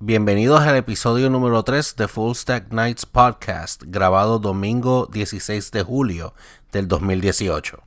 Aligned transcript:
Bienvenidos 0.00 0.60
al 0.60 0.76
episodio 0.76 1.28
número 1.28 1.64
3 1.64 1.96
de 1.96 2.06
Full 2.06 2.36
Stack 2.36 2.72
Nights 2.72 3.04
Podcast, 3.04 3.82
grabado 3.84 4.38
domingo 4.38 5.06
16 5.06 5.72
de 5.72 5.82
julio 5.82 6.34
del 6.70 6.86
2018. 6.86 7.82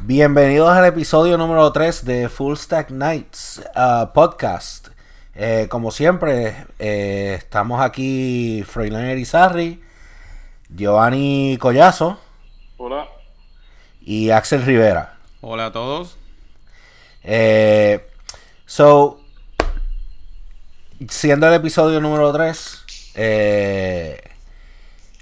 Bienvenidos 0.00 0.70
al 0.70 0.86
episodio 0.86 1.36
número 1.36 1.70
3 1.72 2.06
de 2.06 2.30
Full 2.30 2.56
Stack 2.56 2.90
Nights 2.90 3.62
uh, 3.76 4.14
Podcast. 4.14 4.88
Eh, 5.34 5.66
como 5.68 5.90
siempre, 5.90 6.66
eh, 6.78 7.34
estamos 7.36 7.82
aquí 7.82 8.64
Froilán 8.66 9.04
Erizarri, 9.04 9.82
Giovanni 10.70 11.58
Collazo. 11.60 12.18
Hola. 12.78 13.08
Y 14.00 14.30
Axel 14.30 14.62
Rivera. 14.62 15.18
Hola 15.42 15.66
a 15.66 15.72
todos. 15.72 16.16
Eh, 17.22 18.15
So, 18.66 19.20
siendo 21.08 21.46
el 21.48 21.54
episodio 21.54 22.00
número 22.00 22.32
3, 22.32 22.84
eh, 23.14 24.20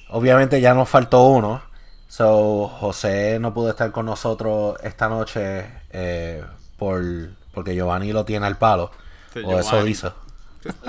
obviamente 0.09 0.61
ya 0.61 0.75
nos 0.75 0.89
faltó 0.89 1.25
uno. 1.25 1.63
So, 2.09 2.69
José 2.69 3.39
no 3.41 3.53
pudo 3.53 3.71
estar 3.71 3.91
con 3.91 4.07
nosotros 4.07 4.77
esta 4.83 5.09
noche 5.09 5.67
eh, 5.91 6.45
por, 6.79 7.03
porque 7.53 7.75
Giovanni 7.75 8.13
lo 8.13 8.25
tiene 8.25 8.47
al 8.47 8.57
palo. 8.57 8.91
Sí, 9.33 9.41
o 9.45 9.59
eso 9.59 9.71
Giovanni. 9.73 9.91
hizo. 9.91 10.15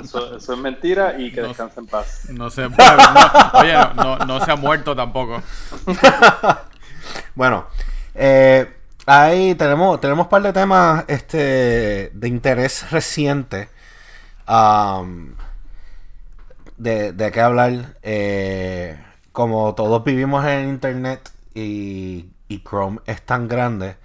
Eso, 0.01 0.37
eso 0.37 0.53
es 0.53 0.59
mentira 0.59 1.19
y 1.19 1.33
que 1.33 1.41
No. 1.41 1.49
descanse 1.49 1.79
en 1.81 1.87
paz. 1.87 2.29
No 2.29 2.49
se, 2.49 2.69
no, 2.69 2.75
oye, 3.53 3.73
no, 3.73 3.93
no- 3.95 4.25
no 4.25 4.45
se 4.45 4.51
ha 4.51 4.55
muerto 4.55 4.95
tampoco. 4.95 5.41
Bueno, 7.35 7.67
eh, 8.15 8.73
ahí 9.05 9.55
tenemos, 9.55 9.99
tenemos 10.01 10.25
un 10.25 10.29
par 10.29 10.41
de 10.41 10.53
temas 10.53 11.05
este, 11.07 12.11
de 12.13 12.27
interés 12.27 12.89
reciente 12.91 13.69
um, 14.47 15.33
de, 16.77 17.13
de 17.13 17.31
qué 17.31 17.41
hablar. 17.41 17.97
Eh, 18.03 18.97
como 19.31 19.75
todos 19.75 20.03
vivimos 20.03 20.45
en 20.45 20.69
Internet 20.69 21.29
y, 21.53 22.29
y 22.47 22.59
Chrome 22.63 22.99
es 23.05 23.21
tan 23.21 23.47
grande, 23.47 23.97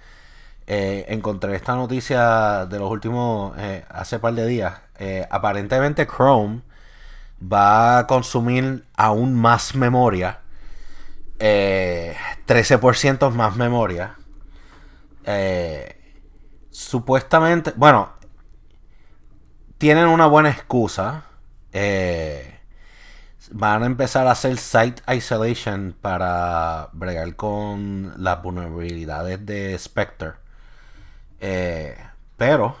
eh, 0.67 1.05
encontré 1.09 1.55
esta 1.55 1.75
noticia 1.75 2.65
de 2.65 2.79
los 2.79 2.91
últimos, 2.91 3.53
eh, 3.57 3.85
hace 3.89 4.19
par 4.19 4.33
de 4.33 4.47
días. 4.47 4.75
Eh, 4.99 5.27
aparentemente 5.31 6.07
Chrome 6.07 6.61
va 7.41 7.99
a 7.99 8.07
consumir 8.07 8.85
aún 8.95 9.33
más 9.33 9.75
memoria 9.75 10.39
eh, 11.39 12.15
13% 12.47 13.31
más 13.31 13.55
memoria. 13.55 14.15
Eh, 15.25 15.95
supuestamente, 16.69 17.73
bueno, 17.75 18.13
tienen 19.77 20.07
una 20.07 20.27
buena 20.27 20.49
excusa. 20.49 21.25
Eh, 21.73 22.59
van 23.51 23.83
a 23.83 23.85
empezar 23.85 24.27
a 24.27 24.31
hacer 24.31 24.57
site 24.57 25.01
isolation 25.13 25.95
para 25.99 26.89
bregar 26.93 27.35
con 27.35 28.13
las 28.17 28.41
vulnerabilidades 28.41 29.45
de 29.45 29.77
Spectre. 29.77 30.33
Eh, 31.39 31.97
pero 32.37 32.75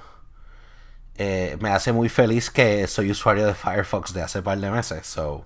me 1.59 1.69
hace 1.69 1.91
muy 1.91 2.09
feliz 2.09 2.49
que 2.49 2.87
soy 2.87 3.11
usuario 3.11 3.45
de 3.45 3.53
Firefox 3.53 4.13
de 4.13 4.23
hace 4.23 4.41
par 4.41 4.57
de 4.59 4.71
meses. 4.71 5.05
So, 5.05 5.45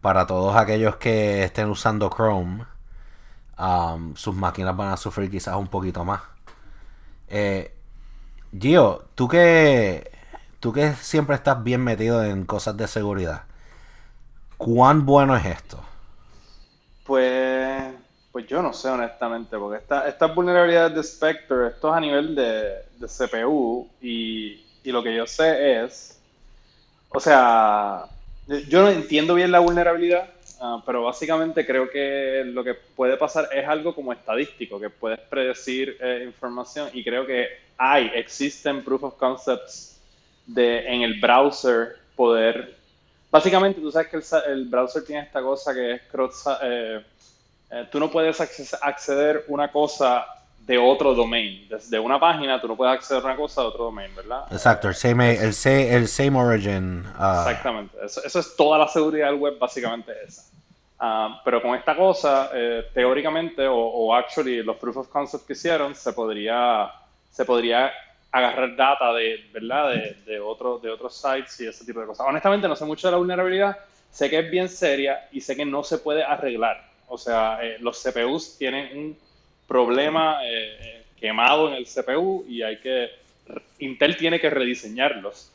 para 0.00 0.26
todos 0.26 0.56
aquellos 0.56 0.96
que 0.96 1.44
estén 1.44 1.68
usando 1.68 2.10
Chrome, 2.10 2.64
um, 3.62 4.16
sus 4.16 4.34
máquinas 4.36 4.76
van 4.76 4.90
a 4.92 4.98
sufrir 4.98 5.30
quizás 5.30 5.56
un 5.56 5.68
poquito 5.68 6.04
más. 6.04 6.22
Eh, 7.28 7.72
Gio, 8.58 9.04
tú 9.14 9.28
que, 9.28 10.10
tú 10.60 10.72
que 10.72 10.94
siempre 10.94 11.36
estás 11.36 11.62
bien 11.64 11.82
metido 11.84 12.24
en 12.24 12.44
cosas 12.46 12.76
de 12.76 12.88
seguridad, 12.88 13.44
¿cuán 14.56 15.04
bueno 15.04 15.36
es 15.36 15.44
esto? 15.46 15.80
Pues, 17.04 17.94
pues 18.30 18.46
yo 18.46 18.62
no 18.62 18.72
sé 18.72 18.88
honestamente, 18.88 19.58
porque 19.58 19.78
esta- 19.82 20.08
estas 20.08 20.34
vulnerabilidades 20.34 20.94
de 20.94 21.02
Spectre, 21.02 21.68
esto 21.68 21.90
es 21.90 21.94
a 21.96 22.00
nivel 22.00 22.34
de, 22.34 22.82
de 22.98 23.08
CPU 23.08 23.90
y, 24.00 24.64
y 24.84 24.92
lo 24.92 25.02
que 25.02 25.14
yo 25.16 25.26
sé 25.26 25.84
es, 25.84 26.20
o 27.10 27.20
sea, 27.20 28.06
yo 28.68 28.82
no 28.82 28.90
entiendo 28.90 29.34
bien 29.34 29.52
la 29.52 29.60
vulnerabilidad, 29.60 30.30
ah, 30.62 30.82
pero 30.86 31.02
básicamente 31.02 31.66
creo 31.66 31.90
que 31.90 32.42
lo 32.46 32.64
que 32.64 32.74
puede 32.74 33.18
pasar 33.18 33.48
es 33.52 33.68
algo 33.68 33.94
como 33.94 34.12
estadístico, 34.12 34.80
que 34.80 34.88
puedes 34.88 35.20
predecir 35.20 35.98
eh, 36.00 36.22
información 36.24 36.88
y 36.94 37.04
creo 37.04 37.26
que 37.26 37.48
hay, 37.76 38.10
existen 38.14 38.82
proof 38.82 39.02
of 39.02 39.16
concepts 39.16 40.00
de 40.46 40.86
en 40.86 41.02
el 41.02 41.20
browser 41.20 41.96
poder 42.16 42.82
Básicamente, 43.32 43.80
tú 43.80 43.90
sabes 43.90 44.08
que 44.08 44.18
el, 44.18 44.52
el 44.52 44.64
browser 44.66 45.04
tiene 45.04 45.22
esta 45.22 45.40
cosa 45.40 45.72
que 45.72 45.92
es 45.92 46.02
cross, 46.02 46.44
eh, 46.62 47.02
eh, 47.70 47.88
tú 47.90 47.98
no 47.98 48.10
puedes 48.10 48.38
acceder 48.82 49.46
una 49.48 49.72
cosa 49.72 50.26
de 50.66 50.76
otro 50.76 51.14
domain. 51.14 51.66
Desde 51.66 51.98
una 51.98 52.20
página 52.20 52.60
tú 52.60 52.68
no 52.68 52.76
puedes 52.76 52.94
acceder 52.94 53.22
a 53.22 53.26
una 53.26 53.36
cosa 53.36 53.62
de 53.62 53.68
otro 53.68 53.84
domain, 53.84 54.14
¿verdad? 54.14 54.44
Exacto, 54.50 54.88
el 54.88 54.94
same, 54.94 55.36
el 55.36 55.54
same, 55.54 55.94
el 55.94 56.08
same 56.08 56.38
origin. 56.38 57.06
ah, 57.16 57.46
Exactamente. 57.48 57.96
Eso, 58.04 58.22
eso 58.22 58.38
es 58.38 58.54
toda 58.54 58.78
la 58.78 58.86
seguridad 58.86 59.30
del 59.30 59.36
web, 59.36 59.58
básicamente 59.58 60.12
esa. 60.26 60.51
Ah, 61.04 61.42
pero 61.44 61.60
con 61.60 61.74
esta 61.74 61.96
cosa, 61.96 62.50
eh, 62.54 62.86
teóricamente, 62.94 63.66
o, 63.66 63.74
o 63.76 64.14
actually, 64.14 64.62
los 64.62 64.76
proof 64.76 64.98
of 64.98 65.08
concept 65.08 65.44
que 65.44 65.54
hicieron, 65.54 65.96
se 65.96 66.12
podría, 66.12 66.92
se 67.28 67.44
podría 67.44 67.92
agarrar 68.30 68.76
data 68.76 69.12
de, 69.12 69.44
¿verdad? 69.52 69.90
De, 69.90 70.16
de, 70.24 70.38
otro, 70.38 70.78
de 70.78 70.88
otros 70.90 71.16
sites 71.16 71.60
y 71.60 71.66
ese 71.66 71.84
tipo 71.84 71.98
de 71.98 72.06
cosas. 72.06 72.24
Honestamente, 72.28 72.68
no 72.68 72.76
sé 72.76 72.84
mucho 72.84 73.08
de 73.08 73.10
la 73.10 73.16
vulnerabilidad. 73.18 73.78
Sé 74.12 74.30
que 74.30 74.38
es 74.38 74.48
bien 74.48 74.68
seria 74.68 75.26
y 75.32 75.40
sé 75.40 75.56
que 75.56 75.64
no 75.64 75.82
se 75.82 75.98
puede 75.98 76.22
arreglar. 76.22 76.86
O 77.08 77.18
sea, 77.18 77.58
eh, 77.60 77.78
los 77.80 78.00
CPUs 78.00 78.56
tienen 78.56 78.96
un 78.96 79.18
problema 79.66 80.38
eh, 80.44 81.02
quemado 81.18 81.66
en 81.66 81.74
el 81.74 81.84
CPU 81.84 82.44
y 82.48 82.62
hay 82.62 82.78
que... 82.78 83.10
Intel 83.80 84.16
tiene 84.16 84.38
que 84.38 84.50
rediseñarlos 84.50 85.50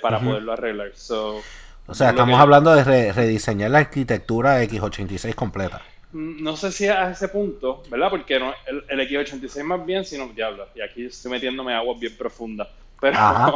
para 0.00 0.18
poderlo 0.18 0.52
arreglar. 0.52 0.92
So, 0.94 1.42
o 1.86 1.94
sea, 1.94 2.10
estamos 2.10 2.36
que- 2.36 2.42
hablando 2.42 2.74
de 2.74 2.84
re- 2.84 3.12
rediseñar 3.12 3.70
la 3.70 3.78
arquitectura 3.78 4.62
x86 4.62 5.34
completa. 5.34 5.82
Mm, 6.12 6.42
No 6.42 6.56
sé 6.56 6.70
si 6.72 6.86
a 6.86 7.10
ese 7.10 7.28
punto, 7.28 7.82
¿verdad? 7.88 8.10
Porque 8.10 8.38
no, 8.38 8.52
el, 8.66 8.84
el 8.88 9.00
X86 9.08 9.64
más 9.64 9.84
bien, 9.84 10.04
sino 10.04 10.28
diablo. 10.28 10.68
Y 10.74 10.80
aquí 10.82 11.06
estoy 11.06 11.30
metiéndome 11.32 11.74
agua 11.74 11.94
bien 11.98 12.16
profunda. 12.16 12.68
Pero, 13.00 13.16
Ajá. 13.18 13.54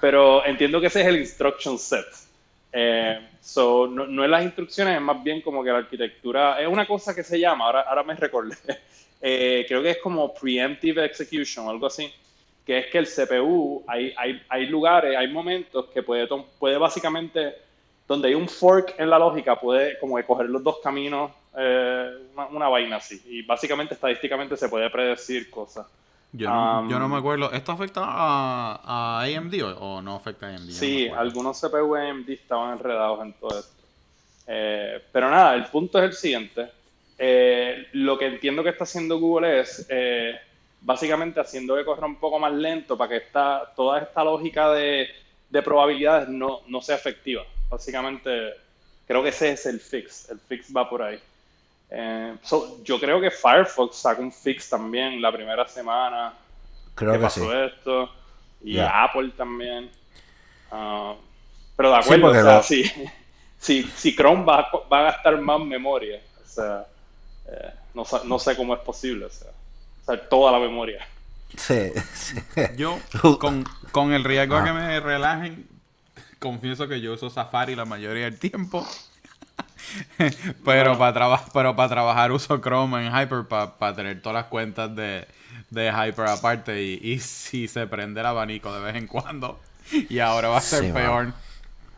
pero 0.00 0.44
entiendo 0.44 0.80
que 0.80 0.88
ese 0.88 1.00
es 1.00 1.06
el 1.06 1.16
instruction 1.16 1.78
set. 1.78 2.04
Eh, 2.72 3.18
so, 3.40 3.86
no, 3.86 4.06
no 4.06 4.22
es 4.24 4.28
las 4.30 4.42
instrucciones, 4.42 4.96
es 4.96 5.00
más 5.00 5.22
bien 5.22 5.40
como 5.40 5.64
que 5.64 5.70
la 5.70 5.78
arquitectura. 5.78 6.60
Es 6.60 6.68
una 6.68 6.86
cosa 6.86 7.14
que 7.14 7.22
se 7.24 7.40
llama, 7.40 7.64
ahora, 7.66 7.80
ahora 7.82 8.02
me 8.02 8.14
recordé. 8.14 8.56
Eh, 9.24 9.64
creo 9.68 9.80
que 9.84 9.90
es 9.90 9.98
como 10.02 10.34
preemptive 10.34 11.04
execution 11.04 11.64
o 11.68 11.70
algo 11.70 11.86
así. 11.86 12.12
Que 12.64 12.78
es 12.78 12.86
que 12.86 12.98
el 12.98 13.06
CPU, 13.06 13.84
hay, 13.88 14.14
hay, 14.16 14.40
hay 14.48 14.66
lugares, 14.66 15.16
hay 15.16 15.28
momentos 15.28 15.86
que 15.86 16.02
puede, 16.02 16.28
puede 16.58 16.78
básicamente 16.78 17.54
donde 18.06 18.28
hay 18.28 18.34
un 18.34 18.48
fork 18.48 18.94
en 18.98 19.10
la 19.10 19.18
lógica, 19.18 19.58
puede 19.58 19.98
como 19.98 20.16
que 20.16 20.24
coger 20.24 20.48
los 20.48 20.62
dos 20.62 20.78
caminos, 20.82 21.32
eh, 21.56 22.10
una, 22.34 22.46
una 22.46 22.68
vaina 22.68 22.96
así. 22.96 23.20
Y 23.26 23.42
básicamente, 23.42 23.94
estadísticamente, 23.94 24.56
se 24.56 24.68
puede 24.68 24.88
predecir 24.90 25.50
cosas. 25.50 25.86
Yo 26.32 26.48
no, 26.48 26.80
Um, 26.80 26.88
yo 26.88 26.98
no 26.98 27.08
me 27.08 27.18
acuerdo. 27.18 27.50
¿Esto 27.52 27.72
afecta 27.72 28.00
a, 28.04 29.20
a 29.20 29.22
AMD 29.24 29.54
o, 29.62 29.68
o 29.96 30.02
no 30.02 30.16
afecta 30.16 30.46
a 30.46 30.50
AMD? 30.56 30.72
No 30.72 30.72
Sí, 30.72 31.04
acuerdo. 31.06 31.20
algunos 31.20 31.60
CPU 31.60 31.94
AMD 31.94 32.28
estaban 32.30 32.72
enredados 32.78 33.22
en 33.22 33.32
todo 33.34 33.58
esto. 33.58 33.72
Eh, 34.46 35.02
pero 35.12 35.30
nada, 35.30 35.54
el 35.54 35.66
punto 35.66 35.98
es 35.98 36.04
el 36.04 36.12
siguiente. 36.14 36.68
Eh, 37.18 37.86
lo 37.92 38.18
que 38.18 38.26
entiendo 38.26 38.62
que 38.62 38.70
está 38.70 38.84
haciendo 38.84 39.18
Google 39.18 39.60
es 39.60 39.86
eh, 39.90 40.40
básicamente 40.82 41.40
haciendo 41.40 41.76
que 41.76 41.84
corra 41.84 42.06
un 42.06 42.16
poco 42.16 42.38
más 42.38 42.52
lento 42.52 42.96
para 42.96 43.08
que 43.10 43.16
esta, 43.18 43.72
toda 43.76 44.00
esta 44.00 44.22
lógica 44.24 44.70
de, 44.72 45.08
de 45.48 45.62
probabilidades 45.62 46.28
no, 46.28 46.60
no 46.66 46.80
sea 46.82 46.96
efectiva. 46.96 47.44
Básicamente, 47.70 48.54
creo 49.06 49.22
que 49.22 49.30
ese 49.30 49.52
es 49.52 49.66
el 49.66 49.80
fix. 49.80 50.28
El 50.30 50.38
fix 50.40 50.74
va 50.76 50.88
por 50.88 51.02
ahí. 51.02 51.18
Eh, 51.90 52.36
so, 52.42 52.82
yo 52.84 52.98
creo 52.98 53.20
que 53.20 53.30
Firefox 53.30 53.96
saca 53.96 54.20
un 54.20 54.32
fix 54.32 54.68
también 54.70 55.20
la 55.20 55.30
primera 55.30 55.66
semana 55.68 56.32
Creo 56.94 57.12
que 57.12 57.18
que 57.18 57.22
pasó 57.22 57.50
sí. 57.50 57.56
esto. 57.56 58.10
Y. 58.64 58.78
Apple 58.78 59.32
también. 59.36 59.90
Ah, 60.70 61.14
pero 61.76 61.90
de 61.90 61.96
acuerdo, 61.96 62.22
porque 62.26 62.38
o 62.38 62.42
sea, 62.44 62.56
lo- 62.56 62.62
si, 62.62 62.84
si, 63.58 63.82
si 63.84 64.14
Chrome 64.16 64.44
va, 64.44 64.70
va 64.92 65.00
a 65.00 65.02
gastar 65.04 65.38
más 65.40 65.60
memoria, 65.60 66.20
o 66.44 66.48
sea, 66.48 66.86
eh, 67.46 67.72
no, 67.94 68.04
no 68.24 68.38
sé 68.38 68.56
cómo 68.56 68.74
es 68.74 68.80
posible, 68.80 69.26
o 69.26 69.30
sea, 69.30 69.50
usar 70.02 70.28
toda 70.28 70.52
la 70.52 70.58
memoria. 70.58 71.06
Sí, 71.56 71.92
sí. 72.14 72.36
Yo, 72.68 73.06
con, 73.40 73.64
con 73.90 74.12
el 74.12 74.24
riesgo 74.24 74.56
Ajá. 74.56 74.64
que 74.64 74.72
me 74.72 75.00
relajen, 75.00 75.68
confieso 76.40 76.88
que 76.88 77.00
yo 77.00 77.14
uso 77.14 77.30
Safari 77.30 77.74
la 77.76 77.84
mayoría 77.86 78.24
del 78.26 78.38
tiempo. 78.38 78.86
pero 80.64 80.96
para 80.98 81.12
trabajar 81.12 81.48
pero 81.52 81.76
para 81.76 81.88
trabajar 81.88 82.32
uso 82.32 82.58
Chrome 82.60 83.06
en 83.06 83.12
Hyper 83.12 83.46
para 83.46 83.94
tener 83.94 84.20
todas 84.22 84.34
las 84.34 84.46
cuentas 84.46 84.94
de, 84.94 85.26
de 85.70 85.88
Hyper 85.90 86.26
aparte 86.28 86.82
y, 86.82 87.00
y 87.02 87.18
si 87.20 87.68
se 87.68 87.86
prende 87.86 88.20
el 88.20 88.26
abanico 88.26 88.72
de 88.72 88.80
vez 88.80 88.96
en 88.96 89.06
cuando 89.06 89.60
y 90.08 90.18
ahora 90.20 90.48
va 90.48 90.58
a 90.58 90.62
ser 90.62 90.84
Sí, 90.84 90.92
peor. 90.92 91.32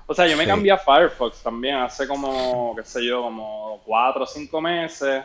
O 0.07 0.15
sea, 0.15 0.27
yo 0.27 0.37
me 0.37 0.45
Sí. 0.45 0.49
cambié 0.49 0.73
a 0.73 0.79
Firefox 0.79 1.43
también 1.43 1.77
hace 1.77 2.07
como, 2.07 2.75
qué 2.77 2.85
sé 2.85 3.05
yo, 3.07 3.23
como 3.23 3.83
cuatro 3.85 4.25
o 4.25 4.27
cinco 4.27 4.61
meses. 4.61 5.25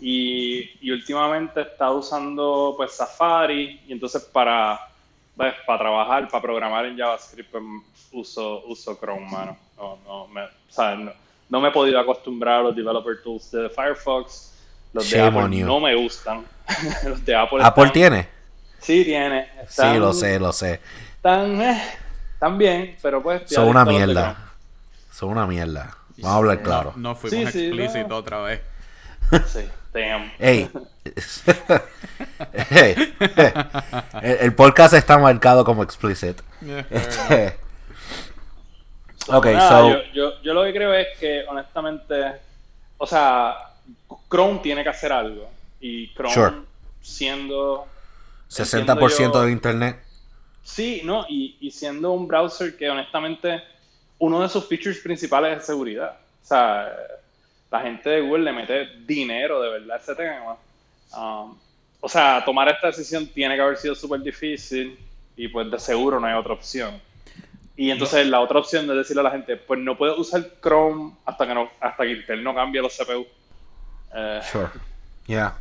Y, 0.00 0.78
y 0.80 0.90
últimamente 0.90 1.60
he 1.60 1.62
estado 1.64 1.96
usando 1.98 2.74
pues 2.76 2.92
Safari. 2.94 3.80
Y 3.88 3.92
entonces 3.92 4.22
para, 4.22 4.78
pues, 5.36 5.54
para 5.66 5.78
trabajar, 5.78 6.28
para 6.28 6.42
programar 6.42 6.86
en 6.86 6.96
JavaScript, 6.96 7.50
pues, 7.50 7.62
uso, 8.12 8.62
uso 8.66 8.96
Chrome, 8.98 9.28
mano. 9.30 9.56
No, 9.76 9.98
no, 10.06 10.26
me, 10.28 10.42
o 10.42 10.48
sea, 10.68 10.94
no, 10.94 11.12
no 11.48 11.60
me 11.60 11.68
he 11.68 11.72
podido 11.72 11.98
acostumbrar 12.00 12.60
a 12.60 12.62
los 12.64 12.76
developer 12.76 13.22
tools 13.22 13.50
de 13.50 13.68
Firefox. 13.70 14.52
Los 14.92 15.10
de 15.10 15.18
Shame 15.18 15.38
Apple 15.40 15.56
no 15.64 15.80
me 15.80 15.94
gustan. 15.94 16.44
los 17.04 17.24
de 17.24 17.34
Apple 17.34 17.58
Apple 17.62 17.84
están- 17.84 17.92
tiene. 17.92 18.28
Sí, 18.80 19.04
tiene. 19.04 19.46
Sí, 19.54 19.60
Están- 19.62 20.00
lo 20.00 20.12
sé, 20.12 20.38
lo 20.38 20.52
sé. 20.52 20.80
Están, 21.16 21.60
eh, 21.60 21.82
están 22.34 22.56
bien, 22.56 22.96
pero 23.02 23.20
pues... 23.22 23.42
Son 23.46 23.66
una 23.68 23.84
mierda. 23.84 24.52
Son 25.12 25.30
una 25.30 25.46
mierda. 25.46 25.96
Vamos 26.18 26.30
a 26.32 26.36
hablar 26.36 26.62
claro. 26.62 26.92
No 26.96 27.14
fuimos 27.16 27.50
Sí, 27.52 27.58
sí, 27.58 27.66
explícitos 27.66 28.08
no. 28.08 28.16
otra 28.16 28.38
vez. 28.42 28.60
Sí, 29.46 29.60
damn. 29.92 30.30
Hey. 30.38 30.70
El, 34.22 34.36
el 34.40 34.54
podcast 34.54 34.94
está 34.94 35.18
marcado 35.18 35.64
como 35.64 35.82
explicit. 35.82 36.40
Este, 36.90 37.56
ok, 39.28 39.46
Nada, 39.46 39.68
so. 39.80 39.88
yo, 39.90 39.98
yo, 40.12 40.42
yo 40.42 40.54
lo 40.54 40.64
que 40.64 40.72
creo 40.72 40.92
es 40.94 41.06
que, 41.18 41.44
honestamente, 41.48 42.32
o 42.98 43.06
sea, 43.06 43.54
Chrome 44.30 44.60
tiene 44.62 44.82
que 44.82 44.88
hacer 44.90 45.12
algo. 45.12 45.50
Y 45.80 46.12
Chrome, 46.14 46.34
Sure. 46.34 46.52
siendo. 47.00 47.86
60% 48.50 49.10
entiendo 49.10 49.40
yo- 49.40 49.42
de 49.46 49.52
internet. 49.52 49.98
Sí, 50.62 51.00
no, 51.04 51.24
y, 51.28 51.56
y 51.60 51.70
siendo 51.70 52.12
un 52.12 52.28
browser 52.28 52.76
que, 52.76 52.90
honestamente, 52.90 53.62
uno 54.18 54.42
de 54.42 54.48
sus 54.50 54.66
features 54.68 54.98
principales 54.98 55.58
es 55.58 55.64
seguridad. 55.66 56.18
O 56.42 56.46
sea, 56.46 56.92
la 57.70 57.80
gente 57.80 58.08
de 58.10 58.20
Google 58.22 58.44
le 58.44 58.52
mete 58.52 58.86
dinero 59.06 59.60
de 59.60 59.70
verdad 59.70 59.96
a 59.96 60.00
ese 60.00 60.14
tema. 60.14 60.56
Um, 61.16 61.56
o 62.00 62.08
sea, 62.08 62.42
tomar 62.44 62.68
esta 62.68 62.88
decisión 62.88 63.26
tiene 63.26 63.56
que 63.56 63.62
haber 63.62 63.76
sido 63.76 63.94
súper 63.94 64.20
difícil 64.20 64.98
y 65.36 65.48
pues 65.48 65.70
de 65.70 65.78
seguro 65.78 66.18
no 66.20 66.26
hay 66.26 66.34
otra 66.34 66.52
opción. 66.54 67.00
Y 67.76 67.90
entonces 67.90 68.26
la 68.26 68.40
otra 68.40 68.58
opción 68.58 68.90
es 68.90 68.96
decirle 68.96 69.20
a 69.20 69.24
la 69.24 69.30
gente, 69.30 69.56
pues 69.56 69.78
no 69.80 69.96
puedes 69.96 70.18
usar 70.18 70.44
Chrome 70.62 71.12
hasta 71.24 71.46
que 71.46 71.54
no, 71.54 71.70
hasta 71.80 72.02
que 72.04 72.12
Intel 72.12 72.42
no 72.42 72.54
cambie 72.54 72.82
los 72.82 72.96
CPU. 72.96 73.26
Eh, 74.14 74.40
Sure. 74.50 74.68
Yeah. 75.26 75.54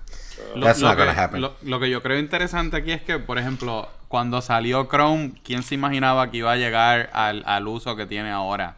Lo, 0.56 0.66
That's 0.66 0.80
lo 0.80 0.88
not 0.88 0.98
que, 0.98 1.06
gonna 1.06 1.24
happen. 1.24 1.42
lo- 1.42 1.56
lo 1.64 1.80
que 1.80 1.90
yo 1.90 2.02
creo 2.02 2.18
interesante 2.18 2.78
aquí 2.78 2.92
es 2.92 3.02
que, 3.02 3.20
por 3.20 3.38
ejemplo, 3.38 3.90
cuando 4.08 4.42
salió 4.42 4.88
Chrome, 4.88 5.34
¿quién 5.44 5.62
se 5.62 5.76
imaginaba 5.76 6.32
que 6.32 6.38
iba 6.38 6.52
a 6.52 6.56
llegar 6.56 7.10
al, 7.14 7.44
al 7.46 7.68
uso 7.68 7.96
que 7.96 8.06
tiene 8.06 8.32
ahora? 8.32 8.76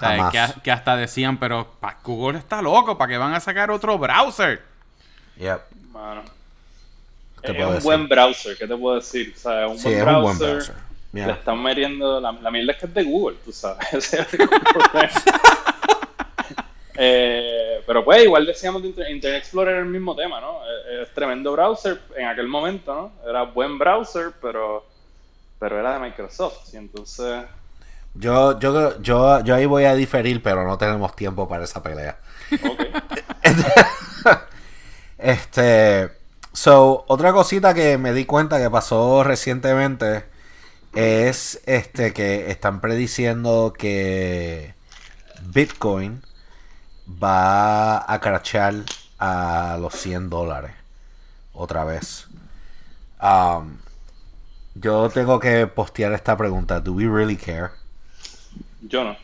O 0.00 0.02
sea, 0.02 0.16
Jamás. 0.16 0.54
que, 0.54 0.60
que 0.62 0.70
hasta 0.70 0.96
decían, 0.96 1.38
pero 1.38 1.68
Google 2.04 2.38
está 2.38 2.62
loco, 2.62 2.96
¿para 2.96 3.10
qué 3.10 3.18
van 3.18 3.34
a 3.34 3.40
sacar 3.40 3.70
otro 3.70 3.98
browser? 3.98 4.62
Yep. 5.36 5.60
mano. 5.92 6.22
¿Qué 7.42 7.52
Es 7.52 7.58
un 7.66 7.68
decir? 7.72 7.82
buen 7.84 8.08
browser, 8.08 8.56
¿qué 8.56 8.66
te 8.66 8.76
puedo 8.76 8.96
decir? 8.96 9.34
O 9.36 9.38
sea, 9.38 9.66
es 9.66 9.70
un 9.72 9.78
Sí, 9.78 9.84
buen 9.88 9.98
es 9.98 10.04
browser. 10.04 10.22
un 10.22 10.36
buen 10.38 10.38
browser. 10.56 10.74
Le 11.12 11.20
Yeah. 11.22 11.30
están 11.32 11.62
metiendo. 11.62 12.20
La, 12.20 12.30
la 12.32 12.50
mierda 12.50 12.72
es 12.72 12.78
que 12.78 12.86
es 12.86 12.94
de 12.94 13.02
Google, 13.02 13.36
tú 13.44 13.52
sabes. 13.52 13.92
Ese 13.92 14.20
es 14.22 14.32
el 14.34 14.48
problema. 14.48 15.10
Eh, 17.02 17.82
pero 17.86 18.04
pues, 18.04 18.24
igual 18.24 18.44
decíamos 18.46 18.82
de 18.82 18.88
Inter- 18.88 19.10
Internet 19.10 19.40
Explorer 19.42 19.76
el 19.76 19.86
mismo 19.86 20.14
tema, 20.14 20.40
¿no? 20.40 20.60
Eh, 20.64 21.02
Es, 21.02 21.14
tremendo 21.14 21.52
browser 21.52 22.00
en 22.16 22.26
aquel 22.26 22.46
momento, 22.48 22.94
¿no? 22.94 23.28
Era 23.28 23.42
buen 23.42 23.78
browser, 23.78 24.32
pero, 24.40 24.86
pero 25.58 25.78
era 25.80 25.94
de 25.94 26.00
Microsoft. 26.00 26.72
Y 26.74 26.76
entonces. 26.76 27.44
Yo, 28.14 28.58
yo, 28.58 29.00
yo, 29.00 29.40
yo 29.40 29.54
ahí 29.54 29.66
voy 29.66 29.84
a 29.84 29.94
diferir, 29.94 30.42
pero 30.42 30.66
no 30.66 30.78
tenemos 30.78 31.14
tiempo 31.14 31.48
para 31.48 31.64
esa 31.64 31.82
pelea. 31.82 32.18
Ok. 32.52 32.80
Este. 35.18 36.10
So, 36.52 37.04
otra 37.08 37.32
cosita 37.32 37.74
que 37.74 37.98
me 37.98 38.12
di 38.12 38.24
cuenta 38.24 38.58
que 38.58 38.70
pasó 38.70 39.22
recientemente 39.22 40.24
es 40.94 41.60
este 41.66 42.12
que 42.12 42.50
están 42.50 42.80
prediciendo 42.80 43.72
que 43.76 44.74
Bitcoin 45.42 46.22
va 47.22 48.12
a 48.12 48.20
crachar 48.20 48.74
a 49.18 49.76
los 49.80 49.94
100 49.94 50.30
dólares 50.30 50.72
otra 51.52 51.84
vez. 51.84 52.26
Um, 53.22 53.78
yo 54.74 55.10
tengo 55.10 55.38
que 55.38 55.66
postear 55.66 56.12
esta 56.12 56.36
pregunta. 56.36 56.80
¿Do 56.80 56.92
we 56.92 57.06
really 57.06 57.36
care? 57.36 57.70
Yo 58.82 59.04
no. 59.04 59.16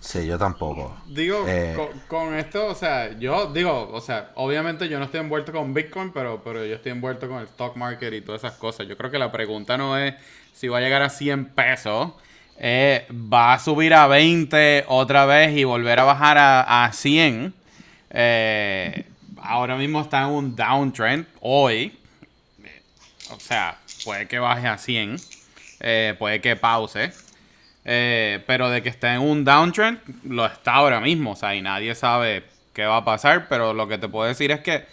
Sí, 0.00 0.24
yo 0.26 0.38
tampoco. 0.38 0.96
Digo, 1.08 1.44
Eh. 1.48 1.74
con, 1.76 1.88
con 2.06 2.34
esto, 2.34 2.66
o 2.68 2.74
sea, 2.74 3.18
yo 3.18 3.52
digo, 3.52 3.90
o 3.92 4.00
sea, 4.00 4.30
obviamente 4.36 4.88
yo 4.88 4.98
no 4.98 5.06
estoy 5.06 5.20
envuelto 5.20 5.50
con 5.52 5.74
Bitcoin, 5.74 6.12
pero, 6.12 6.40
pero 6.42 6.64
yo 6.64 6.76
estoy 6.76 6.92
envuelto 6.92 7.28
con 7.28 7.38
el 7.38 7.44
stock 7.46 7.76
market 7.76 8.14
y 8.14 8.20
todas 8.20 8.44
esas 8.44 8.54
cosas. 8.58 8.86
Yo 8.86 8.96
creo 8.96 9.10
que 9.10 9.18
la 9.18 9.32
pregunta 9.32 9.76
no 9.76 9.98
es 9.98 10.14
si 10.54 10.68
va 10.68 10.78
a 10.78 10.80
llegar 10.80 11.02
a 11.02 11.10
100 11.10 11.46
pesos, 11.46 12.12
eh, 12.58 13.06
va 13.12 13.54
a 13.54 13.58
subir 13.58 13.92
a 13.92 14.06
20 14.06 14.84
otra 14.88 15.26
vez 15.26 15.56
y 15.56 15.64
volver 15.64 15.98
a 15.98 16.04
bajar 16.04 16.38
a, 16.38 16.84
a 16.84 16.92
100. 16.92 17.52
Eh, 18.10 19.04
ahora 19.42 19.76
mismo 19.76 20.00
está 20.00 20.22
en 20.22 20.28
un 20.28 20.56
downtrend 20.56 21.26
hoy. 21.40 21.98
O 23.30 23.38
sea, 23.40 23.78
puede 24.04 24.26
que 24.26 24.38
baje 24.38 24.66
a 24.66 24.78
100, 24.78 25.16
eh, 25.80 26.14
puede 26.18 26.40
que 26.40 26.56
pause. 26.56 27.12
Eh, 27.90 28.44
pero 28.46 28.68
de 28.68 28.82
que 28.82 28.90
está 28.90 29.14
en 29.14 29.22
un 29.22 29.46
downtrend, 29.46 29.98
lo 30.24 30.44
está 30.44 30.74
ahora 30.74 31.00
mismo. 31.00 31.30
O 31.30 31.36
sea, 31.36 31.54
y 31.54 31.62
nadie 31.62 31.94
sabe 31.94 32.44
qué 32.74 32.84
va 32.84 32.98
a 32.98 33.04
pasar. 33.04 33.48
Pero 33.48 33.72
lo 33.72 33.88
que 33.88 33.96
te 33.96 34.10
puedo 34.10 34.28
decir 34.28 34.50
es 34.50 34.60
que 34.60 34.84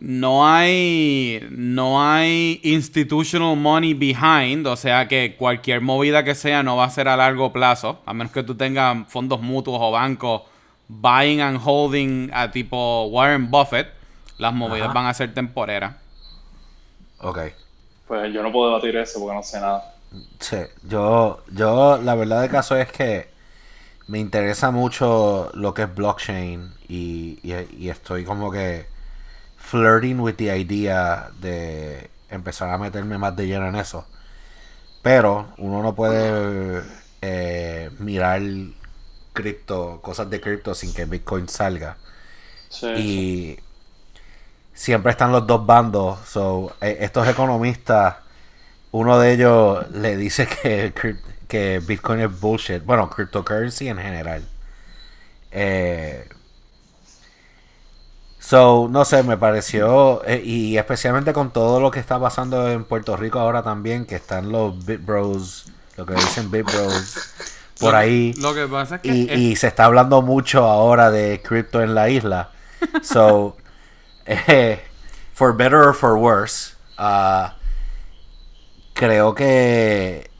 no 0.00 0.48
hay, 0.48 1.46
no 1.50 2.02
hay 2.02 2.60
institutional 2.64 3.56
money 3.56 3.94
behind. 3.94 4.66
O 4.66 4.74
sea 4.74 5.06
que 5.06 5.36
cualquier 5.38 5.80
movida 5.80 6.24
que 6.24 6.34
sea 6.34 6.64
no 6.64 6.76
va 6.76 6.86
a 6.86 6.90
ser 6.90 7.06
a 7.06 7.16
largo 7.16 7.52
plazo. 7.52 8.00
A 8.04 8.12
menos 8.12 8.32
que 8.32 8.42
tú 8.42 8.56
tengas 8.56 9.06
fondos 9.06 9.40
mutuos 9.40 9.78
o 9.80 9.92
bancos 9.92 10.42
buying 10.88 11.40
and 11.40 11.60
holding 11.64 12.30
a 12.32 12.50
tipo 12.50 13.04
Warren 13.04 13.48
Buffett. 13.48 13.86
Las 14.38 14.52
movidas 14.52 14.86
Ajá. 14.86 14.92
van 14.92 15.06
a 15.06 15.14
ser 15.14 15.32
temporeras. 15.32 15.94
Ok. 17.20 17.38
Pues 18.08 18.32
yo 18.32 18.42
no 18.42 18.50
puedo 18.50 18.70
debatir 18.70 18.96
eso 18.96 19.20
porque 19.20 19.36
no 19.36 19.42
sé 19.44 19.60
nada. 19.60 19.95
Sí, 20.40 20.56
yo, 20.84 21.42
yo, 21.52 21.98
la 22.02 22.14
verdad 22.14 22.42
del 22.42 22.50
caso 22.50 22.76
es 22.76 22.90
que 22.92 23.28
me 24.08 24.18
interesa 24.18 24.70
mucho 24.70 25.50
lo 25.54 25.74
que 25.74 25.82
es 25.82 25.94
blockchain 25.94 26.72
y, 26.88 27.38
y, 27.42 27.54
y 27.78 27.90
estoy 27.90 28.24
como 28.24 28.50
que 28.52 28.86
flirting 29.58 30.20
with 30.20 30.36
the 30.36 30.56
idea 30.56 31.30
de 31.40 32.10
empezar 32.30 32.70
a 32.70 32.78
meterme 32.78 33.18
más 33.18 33.36
de 33.36 33.46
lleno 33.46 33.68
en 33.68 33.76
eso. 33.76 34.06
Pero 35.02 35.48
uno 35.58 35.82
no 35.82 35.94
puede 35.94 36.82
eh, 37.22 37.90
mirar 37.98 38.42
cripto, 39.32 40.00
cosas 40.02 40.30
de 40.30 40.40
cripto 40.40 40.74
sin 40.74 40.92
que 40.94 41.04
Bitcoin 41.04 41.48
salga. 41.48 41.96
Sí. 42.68 42.86
Y 42.96 43.60
siempre 44.74 45.12
están 45.12 45.32
los 45.32 45.46
dos 45.46 45.64
bandos. 45.66 46.18
So, 46.26 46.74
eh, 46.80 46.98
estos 47.00 47.26
economistas, 47.28 48.16
uno 48.96 49.18
de 49.18 49.32
ellos 49.32 49.90
le 49.92 50.16
dice 50.16 50.46
que, 50.46 50.92
que 51.48 51.80
Bitcoin 51.86 52.20
es 52.20 52.40
bullshit. 52.40 52.84
Bueno, 52.84 53.08
cryptocurrency 53.10 53.88
en 53.88 53.98
general. 53.98 54.42
Eh, 55.52 56.28
so, 58.38 58.88
no 58.90 59.04
sé, 59.04 59.22
me 59.22 59.36
pareció, 59.36 60.22
eh, 60.26 60.40
y 60.44 60.76
especialmente 60.78 61.32
con 61.32 61.52
todo 61.52 61.80
lo 61.80 61.90
que 61.90 61.98
está 62.00 62.20
pasando 62.20 62.70
en 62.70 62.84
Puerto 62.84 63.16
Rico 63.16 63.38
ahora 63.40 63.62
también, 63.62 64.06
que 64.06 64.16
están 64.16 64.52
los 64.52 64.84
Bit 64.84 65.04
Bros, 65.04 65.66
lo 65.96 66.06
que 66.06 66.14
dicen 66.14 66.50
Bit 66.50 66.66
Bros, 66.66 67.18
por 67.80 67.92
Lo- 67.92 67.98
ahí. 67.98 68.32
Lo 68.34 68.54
que 68.54 68.66
pasa 68.66 68.96
es 68.96 69.00
que. 69.02 69.08
Y, 69.08 69.28
es- 69.30 69.38
y 69.38 69.56
se 69.56 69.66
está 69.68 69.84
hablando 69.86 70.22
mucho 70.22 70.64
ahora 70.64 71.10
de 71.10 71.40
cripto 71.42 71.82
en 71.82 71.94
la 71.94 72.08
isla. 72.08 72.50
So, 73.02 73.56
eh, 74.26 74.80
for 75.34 75.56
better 75.56 75.78
or 75.78 75.94
for 75.94 76.16
worse, 76.16 76.74
ah, 76.98 77.55
creo 78.96 79.34
que 79.34 80.30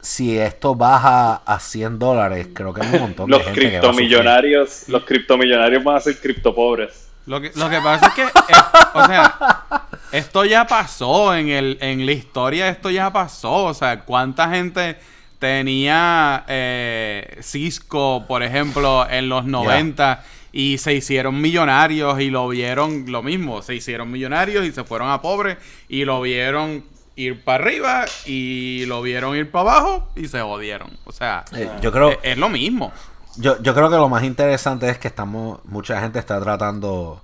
si 0.00 0.38
esto 0.38 0.74
baja 0.74 1.36
a 1.46 1.58
100 1.58 1.98
dólares, 1.98 2.48
creo 2.52 2.72
que 2.72 2.82
hay 2.82 2.94
un 2.94 3.00
montón 3.00 3.30
Los 3.30 3.40
de 3.40 3.44
gente 3.46 3.60
que 3.60 3.70
va 3.70 3.78
a 3.78 3.80
criptomillonarios, 3.80 4.88
los 4.88 5.04
criptomillonarios 5.04 5.82
van 5.82 5.96
a 5.96 6.00
ser 6.00 6.20
criptopobres. 6.20 7.08
Lo 7.26 7.40
que, 7.40 7.50
lo 7.56 7.68
que 7.68 7.80
pasa 7.80 8.06
es 8.06 8.14
que, 8.14 8.22
eh, 8.22 8.58
o 8.94 9.06
sea, 9.06 9.64
esto 10.12 10.44
ya 10.44 10.66
pasó 10.66 11.34
en, 11.34 11.48
el, 11.48 11.78
en 11.80 12.06
la 12.06 12.12
historia, 12.12 12.68
esto 12.68 12.90
ya 12.90 13.12
pasó. 13.12 13.64
O 13.64 13.74
sea, 13.74 14.00
¿cuánta 14.00 14.50
gente 14.50 14.96
tenía 15.38 16.44
eh, 16.48 17.38
Cisco, 17.42 18.24
por 18.26 18.42
ejemplo, 18.42 19.06
en 19.08 19.28
los 19.28 19.44
90 19.44 20.24
y 20.52 20.78
se 20.78 20.94
hicieron 20.94 21.40
millonarios 21.40 22.20
y 22.20 22.30
lo 22.30 22.48
vieron 22.48 23.04
lo 23.10 23.22
mismo, 23.22 23.62
se 23.62 23.74
hicieron 23.74 24.10
millonarios 24.10 24.64
y 24.64 24.72
se 24.72 24.84
fueron 24.84 25.10
a 25.10 25.20
pobres 25.20 25.58
y 25.88 26.04
lo 26.04 26.22
vieron 26.22 26.82
ir 27.18 27.42
para 27.44 27.64
arriba 27.64 28.04
y 28.26 28.84
lo 28.86 29.02
vieron 29.02 29.36
ir 29.36 29.50
para 29.50 29.72
abajo 29.72 30.08
y 30.14 30.28
se 30.28 30.40
jodieron. 30.40 30.96
O 31.04 31.12
sea, 31.12 31.44
Eh, 31.52 31.68
yo 31.82 31.90
creo, 31.92 32.10
es, 32.10 32.18
es 32.22 32.38
lo 32.38 32.48
mismo. 32.48 32.92
yo, 33.36 33.60
yo 33.60 33.74
creo 33.74 33.90
que 33.90 33.96
lo 33.96 34.08
más 34.08 34.22
interesante 34.22 34.88
es 34.88 34.98
que 34.98 35.08
estamos, 35.08 35.60
mucha 35.64 36.00
gente 36.00 36.18
está 36.18 36.40
tratando, 36.40 37.20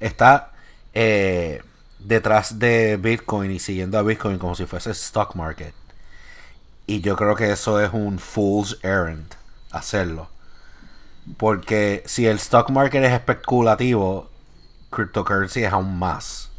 está 0.00 0.52
eh, 0.94 1.62
detrás 1.98 2.58
de 2.58 2.96
Bitcoin 2.96 3.50
y 3.50 3.58
siguiendo 3.58 3.98
a 3.98 4.02
Bitcoin 4.02 4.38
como 4.38 4.54
si 4.54 4.64
fuese 4.66 4.90
stock 4.92 5.34
market. 5.34 5.74
Y 6.86 7.00
yo 7.00 7.16
creo 7.16 7.34
que 7.34 7.50
eso 7.52 7.80
es 7.80 7.92
un 7.92 8.18
fool's 8.18 8.78
errand, 8.82 9.34
hacerlo. 9.70 10.28
Porque 11.36 12.02
si 12.06 12.26
el 12.26 12.36
stock 12.36 12.70
market 12.70 13.02
es 13.04 13.12
especulativo, 13.12 14.30
cryptocurrency 14.90 15.64
es 15.64 15.72
aún 15.72 15.98
más. 15.98 16.50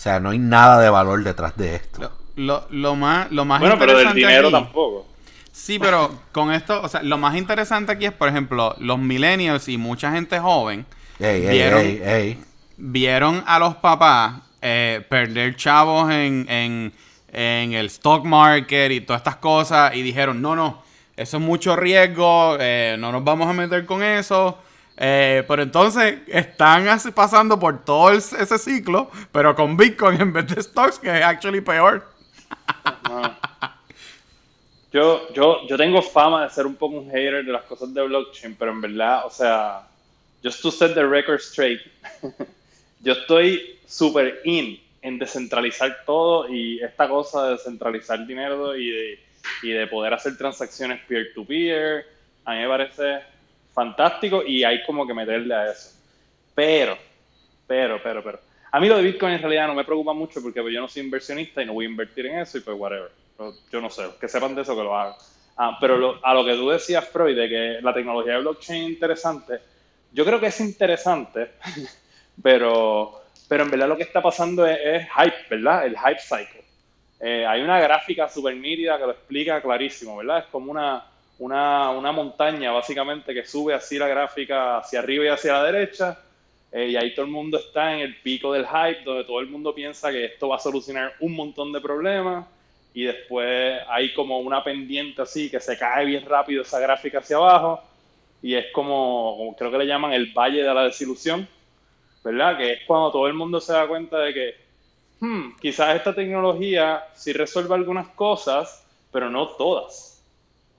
O 0.00 0.02
sea, 0.02 0.18
no 0.18 0.30
hay 0.30 0.38
nada 0.38 0.80
de 0.80 0.88
valor 0.88 1.22
detrás 1.22 1.54
de 1.58 1.74
esto. 1.74 2.00
Lo, 2.00 2.10
lo, 2.36 2.66
lo 2.70 2.96
más, 2.96 3.30
lo 3.30 3.44
más 3.44 3.60
Bueno, 3.60 3.76
pero 3.78 3.92
del 3.98 4.06
interesante 4.08 4.26
dinero 4.32 4.48
aquí- 4.48 4.64
tampoco. 4.64 5.06
Sí, 5.52 5.78
pero 5.78 6.10
con 6.32 6.52
esto, 6.54 6.80
o 6.80 6.88
sea, 6.88 7.02
lo 7.02 7.18
más 7.18 7.36
interesante 7.36 7.92
aquí 7.92 8.06
es, 8.06 8.12
por 8.12 8.26
ejemplo, 8.30 8.74
los 8.78 8.98
millennials 8.98 9.68
y 9.68 9.76
mucha 9.76 10.10
gente 10.10 10.38
joven 10.38 10.86
Ey, 11.18 11.44
ey, 11.44 11.50
vieron, 11.50 11.80
ey, 11.82 12.00
ey. 12.02 12.38
vieron 12.78 13.44
a 13.46 13.58
los 13.58 13.74
papás 13.76 14.36
eh, 14.62 15.04
perder 15.10 15.56
chavos 15.56 16.10
en, 16.10 16.46
en, 16.48 16.92
en 17.30 17.72
el 17.74 17.86
stock 17.86 18.24
market 18.24 18.90
y 18.92 19.02
todas 19.02 19.20
estas 19.20 19.36
cosas 19.36 19.94
y 19.94 20.00
dijeron, 20.00 20.40
no, 20.40 20.56
no, 20.56 20.82
eso 21.14 21.36
es 21.36 21.42
mucho 21.42 21.76
riesgo, 21.76 22.56
eh, 22.58 22.96
no 22.98 23.12
nos 23.12 23.22
vamos 23.22 23.46
a 23.48 23.52
meter 23.52 23.84
con 23.84 24.02
eso. 24.02 24.56
Eh, 25.02 25.44
pero 25.48 25.62
entonces 25.62 26.18
están 26.26 26.86
pasando 27.14 27.58
por 27.58 27.82
todo 27.86 28.10
el- 28.10 28.18
ese 28.18 28.58
ciclo, 28.58 29.10
pero 29.32 29.56
con 29.56 29.74
Bitcoin 29.74 30.20
en 30.20 30.32
vez 30.34 30.46
de 30.48 30.62
stocks, 30.62 30.98
que 30.98 31.08
es 31.08 31.24
actually 31.24 31.62
peor. 31.62 32.06
Yo, 34.92 35.32
yo, 35.32 35.66
yo 35.66 35.76
tengo 35.78 36.02
fama 36.02 36.44
de 36.44 36.50
ser 36.50 36.66
un 36.66 36.74
poco 36.74 36.96
un 36.96 37.10
hater 37.10 37.44
de 37.44 37.50
las 37.52 37.62
cosas 37.62 37.94
de 37.94 38.02
blockchain, 38.02 38.56
pero 38.56 38.72
en 38.72 38.80
verdad, 38.82 39.24
o 39.24 39.30
sea, 39.30 39.88
just 40.44 40.60
to 40.60 40.70
set 40.70 40.92
the 40.92 41.06
record 41.06 41.40
straight, 41.40 41.80
yo 43.00 43.12
estoy 43.14 43.78
súper 43.86 44.42
in 44.44 44.78
en 45.00 45.18
descentralizar 45.18 46.04
todo 46.04 46.46
y 46.52 46.78
esta 46.82 47.08
cosa 47.08 47.46
de 47.46 47.52
descentralizar 47.52 48.26
dinero 48.26 48.76
y 48.76 49.16
de, 49.62 49.86
poder 49.86 50.12
hacer 50.12 50.36
transacciones 50.36 51.00
peer-to-peer, 51.08 52.04
a 52.44 52.52
mí 52.52 52.58
me 52.58 52.68
parece 52.68 53.20
fantástico 53.72 54.42
y 54.46 54.64
hay 54.64 54.82
como 54.84 55.06
que 55.06 55.14
meterle 55.14 55.54
a 55.54 55.70
eso. 55.70 55.90
Pero, 56.54 56.96
pero, 57.66 58.00
pero, 58.02 58.22
pero. 58.22 58.40
A 58.72 58.80
mí 58.80 58.88
lo 58.88 58.96
de 58.96 59.02
Bitcoin 59.02 59.32
en 59.34 59.40
realidad 59.40 59.66
no 59.66 59.74
me 59.74 59.84
preocupa 59.84 60.12
mucho 60.12 60.40
porque 60.42 60.60
yo 60.72 60.80
no 60.80 60.88
soy 60.88 61.02
inversionista 61.02 61.62
y 61.62 61.66
no 61.66 61.74
voy 61.74 61.86
a 61.86 61.88
invertir 61.88 62.26
en 62.26 62.38
eso 62.38 62.58
y 62.58 62.60
pues 62.60 62.76
whatever. 62.78 63.10
Yo 63.70 63.80
no 63.80 63.90
sé, 63.90 64.04
que 64.20 64.28
sepan 64.28 64.54
de 64.54 64.62
eso 64.62 64.76
que 64.76 64.82
lo 64.82 64.96
hagan. 64.96 65.14
Ah, 65.56 65.76
pero 65.80 65.96
lo- 65.96 66.24
a 66.24 66.34
lo 66.34 66.44
que 66.44 66.54
tú 66.54 66.68
decías, 66.70 67.08
Freud, 67.08 67.36
de 67.36 67.48
que 67.48 67.78
la 67.82 67.92
tecnología 67.94 68.34
de 68.34 68.40
blockchain 68.40 68.84
es 68.84 68.90
interesante, 68.90 69.60
yo 70.12 70.24
creo 70.24 70.40
que 70.40 70.46
es 70.46 70.60
interesante, 70.60 71.52
pero, 72.42 73.20
pero 73.48 73.64
en 73.64 73.70
verdad 73.70 73.88
lo 73.88 73.96
que 73.96 74.04
está 74.04 74.22
pasando 74.22 74.66
es, 74.66 74.78
es 74.82 75.08
hype, 75.12 75.36
¿verdad? 75.56 75.86
El 75.86 75.96
hype 75.98 76.20
cycle. 76.20 76.64
Eh, 77.20 77.44
hay 77.46 77.60
una 77.62 77.80
gráfica 77.80 78.28
súper 78.28 78.56
nítida 78.56 78.98
que 78.98 79.04
lo 79.04 79.12
explica 79.12 79.60
clarísimo, 79.60 80.16
¿verdad? 80.16 80.38
Es 80.40 80.46
como 80.46 80.70
una, 80.70 81.04
una, 81.40 81.90
una 81.90 82.12
montaña, 82.12 82.72
básicamente, 82.72 83.34
que 83.34 83.46
sube 83.46 83.74
así 83.74 83.98
la 83.98 84.08
gráfica 84.08 84.78
hacia 84.78 85.00
arriba 85.00 85.24
y 85.26 85.28
hacia 85.28 85.54
la 85.54 85.64
derecha. 85.64 86.18
eh, 86.72 86.88
y 86.90 86.96
ahí 86.96 87.14
todo 87.14 87.26
el 87.26 87.32
mundo 87.32 87.58
está 87.58 87.94
en 87.94 88.00
el 88.00 88.20
pico 88.22 88.52
del 88.52 88.66
hype, 88.66 89.02
donde 89.04 89.24
todo 89.24 89.40
el 89.40 89.48
mundo 89.48 89.74
piensa 89.74 90.12
que 90.12 90.26
esto 90.26 90.48
va 90.48 90.56
a 90.56 90.60
solucionar 90.60 91.14
un 91.20 91.34
montón 91.34 91.72
de 91.72 91.80
problemas. 91.80 92.46
Y 92.94 93.04
después 93.04 93.80
hay 93.88 94.12
como 94.14 94.40
una 94.40 94.62
pendiente 94.64 95.22
así 95.22 95.50
que 95.50 95.60
se 95.60 95.78
cae 95.78 96.04
bien 96.06 96.26
rápido 96.26 96.62
esa 96.62 96.80
gráfica 96.80 97.18
hacia 97.20 97.36
abajo. 97.36 97.82
Y 98.42 98.54
es 98.54 98.66
como, 98.72 99.54
creo 99.58 99.70
que 99.70 99.78
le 99.78 99.86
llaman 99.86 100.12
el 100.12 100.32
valle 100.32 100.62
de 100.62 100.74
la 100.74 100.84
desilusión, 100.84 101.48
¿verdad? 102.24 102.56
Que 102.58 102.72
es 102.74 102.80
cuando 102.86 103.12
todo 103.12 103.26
el 103.28 103.34
mundo 103.34 103.60
se 103.60 103.72
da 103.72 103.86
cuenta 103.88 104.18
de 104.20 104.34
que 104.34 104.54
hmm, 105.20 105.56
quizás 105.60 105.96
esta 105.96 106.14
tecnología 106.14 107.04
sí 107.14 107.32
resuelve 107.32 107.74
algunas 107.74 108.08
cosas, 108.10 108.86
pero 109.12 109.30
no 109.30 109.48
todas, 109.56 110.24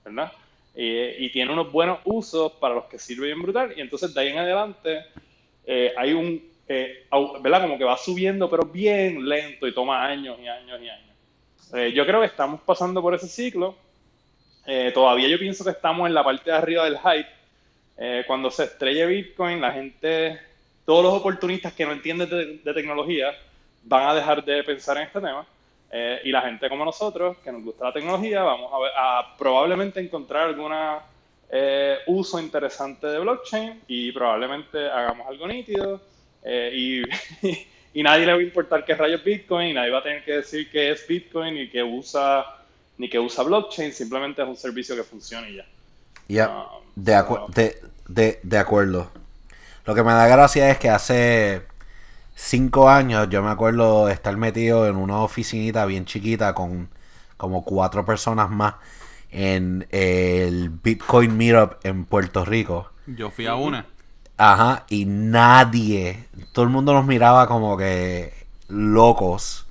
¿verdad? 0.04 0.32
Y, 0.74 1.26
y 1.26 1.30
tiene 1.30 1.52
unos 1.52 1.70
buenos 1.70 1.98
usos 2.04 2.52
para 2.52 2.74
los 2.74 2.84
que 2.86 2.98
sirve 2.98 3.26
bien 3.26 3.42
brutal, 3.42 3.74
y 3.76 3.80
entonces 3.80 4.14
de 4.14 4.20
ahí 4.20 4.28
en 4.28 4.38
adelante 4.38 5.04
eh, 5.66 5.92
hay 5.96 6.12
un, 6.12 6.42
eh, 6.68 7.06
¿verdad? 7.40 7.62
Como 7.62 7.76
que 7.76 7.84
va 7.84 7.96
subiendo, 7.98 8.48
pero 8.48 8.64
bien 8.64 9.28
lento 9.28 9.66
y 9.66 9.74
toma 9.74 10.04
años 10.06 10.38
y 10.40 10.48
años 10.48 10.80
y 10.80 10.88
años. 10.88 11.16
Eh, 11.74 11.92
yo 11.92 12.04
creo 12.06 12.20
que 12.20 12.26
estamos 12.26 12.60
pasando 12.62 13.00
por 13.00 13.14
ese 13.14 13.28
ciclo. 13.28 13.76
Eh, 14.66 14.90
todavía 14.94 15.28
yo 15.28 15.38
pienso 15.38 15.64
que 15.64 15.70
estamos 15.70 16.06
en 16.06 16.14
la 16.14 16.22
parte 16.22 16.50
de 16.50 16.56
arriba 16.56 16.84
del 16.84 16.98
hype. 16.98 17.28
Eh, 17.98 18.24
cuando 18.26 18.50
se 18.50 18.64
estrelle 18.64 19.06
Bitcoin, 19.06 19.60
la 19.60 19.72
gente, 19.72 20.38
todos 20.84 21.04
los 21.04 21.14
oportunistas 21.14 21.72
que 21.72 21.84
no 21.84 21.92
entienden 21.92 22.28
de, 22.28 22.58
de 22.58 22.74
tecnología, 22.74 23.34
van 23.84 24.08
a 24.08 24.14
dejar 24.14 24.44
de 24.44 24.62
pensar 24.64 24.96
en 24.96 25.04
este 25.04 25.20
tema. 25.20 25.46
Eh, 25.94 26.20
y 26.24 26.30
la 26.32 26.40
gente 26.42 26.68
como 26.70 26.84
nosotros, 26.86 27.36
que 27.44 27.52
nos 27.52 27.62
gusta 27.62 27.84
la 27.86 27.92
tecnología, 27.92 28.42
vamos 28.42 28.72
a, 28.72 28.78
ver- 28.78 28.92
a 28.96 29.36
probablemente 29.36 30.00
encontrar 30.00 30.44
alguna 30.48 31.00
eh, 31.50 31.98
uso 32.06 32.40
interesante 32.40 33.06
de 33.08 33.18
blockchain 33.18 33.82
y 33.86 34.10
probablemente 34.12 34.88
hagamos 34.90 35.28
algo 35.28 35.46
nítido. 35.46 36.00
eh, 36.44 36.70
y, 37.42 37.58
y 37.94 38.02
nadie 38.02 38.24
le 38.26 38.32
va 38.32 38.38
a 38.38 38.42
importar 38.42 38.84
qué 38.84 38.94
rayos 38.94 39.22
Bitcoin, 39.22 39.68
y 39.68 39.72
nadie 39.74 39.90
va 39.90 39.98
a 39.98 40.02
tener 40.02 40.24
que 40.24 40.32
decir 40.32 40.70
qué 40.70 40.90
es 40.92 41.06
Bitcoin 41.06 41.56
y 41.58 41.68
que 41.68 41.82
usa 41.82 42.44
ni 42.98 43.08
que 43.08 43.18
usa 43.18 43.44
blockchain, 43.44 43.92
simplemente 43.92 44.42
es 44.42 44.48
un 44.48 44.56
servicio 44.56 44.96
que 44.96 45.02
funciona 45.04 45.48
y 45.48 45.56
ya. 45.56 45.66
Ya, 46.28 46.46
Ah, 46.50 46.68
de, 46.94 47.14
acu- 47.14 47.46
de, 47.48 47.76
de, 48.08 48.40
de 48.42 48.58
acuerdo. 48.58 49.10
Lo 49.84 49.94
que 49.94 50.02
me 50.02 50.12
da 50.12 50.26
gracia 50.28 50.70
es 50.70 50.78
que 50.78 50.88
hace 50.90 51.62
cinco 52.42 52.88
años 52.88 53.28
yo 53.30 53.42
me 53.42 53.50
acuerdo 53.50 54.06
de 54.06 54.12
estar 54.14 54.36
metido 54.36 54.86
en 54.88 54.96
una 54.96 55.18
oficinita 55.18 55.86
bien 55.86 56.04
chiquita 56.04 56.54
con 56.54 56.88
como 57.36 57.64
cuatro 57.64 58.04
personas 58.04 58.50
más 58.50 58.74
en 59.30 59.86
el 59.90 60.68
Bitcoin 60.70 61.36
Meetup 61.36 61.74
en 61.84 62.04
Puerto 62.04 62.44
Rico. 62.44 62.90
Yo 63.06 63.30
fui 63.30 63.46
a 63.46 63.54
una. 63.54 63.86
Ajá, 64.36 64.84
y 64.88 65.04
nadie, 65.06 66.26
todo 66.52 66.64
el 66.64 66.70
mundo 66.70 66.92
nos 66.92 67.06
miraba 67.06 67.46
como 67.46 67.76
que 67.76 68.32
locos 68.68 69.66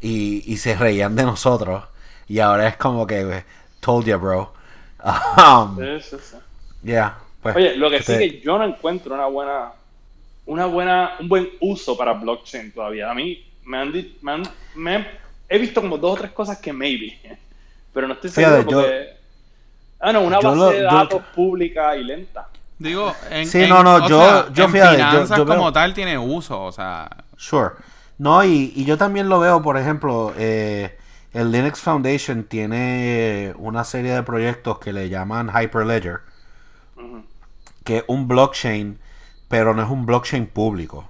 y, 0.00 0.42
y 0.50 0.56
se 0.58 0.76
reían 0.76 1.16
de 1.16 1.24
nosotros. 1.24 1.84
Y 2.28 2.38
ahora 2.40 2.68
es 2.68 2.76
como 2.76 3.06
que, 3.06 3.44
told 3.80 4.06
you, 4.06 4.18
bro. 4.18 4.52
Um, 5.36 5.76
Sí, 5.78 6.00
sí, 6.00 6.16
sí. 6.20 6.36
yeah, 6.82 7.18
pues, 7.42 7.54
Oye, 7.56 7.76
lo 7.76 7.90
que 7.90 8.02
sí 8.02 8.12
este- 8.12 8.18
que 8.18 8.40
yo 8.40 8.58
no 8.58 8.64
encuentro 8.64 9.14
una 9.14 9.26
buena, 9.26 9.72
una 10.46 10.66
buena, 10.66 11.12
un 11.20 11.28
buen 11.28 11.48
uso 11.60 11.96
para 11.96 12.12
blockchain 12.14 12.72
todavía. 12.72 13.10
A 13.10 13.14
mí 13.14 13.44
me 13.64 13.78
han, 13.78 13.92
me 14.22 14.32
han- 14.32 14.48
me 14.74 15.06
he 15.48 15.58
visto 15.58 15.80
como 15.80 15.98
dos 15.98 16.14
o 16.14 16.20
tres 16.22 16.30
cosas 16.32 16.58
que 16.58 16.72
maybe, 16.72 17.18
pero 17.92 18.06
no 18.08 18.14
estoy 18.14 18.30
seguro 18.30 18.56
Fíjate, 18.56 18.70
yo- 18.72 18.80
porque... 18.82 19.16
Ah, 19.98 20.12
no, 20.12 20.20
una 20.22 20.38
base 20.38 20.56
lo- 20.56 20.70
de 20.70 20.78
yo- 20.80 20.84
datos 20.84 21.22
pública 21.34 21.96
y 21.96 22.04
lenta. 22.04 22.48
Digo, 22.78 23.14
en, 23.30 23.46
Sí, 23.46 23.62
en- 23.62 23.70
no, 23.70 23.82
no, 23.82 24.06
yo- 24.08 24.20
sea, 24.20 24.48
yo 24.52 24.64
en 24.64 24.70
fíjate, 24.72 24.98
yo- 24.98 25.04
finanzas 25.08 25.38
yo 25.38 25.44
veo- 25.46 25.56
como 25.56 25.72
tal 25.72 25.94
tiene 25.94 26.18
uso, 26.18 26.62
o 26.62 26.72
sea, 26.72 27.08
Sure. 27.38 27.70
No, 28.18 28.42
y, 28.44 28.72
y 28.74 28.84
yo 28.84 28.96
también 28.96 29.28
lo 29.28 29.40
veo, 29.40 29.60
por 29.62 29.76
ejemplo, 29.78 30.32
eh, 30.38 30.96
el 31.34 31.50
Linux 31.52 31.80
Foundation 31.80 32.44
tiene 32.44 33.52
una 33.58 33.84
serie 33.84 34.12
de 34.12 34.22
proyectos 34.22 34.78
que 34.78 34.92
le 34.92 35.08
llaman 35.10 35.50
Hyperledger, 35.50 36.20
que 37.84 37.98
es 37.98 38.04
un 38.06 38.26
blockchain, 38.28 38.98
pero 39.48 39.74
no 39.74 39.82
es 39.82 39.90
un 39.90 40.06
blockchain 40.06 40.46
público. 40.46 41.08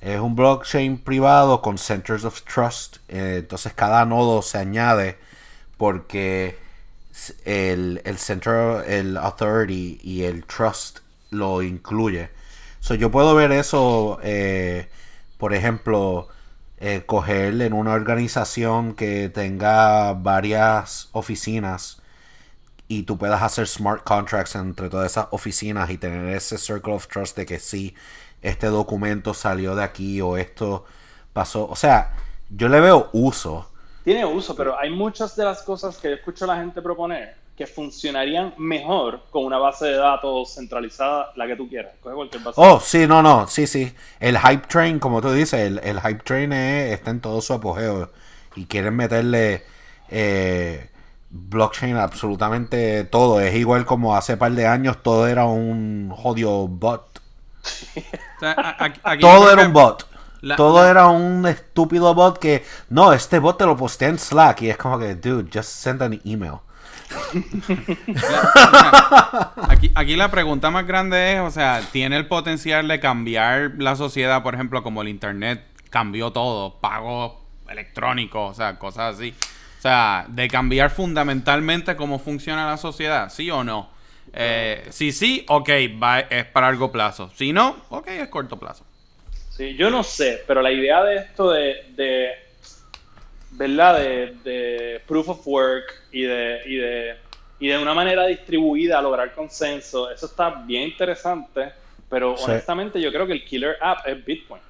Es 0.00 0.18
un 0.18 0.34
blockchain 0.34 0.96
privado 0.98 1.60
con 1.60 1.76
centers 1.76 2.24
of 2.24 2.42
trust. 2.42 2.96
eh, 3.08 3.36
entonces 3.40 3.74
cada 3.74 4.06
nodo 4.06 4.40
se 4.40 4.56
añade 4.56 5.18
porque 5.76 6.58
el, 7.44 8.00
el 8.04 8.18
center, 8.18 8.84
el 8.88 9.16
authority 9.18 10.00
y 10.02 10.22
el 10.22 10.44
trust 10.44 11.00
lo 11.30 11.62
incluye. 11.62 12.30
So, 12.80 12.94
yo 12.94 13.10
puedo 13.10 13.34
ver 13.34 13.52
eso, 13.52 14.18
eh, 14.22 14.88
por 15.36 15.52
ejemplo, 15.52 16.28
eh, 16.78 17.02
coger 17.04 17.60
en 17.60 17.74
una 17.74 17.92
organización 17.92 18.94
que 18.94 19.28
tenga 19.28 20.14
varias 20.14 21.10
oficinas 21.12 21.99
y 22.90 23.04
tú 23.04 23.16
puedas 23.18 23.40
hacer 23.42 23.66
smart 23.68 24.02
contracts 24.04 24.56
entre 24.56 24.88
todas 24.90 25.12
esas 25.12 25.28
oficinas 25.30 25.90
y 25.90 25.98
tener 25.98 26.26
ese 26.36 26.58
circle 26.58 26.94
of 26.94 27.06
trust 27.08 27.36
de 27.36 27.46
que 27.46 27.58
sí, 27.60 27.94
este 28.42 28.66
documento 28.66 29.32
salió 29.34 29.74
de 29.76 29.84
aquí 29.84 30.20
o 30.20 30.36
esto 30.36 30.84
pasó. 31.32 31.68
O 31.68 31.76
sea, 31.76 32.16
yo 32.50 32.68
le 32.68 32.80
veo 32.80 33.08
uso, 33.12 33.70
Tiene 34.04 34.24
uso, 34.24 34.54
pero 34.56 34.78
hay 34.78 34.90
muchas 34.90 35.36
de 35.36 35.44
las 35.44 35.62
cosas 35.62 35.98
que 35.98 36.08
yo 36.08 36.14
escucho 36.16 36.44
a 36.44 36.48
la 36.48 36.56
gente 36.56 36.82
proponer 36.82 37.36
que 37.56 37.66
funcionarían 37.66 38.54
mejor 38.58 39.22
con 39.30 39.44
una 39.44 39.58
base 39.58 39.86
de 39.86 39.96
datos 39.96 40.54
centralizada, 40.54 41.32
la 41.36 41.46
que 41.46 41.56
tú 41.56 41.68
quieras. 41.68 41.92
Coge 42.00 42.14
cualquier 42.14 42.42
base. 42.42 42.62
Oh, 42.62 42.80
sí, 42.80 43.06
no, 43.06 43.22
no, 43.22 43.46
sí, 43.46 43.66
sí. 43.66 43.94
El 44.18 44.38
hype 44.38 44.66
train, 44.66 44.98
como 44.98 45.20
tú 45.20 45.30
dices, 45.32 45.60
el, 45.60 45.78
el 45.80 46.00
hype 46.00 46.22
train 46.24 46.52
es- 46.52 46.92
está 46.94 47.10
en 47.10 47.20
todo 47.20 47.40
su 47.40 47.52
apogeo 47.54 48.10
y 48.56 48.66
quieren 48.66 48.96
meterle 48.96 49.64
eh, 50.08 50.89
blockchain 51.30 51.96
absolutamente 51.96 53.04
todo. 53.04 53.40
Es 53.40 53.54
igual 53.54 53.86
como 53.86 54.16
hace 54.16 54.36
par 54.36 54.52
de 54.52 54.66
años 54.66 55.02
todo 55.02 55.26
era 55.28 55.44
un 55.46 56.10
jodido 56.14 56.66
bot. 56.68 57.20
O 57.62 58.40
sea, 58.40 58.52
a- 58.52 58.84
a- 58.84 59.10
aquí 59.12 59.20
Todo 59.20 59.52
era 59.52 59.62
un 59.66 59.72
bot. 59.72 60.06
la- 60.40 60.56
todo 60.56 60.82
la- 60.84 60.90
era 60.90 61.08
un 61.08 61.46
estúpido 61.46 62.14
bot 62.14 62.38
que, 62.38 62.64
no, 62.88 63.12
este 63.12 63.38
bot 63.38 63.58
te 63.58 63.66
lo 63.66 63.76
posté 63.76 64.06
en 64.06 64.18
Slack 64.18 64.62
y 64.62 64.70
es 64.70 64.76
como 64.76 64.98
que, 64.98 65.14
dude, 65.14 65.48
just 65.52 65.68
send 65.70 66.02
an 66.02 66.20
email. 66.24 66.54
Aquí, 69.68 69.90
aquí 69.94 70.16
la 70.16 70.30
pregunta 70.30 70.70
más 70.70 70.86
grande 70.86 71.34
es, 71.34 71.40
o 71.40 71.50
sea, 71.50 71.80
¿tiene 71.92 72.16
el 72.16 72.26
potencial 72.28 72.88
de 72.88 73.00
cambiar 73.00 73.72
la 73.78 73.96
sociedad, 73.96 74.42
por 74.42 74.54
ejemplo, 74.54 74.82
como 74.82 75.02
el 75.02 75.08
Internet 75.08 75.64
cambió 75.90 76.30
todo, 76.32 76.76
pagos 76.80 77.32
electrónicos, 77.68 78.50
o 78.52 78.54
sea, 78.54 78.78
cosas 78.78 79.16
así? 79.16 79.34
O 79.80 79.82
sea, 79.82 80.26
de 80.28 80.46
cambiar 80.46 80.90
fundamentalmente 80.90 81.96
cómo 81.96 82.18
funciona 82.18 82.66
la 82.68 82.76
sociedad, 82.76 83.30
¿sí 83.30 83.50
o 83.50 83.64
no? 83.64 83.88
Eh, 84.34 84.86
si 84.90 85.10
sí, 85.10 85.42
ok, 85.48 85.70
va, 86.00 86.20
es 86.20 86.44
para 86.44 86.66
largo 86.66 86.92
plazo. 86.92 87.30
Si 87.34 87.50
no, 87.50 87.76
ok, 87.88 88.08
es 88.08 88.28
corto 88.28 88.58
plazo. 88.58 88.84
Sí, 89.48 89.76
yo 89.76 89.88
no 89.88 90.02
sé, 90.02 90.44
pero 90.46 90.60
la 90.60 90.70
idea 90.70 91.02
de 91.02 91.16
esto 91.16 91.50
de, 91.52 91.86
de 91.96 92.30
¿verdad? 93.52 93.98
De, 94.00 94.34
de 94.44 95.00
proof 95.08 95.30
of 95.30 95.46
work 95.46 95.86
y 96.12 96.24
de, 96.24 96.60
y 96.66 96.76
de 96.76 97.16
y 97.58 97.68
de 97.68 97.78
una 97.78 97.94
manera 97.94 98.26
distribuida 98.26 99.00
lograr 99.00 99.34
consenso, 99.34 100.10
eso 100.10 100.26
está 100.26 100.50
bien 100.66 100.82
interesante, 100.82 101.72
pero 102.10 102.36
Sí. 102.36 102.44
honestamente 102.44 103.00
yo 103.00 103.10
creo 103.10 103.26
que 103.26 103.32
el 103.32 103.44
killer 103.46 103.78
app 103.80 104.06
es 104.06 104.22
Bitcoin. 104.22 104.60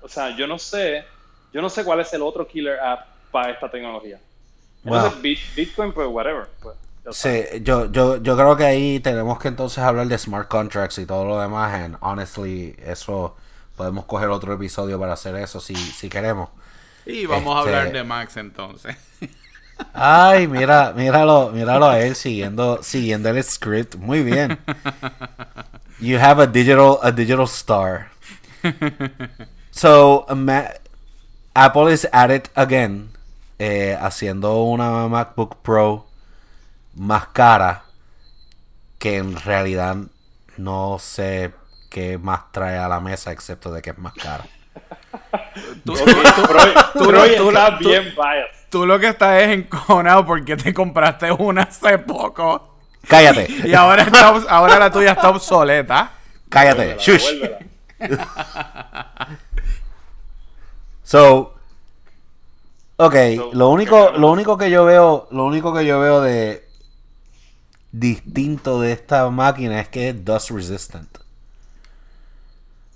O 0.00 0.08
sea, 0.08 0.36
yo 0.36 0.46
no 0.46 0.60
sé, 0.60 1.04
yo 1.52 1.60
no 1.60 1.68
sé 1.68 1.84
cuál 1.84 1.98
es 2.00 2.12
el 2.14 2.22
otro 2.22 2.46
killer 2.46 2.78
app 2.78 3.06
para 3.32 3.50
esta 3.52 3.68
tecnología. 3.68 4.20
Entonces, 4.84 5.12
Wow. 5.12 5.22
Bit- 5.22 5.54
Bitcoin, 5.56 5.92
pues 5.92 6.08
whatever. 6.08 6.48
Pues, 6.62 6.76
Sí, 7.12 7.44
yo, 7.62 7.90
yo, 7.90 8.18
yo 8.18 8.36
creo 8.36 8.56
que 8.56 8.64
ahí 8.64 9.00
tenemos 9.00 9.38
que 9.38 9.48
entonces 9.48 9.78
hablar 9.78 10.06
de 10.06 10.16
smart 10.18 10.48
contracts 10.48 10.98
y 10.98 11.06
todo 11.06 11.24
lo 11.24 11.40
demás. 11.40 11.74
And 11.74 11.96
honestly, 12.00 12.76
eso 12.84 13.34
podemos 13.76 14.04
coger 14.04 14.28
otro 14.28 14.52
episodio 14.52 14.98
para 15.00 15.14
hacer 15.14 15.34
eso 15.36 15.60
si, 15.60 15.74
si 15.74 16.08
queremos. 16.08 16.50
Y 17.06 17.26
vamos 17.26 17.56
a 17.56 17.60
Este- 17.60 17.76
hablar 17.76 17.92
de 17.92 18.04
Max 18.04 18.36
entonces. 18.36 18.96
Ay, 19.94 20.46
mira, 20.46 20.92
míralo, 20.94 21.50
míralo 21.50 21.88
a 21.88 21.98
él 22.00 22.14
siguiendo, 22.14 22.82
siguiendo 22.82 23.30
el 23.30 23.42
script. 23.42 23.96
Muy 23.96 24.22
bien. 24.22 24.58
You 26.02 26.18
have 26.18 26.40
a 26.42 26.46
digital, 26.46 26.98
a 27.02 27.10
digital 27.12 27.44
star. 27.46 28.08
So, 29.70 30.26
ma- 30.34 30.70
Apple 31.54 31.88
is 31.88 32.06
at 32.12 32.30
it 32.30 32.48
again, 32.56 33.10
eh, 33.62 33.94
haciendo 34.00 34.62
una 34.62 35.06
MacBook 35.06 35.58
Pro 35.60 36.06
más 36.94 37.26
cara, 37.26 37.82
que 38.98 39.18
en 39.18 39.36
realidad 39.36 39.96
no 40.56 40.96
sé 40.98 41.52
qué 41.90 42.16
más 42.16 42.50
trae 42.52 42.78
a 42.78 42.88
la 42.88 43.00
mesa 43.00 43.32
excepto 43.32 43.70
de 43.70 43.82
que 43.82 43.90
es 43.90 43.98
más 43.98 44.14
cara. 44.14 44.46
Tú, 45.84 45.92
bien 47.80 48.14
biased. 48.14 48.86
lo 48.86 48.98
que 48.98 49.08
estás 49.08 49.42
es 49.42 49.50
encojonado 49.50 50.24
porque 50.24 50.56
te 50.56 50.72
compraste 50.72 51.30
una 51.30 51.64
hace 51.64 51.98
poco. 51.98 52.78
Cállate, 53.06 53.46
Y 53.66 53.74
ahora, 53.74 54.04
está 54.04 54.28
ahora 54.48 54.78
la 54.78 54.90
tuya 54.90 55.12
está 55.12 55.28
obsoleta. 55.28 56.12
cállate, 56.48 56.96
shush. 56.98 57.28
So, 61.02 61.59
ok, 63.06 63.14
So, 63.36 63.50
lo 63.52 63.68
único, 63.70 64.12
¿qué 64.12 64.18
lo 64.18 64.30
único 64.30 64.58
que 64.58 64.70
yo 64.70 64.84
veo, 64.84 65.28
lo 65.30 65.44
único 65.44 65.74
que 65.74 65.84
yo 65.86 66.00
veo 66.00 66.20
de 66.20 66.68
distinto 67.92 68.80
de 68.80 68.92
esta 68.92 69.28
máquina 69.30 69.80
es 69.80 69.88
que 69.88 70.10
es 70.10 70.24
dust 70.24 70.50
resistant. 70.50 71.18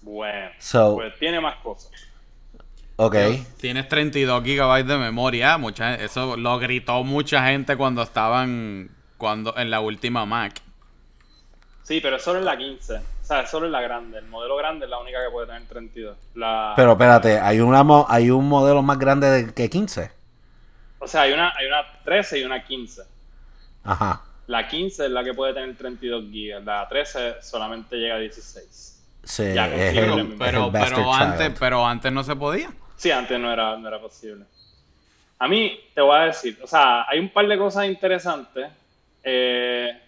Bueno, 0.02 0.50
So- 0.58 0.94
pues 0.96 1.18
tiene 1.18 1.40
más 1.40 1.56
cosas. 1.56 1.90
Ok, 2.96 3.16
Tienes 3.60 3.88
32 3.88 4.44
gigabytes 4.44 4.86
de 4.86 4.98
memoria. 4.98 5.58
Mucha, 5.58 5.96
eso 5.96 6.36
lo 6.36 6.58
gritó 6.60 7.02
mucha 7.02 7.44
gente 7.48 7.76
cuando 7.76 8.02
estaban 8.02 8.90
cuando 9.18 9.56
en 9.56 9.70
la 9.70 9.80
última 9.80 10.24
Mac. 10.26 10.60
Sí, 11.82 12.00
pero 12.00 12.16
es 12.16 12.22
solo 12.22 12.38
en 12.38 12.44
la 12.44 12.56
15. 12.56 13.00
O 13.24 13.26
sea, 13.26 13.40
es 13.40 13.50
solo 13.50 13.64
en 13.66 13.72
la 13.72 13.80
grande. 13.80 14.18
El 14.18 14.26
modelo 14.26 14.54
grande 14.56 14.84
es 14.84 14.90
la 14.90 14.98
única 14.98 15.18
que 15.24 15.30
puede 15.32 15.46
tener 15.46 15.66
32. 15.66 16.16
La... 16.34 16.74
pero 16.76 16.92
espérate, 16.92 17.40
hay 17.40 17.58
una, 17.60 17.82
mo- 17.82 18.04
hay 18.08 18.30
un 18.30 18.46
modelo 18.46 18.82
más 18.82 18.98
grande 18.98 19.30
de, 19.30 19.54
que 19.54 19.70
15. 19.70 20.10
O 20.98 21.06
sea, 21.08 21.22
hay 21.22 21.32
una, 21.32 21.48
hay 21.56 21.66
una 21.66 21.82
13 22.04 22.40
y 22.40 22.44
una 22.44 22.62
15. 22.62 23.02
Ajá. 23.84 24.22
La 24.46 24.68
15 24.68 25.06
es 25.06 25.10
la 25.10 25.24
que 25.24 25.32
puede 25.32 25.54
tener 25.54 25.74
32 25.74 26.24
gigas. 26.30 26.62
La 26.64 26.86
13 26.86 27.36
solamente 27.40 27.96
llega 27.96 28.16
a 28.16 28.18
16. 28.18 29.02
Sí, 29.22 29.54
Ya, 29.54 29.68
es 29.74 29.96
el, 29.96 30.04
Pero, 30.04 30.18
es 30.20 30.26
pero, 30.38 30.64
el 30.66 30.70
bastard 30.70 30.94
pero 30.96 31.14
antes, 31.14 31.46
child. 31.46 31.58
pero 31.58 31.86
antes 31.86 32.12
no 32.12 32.22
se 32.22 32.36
podía. 32.36 32.70
Sí, 32.96 33.10
antes 33.10 33.40
no 33.40 33.50
era, 33.50 33.74
no 33.78 33.88
era 33.88 33.98
posible. 34.00 34.44
A 35.38 35.48
mí, 35.48 35.80
te 35.94 36.02
voy 36.02 36.14
a 36.16 36.20
decir, 36.26 36.58
o 36.62 36.66
sea, 36.66 37.06
hay 37.08 37.18
un 37.20 37.30
par 37.30 37.46
de 37.48 37.56
cosas 37.56 37.86
interesantes. 37.86 38.68
Eh, 39.22 39.98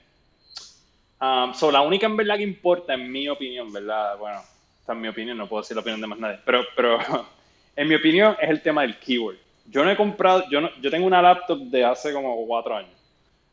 um, 1.21 1.55
so, 1.55 1.71
la 1.71 1.83
única 1.83 2.07
en 2.07 2.17
verdad 2.17 2.37
que 2.37 2.43
importa, 2.43 2.95
en 2.95 3.11
mi 3.11 3.29
opinión, 3.29 3.73
¿verdad? 3.73 4.17
Bueno, 4.19 4.41
esta 4.81 4.93
es 4.93 4.99
mi 4.99 5.09
opinión, 5.09 5.39
no 5.39 5.49
puedo 5.49 5.63
decir 5.63 5.77
la 5.77 5.81
opinión 5.81 6.01
de 6.01 6.07
más 6.07 6.19
nadie. 6.19 6.39
Pero, 6.45 6.65
pero 6.75 6.99
en 7.77 7.89
mi 7.89 7.95
opinión, 7.95 8.37
es 8.41 8.51
el 8.51 8.63
tema 8.63 8.83
del 8.83 8.99
keyword. 8.99 9.37
Yo 9.69 9.85
no 9.85 9.91
he 9.91 9.97
comprado, 9.97 10.45
yo, 10.49 10.61
no, 10.61 10.71
yo 10.81 10.91
tengo 10.91 11.07
una 11.07 11.21
laptop 11.21 11.59
de 11.59 11.85
hace 11.85 12.13
como 12.13 12.47
cuatro 12.47 12.77
años. 12.77 12.91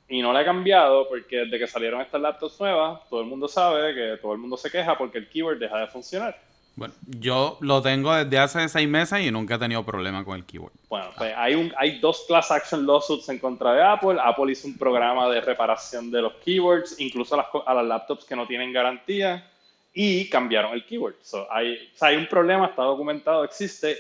Y 0.08 0.22
no 0.22 0.32
la 0.32 0.42
he 0.42 0.46
cambiado 0.46 1.08
porque 1.10 1.38
desde 1.38 1.58
que 1.58 1.68
salieron 1.68 2.02
estas 2.02 2.22
laptops 2.22 2.60
nuevas, 2.60 3.08
todo 3.10 3.22
el 3.22 3.28
mundo 3.28 3.48
sabe 3.48 3.96
que 3.96 4.18
todo 4.22 4.34
el 4.34 4.38
mundo 4.38 4.58
se 4.58 4.70
queja 4.70 4.98
porque 4.98 5.18
el 5.18 5.30
keyword 5.30 5.58
deja 5.58 5.80
de 5.80 5.88
funcionar. 5.88 6.38
Bueno, 6.76 6.94
yo 7.20 7.58
lo 7.62 7.84
tengo 7.84 8.16
desde 8.16 8.40
hace 8.40 8.68
seis 8.68 8.90
meses 8.90 9.22
y 9.22 9.30
nunca 9.30 9.56
he 9.56 9.60
tenido 9.60 9.84
problema 9.84 10.26
con 10.26 10.38
el 10.38 10.44
keyboard. 10.44 10.74
Bueno, 10.90 11.10
pues 11.16 11.32
hay, 11.38 11.54
un, 11.54 11.72
hay 11.78 12.00
dos 12.00 12.26
class 12.28 12.50
action 12.50 12.88
lawsuits 12.88 13.30
en 13.30 13.38
contra 13.38 13.74
de 13.74 13.84
Apple. 13.84 14.18
Apple 14.20 14.52
hizo 14.52 14.68
un 14.68 14.78
programa 14.78 15.30
de 15.30 15.42
reparación 15.42 16.10
de 16.10 16.24
los 16.24 16.34
keywords, 16.44 17.00
incluso 17.00 17.36
a 17.36 17.74
las, 17.76 17.86
laptops 17.86 18.26
que 18.26 18.36
no 18.36 18.48
tienen 18.48 18.74
garantía, 18.74 19.48
y 19.94 20.28
cambiaron 20.30 20.74
el 20.74 20.84
keyword. 20.86 21.16
So, 21.22 21.48
hay, 21.52 21.92
o 21.94 21.98
sea, 21.98 22.08
hay 22.08 22.18
un 22.18 22.26
problema, 22.28 22.66
está 22.66 22.82
documentado, 22.82 23.44
existe, 23.44 23.96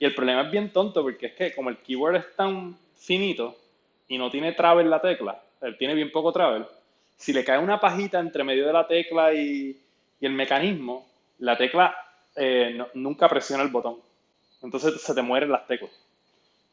y 0.00 0.04
el 0.04 0.14
problema 0.14 0.42
es 0.42 0.50
bien 0.50 0.72
tonto 0.72 1.02
porque 1.02 1.26
es 1.26 1.34
que 1.34 1.54
como 1.54 1.70
el 1.70 1.76
keyword 1.76 2.16
es 2.16 2.34
tan 2.34 2.76
finito 2.96 3.56
y 4.08 4.18
no 4.18 4.30
tiene 4.30 4.52
travel 4.52 4.90
la 4.90 5.00
tecla, 5.00 5.40
tiene 5.78 5.94
bien 5.94 6.10
poco 6.10 6.32
travel, 6.32 6.66
si 7.16 7.32
le 7.32 7.44
cae 7.44 7.58
una 7.58 7.78
pajita 7.78 8.18
entre 8.18 8.42
medio 8.42 8.66
de 8.66 8.72
la 8.72 8.86
tecla 8.88 9.32
y 9.32 9.76
el 10.20 10.32
mecanismo, 10.32 11.06
la 11.38 11.56
tecla 11.56 11.94
eh, 12.36 12.72
no- 12.76 12.88
nunca 12.94 13.28
presiona 13.28 13.62
el 13.62 13.70
botón. 13.70 13.96
Entonces 14.62 15.00
se 15.00 15.14
te 15.14 15.22
mueren 15.22 15.50
las 15.50 15.66
teclas 15.66 15.90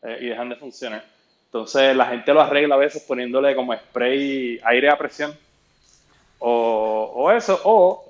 eh, 0.04 0.18
y 0.22 0.26
dejan 0.28 0.50
de 0.50 0.56
funcionar. 0.56 1.04
Entonces 1.46 1.96
la 1.96 2.08
gente 2.08 2.34
lo 2.34 2.42
arregla 2.42 2.76
a 2.76 2.80
veces 2.80 3.04
poniéndole 3.04 3.56
como 3.56 3.74
spray 3.76 4.60
aire 4.64 4.90
a 4.90 4.98
presión. 4.98 5.36
O, 6.40 7.12
o 7.16 7.32
eso, 7.32 7.60
o 7.64 8.06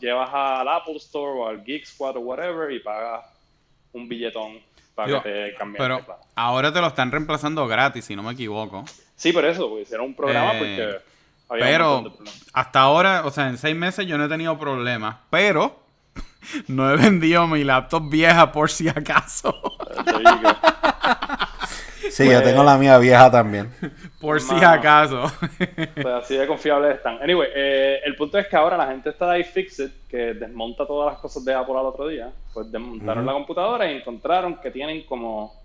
llevas 0.00 0.30
al 0.32 0.66
Apple 0.68 0.96
Store 0.96 1.38
o 1.38 1.48
al 1.48 1.62
Geek 1.64 1.84
Squad 1.84 2.16
o 2.16 2.20
whatever 2.20 2.70
y 2.72 2.78
pagas 2.80 3.26
un 3.92 4.08
billetón 4.08 4.58
para 4.94 5.08
Digo, 5.08 5.22
que 5.22 5.28
te 5.30 5.54
cambien 5.54 5.82
Pero 5.84 6.00
ahora 6.34 6.72
te 6.72 6.80
lo 6.80 6.86
están 6.86 7.10
reemplazando 7.10 7.66
gratis, 7.66 8.06
si 8.06 8.16
no 8.16 8.22
me 8.22 8.32
equivoco. 8.32 8.84
Sí, 9.16 9.32
por 9.32 9.44
eso, 9.44 9.68
porque 9.68 9.82
hicieron 9.82 10.06
un 10.06 10.14
programa 10.14 10.52
Eh, 10.54 10.58
porque 10.58 10.98
había 11.50 11.66
Pero 11.66 12.12
hasta 12.54 12.80
ahora, 12.80 13.22
o 13.26 13.30
sea, 13.30 13.48
en 13.48 13.58
seis 13.58 13.76
meses 13.76 14.06
yo 14.06 14.16
no 14.16 14.24
he 14.24 14.28
tenido 14.28 14.58
problemas. 14.58 15.16
Pero 15.28 15.83
no 16.68 16.90
he 16.90 16.96
vendido 16.96 17.46
mi 17.46 17.64
laptop 17.64 18.08
vieja 18.08 18.52
por 18.52 18.70
si 18.70 18.88
acaso. 18.88 19.54
Sí, 22.10 22.30
yo 22.30 22.42
tengo 22.44 22.62
la 22.62 22.78
mía 22.78 22.96
vieja 22.98 23.28
también. 23.28 23.72
por 24.20 24.40
si 24.40 24.54
acaso. 24.54 25.24
Pues 25.94 26.06
así 26.06 26.36
de 26.36 26.46
confiables 26.46 26.96
están. 26.96 27.20
Anyway, 27.20 27.48
eh, 27.52 28.00
el 28.04 28.14
punto 28.14 28.38
es 28.38 28.46
que 28.46 28.56
ahora 28.56 28.76
la 28.76 28.86
gente 28.86 29.10
está 29.10 29.32
de 29.32 29.40
iFixit, 29.40 30.06
que 30.08 30.34
desmonta 30.34 30.86
todas 30.86 31.12
las 31.12 31.20
cosas 31.20 31.44
de 31.44 31.54
Apple 31.54 31.74
al 31.76 31.86
otro 31.86 32.06
día. 32.06 32.30
Pues 32.52 32.70
desmontaron 32.70 33.26
la 33.26 33.32
computadora 33.32 33.90
y 33.90 33.96
encontraron 33.96 34.60
que 34.60 34.70
tienen 34.70 35.02
como, 35.06 35.60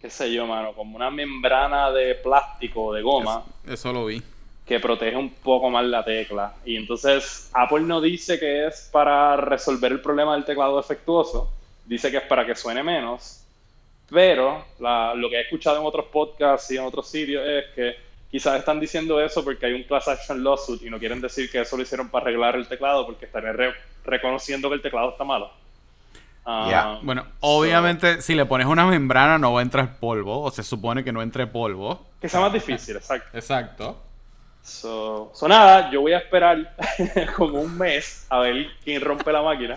qué 0.00 0.08
sé 0.08 0.32
yo, 0.32 0.46
mano, 0.46 0.72
como 0.74 0.94
una 0.94 1.10
membrana 1.10 1.90
de 1.90 2.14
plástico 2.14 2.84
o 2.84 2.94
de 2.94 3.02
goma 3.02 3.42
Eso 3.66 3.92
lo 3.92 4.06
vi. 4.06 4.22
Que 4.68 4.78
protege 4.78 5.16
un 5.16 5.30
poco 5.30 5.70
más 5.70 5.84
la 5.86 6.04
tecla. 6.04 6.54
Y 6.64 6.76
entonces 6.76 7.50
Apple 7.54 7.80
no 7.80 8.00
dice 8.00 8.38
que 8.38 8.66
es 8.66 8.88
para 8.92 9.34
resolver 9.36 9.90
el 9.92 10.00
problema 10.00 10.34
del 10.34 10.44
teclado 10.44 10.76
defectuoso, 10.76 11.50
dice 11.86 12.10
que 12.10 12.18
es 12.18 12.24
para 12.24 12.44
que 12.46 12.54
suene 12.54 12.82
menos. 12.82 13.42
Pero 14.10 14.64
la- 14.78 15.14
lo 15.14 15.28
que 15.28 15.36
he 15.36 15.40
escuchado 15.42 15.80
en 15.80 15.86
otros 15.86 16.06
podcasts 16.06 16.70
y 16.70 16.76
en 16.76 16.84
otros 16.84 17.08
sitios 17.10 17.42
es 17.46 17.64
que 17.74 17.96
quizás 18.30 18.58
están 18.58 18.78
diciendo 18.78 19.20
eso 19.20 19.42
porque 19.42 19.66
hay 19.66 19.72
un 19.72 19.82
class 19.84 20.06
action 20.08 20.44
lawsuit 20.44 20.82
y 20.82 20.90
no 20.90 20.98
quieren 20.98 21.20
decir 21.20 21.50
que 21.50 21.60
eso 21.62 21.76
lo 21.76 21.82
hicieron 21.82 22.08
para 22.10 22.24
arreglar 22.24 22.56
el 22.56 22.68
teclado 22.68 23.06
porque 23.06 23.24
estarían 23.26 23.56
re- 23.56 23.74
reconociendo 24.04 24.68
que 24.68 24.74
el 24.76 24.82
teclado 24.82 25.10
está 25.10 25.24
malo. 25.24 25.50
Ah, 26.44 26.68
Ya. 26.70 26.98
Bueno, 27.02 27.24
obviamente, 27.40 28.22
si 28.22 28.34
le 28.34 28.44
pones 28.46 28.66
una 28.66 28.86
membrana 28.86 29.38
no 29.38 29.52
va 29.52 29.60
a 29.60 29.62
entrar 29.62 29.98
polvo, 29.98 30.42
o 30.42 30.50
se 30.50 30.62
supone 30.62 31.04
que 31.04 31.12
no 31.12 31.20
entre 31.22 31.46
polvo. 31.46 32.06
Que 32.20 32.28
sea 32.28 32.40
más 32.40 32.52
difícil, 32.52 32.96
exacto. 32.96 33.28
Exacto. 33.36 34.02
So, 34.62 35.32
so 35.34 35.48
nada, 35.48 35.90
yo 35.90 36.00
voy 36.02 36.12
a 36.12 36.18
esperar 36.18 36.74
como 37.36 37.60
un 37.60 37.76
mes 37.78 38.26
a 38.28 38.38
ver 38.40 38.66
quién 38.84 39.00
rompe 39.02 39.32
la 39.32 39.42
máquina. 39.42 39.76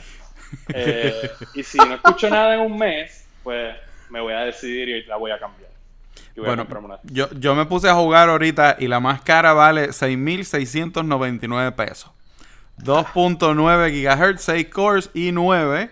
Eh, 0.74 1.32
y 1.54 1.64
si 1.64 1.78
no 1.78 1.96
escucho 1.96 2.30
nada 2.30 2.56
en 2.56 2.62
un 2.62 2.78
mes, 2.78 3.26
pues 3.44 3.74
me 4.10 4.20
voy 4.20 4.34
a 4.34 4.40
decidir 4.42 4.90
y 4.90 5.04
la 5.06 5.16
voy 5.16 5.32
a 5.32 5.40
cambiar. 5.40 5.72
Y 6.36 6.40
voy 6.42 6.48
Bueno, 6.48 6.68
una. 6.84 7.00
yo, 7.04 7.30
yo 7.40 7.56
me 7.56 7.66
puse 7.66 7.88
a 7.90 7.94
jugar 7.96 8.28
ahorita 8.30 8.76
y 8.80 8.88
la 8.88 9.00
más 9.00 9.22
cara 9.22 9.54
vale 9.54 9.90
6.699 9.94 11.74
pesos. 11.76 12.12
2.9 12.80 14.34
GHz, 14.36 14.42
6 14.42 14.68
cores 14.70 15.10
y 15.14 15.32
9, 15.32 15.90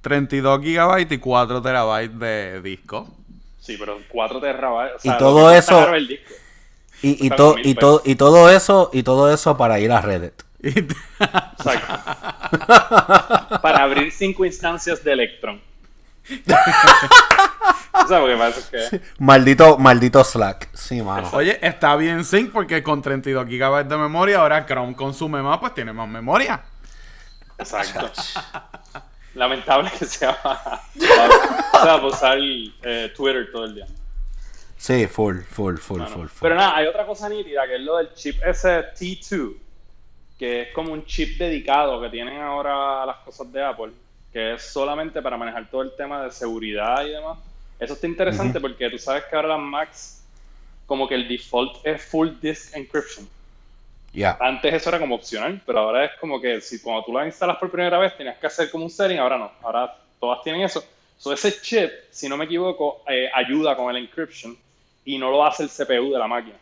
32 0.00 0.60
GB 0.60 1.12
y 1.12 1.18
4 1.18 1.62
terabytes 1.62 2.18
de 2.18 2.62
disco. 2.62 3.08
Sí, 3.60 3.76
pero 3.78 3.98
4 4.08 4.40
terabytes. 4.40 4.94
O 4.94 4.98
Y 4.98 5.08
sea, 5.08 5.18
todo 5.18 5.36
que 5.36 5.42
cuesta 5.54 5.82
eso- 5.82 5.94
el 5.94 6.08
disco. 6.08 6.32
Y, 7.02 7.26
y, 7.26 7.30
to- 7.30 7.56
y, 7.62 7.74
to- 7.74 8.02
y 8.04 8.14
todo 8.16 8.50
eso, 8.50 8.90
y 8.92 9.02
todo 9.02 9.32
eso 9.32 9.56
para 9.56 9.78
ir 9.80 9.90
a 9.92 10.00
Reddit. 10.00 10.42
Exacto. 10.62 11.98
Para 13.62 13.82
abrir 13.82 14.12
cinco 14.12 14.44
instancias 14.44 15.02
de 15.02 15.12
Electron. 15.12 15.60
o 17.92 18.06
sea, 18.06 18.20
porque 18.20 18.36
pasa 18.36 18.70
que. 18.70 19.00
Maldito, 19.18 19.78
maldito 19.78 20.22
Slack. 20.22 20.68
Sí, 20.74 21.00
mano. 21.02 21.28
Oye, 21.32 21.58
está 21.66 21.96
bien 21.96 22.24
sync 22.24 22.52
porque 22.52 22.82
con 22.82 23.00
32 23.02 23.46
GB 23.46 23.84
de 23.88 23.96
memoria, 23.96 24.40
ahora 24.40 24.66
Chrome 24.66 24.94
consume 24.94 25.42
más, 25.42 25.58
pues 25.58 25.74
tiene 25.74 25.92
más 25.92 26.08
memoria. 26.08 26.60
Exacto. 27.58 28.10
Lamentable 29.34 29.90
que 29.98 30.04
sea. 30.04 30.36
o 31.72 31.82
sea, 31.82 31.96
usar 32.04 32.38
eh, 32.38 33.12
Twitter 33.16 33.48
todo 33.52 33.64
el 33.64 33.74
día. 33.76 33.86
Sí, 34.80 35.06
full, 35.06 35.42
full, 35.42 35.76
full, 35.76 36.00
full, 36.04 36.26
full. 36.28 36.40
Pero 36.40 36.54
nada, 36.54 36.74
hay 36.74 36.86
otra 36.86 37.04
cosa 37.04 37.28
nítida 37.28 37.66
que 37.66 37.74
es 37.74 37.82
lo 37.82 37.98
del 37.98 38.14
chip 38.14 38.42
ese 38.42 38.82
T2, 38.94 39.54
que 40.38 40.62
es 40.62 40.72
como 40.72 40.94
un 40.94 41.04
chip 41.04 41.36
dedicado 41.36 42.00
que 42.00 42.08
tienen 42.08 42.40
ahora 42.40 43.04
las 43.04 43.18
cosas 43.18 43.52
de 43.52 43.62
Apple, 43.62 43.92
que 44.32 44.54
es 44.54 44.62
solamente 44.62 45.20
para 45.20 45.36
manejar 45.36 45.68
todo 45.68 45.82
el 45.82 45.94
tema 45.94 46.24
de 46.24 46.30
seguridad 46.30 47.04
y 47.04 47.10
demás. 47.10 47.38
Eso 47.78 47.92
está 47.92 48.06
interesante 48.06 48.58
porque 48.58 48.88
tú 48.88 48.96
sabes 48.98 49.24
que 49.24 49.36
ahora 49.36 49.48
las 49.48 49.60
Macs, 49.60 50.24
como 50.86 51.06
que 51.06 51.14
el 51.14 51.28
default 51.28 51.86
es 51.86 52.02
full 52.02 52.30
disk 52.40 52.74
encryption. 52.74 53.28
Ya. 54.14 54.38
Antes 54.40 54.72
eso 54.72 54.88
era 54.88 54.98
como 54.98 55.16
opcional, 55.16 55.60
pero 55.66 55.80
ahora 55.80 56.06
es 56.06 56.12
como 56.18 56.40
que 56.40 56.62
si 56.62 56.80
cuando 56.80 57.04
tú 57.04 57.12
la 57.12 57.26
instalas 57.26 57.58
por 57.58 57.70
primera 57.70 57.98
vez 57.98 58.16
tenías 58.16 58.38
que 58.38 58.46
hacer 58.46 58.70
como 58.70 58.84
un 58.84 58.90
setting, 58.90 59.18
ahora 59.18 59.36
no. 59.36 59.52
Ahora 59.60 59.94
todas 60.18 60.42
tienen 60.42 60.62
eso. 60.62 60.82
So, 61.18 61.34
ese 61.34 61.60
chip, 61.60 61.90
si 62.10 62.30
no 62.30 62.38
me 62.38 62.46
equivoco, 62.46 63.02
eh, 63.06 63.28
ayuda 63.34 63.76
con 63.76 63.94
el 63.94 64.02
encryption 64.02 64.56
y 65.04 65.18
no 65.18 65.30
lo 65.30 65.44
hace 65.44 65.62
el 65.62 65.68
CPU 65.70 66.12
de 66.12 66.18
la 66.18 66.26
máquina. 66.26 66.56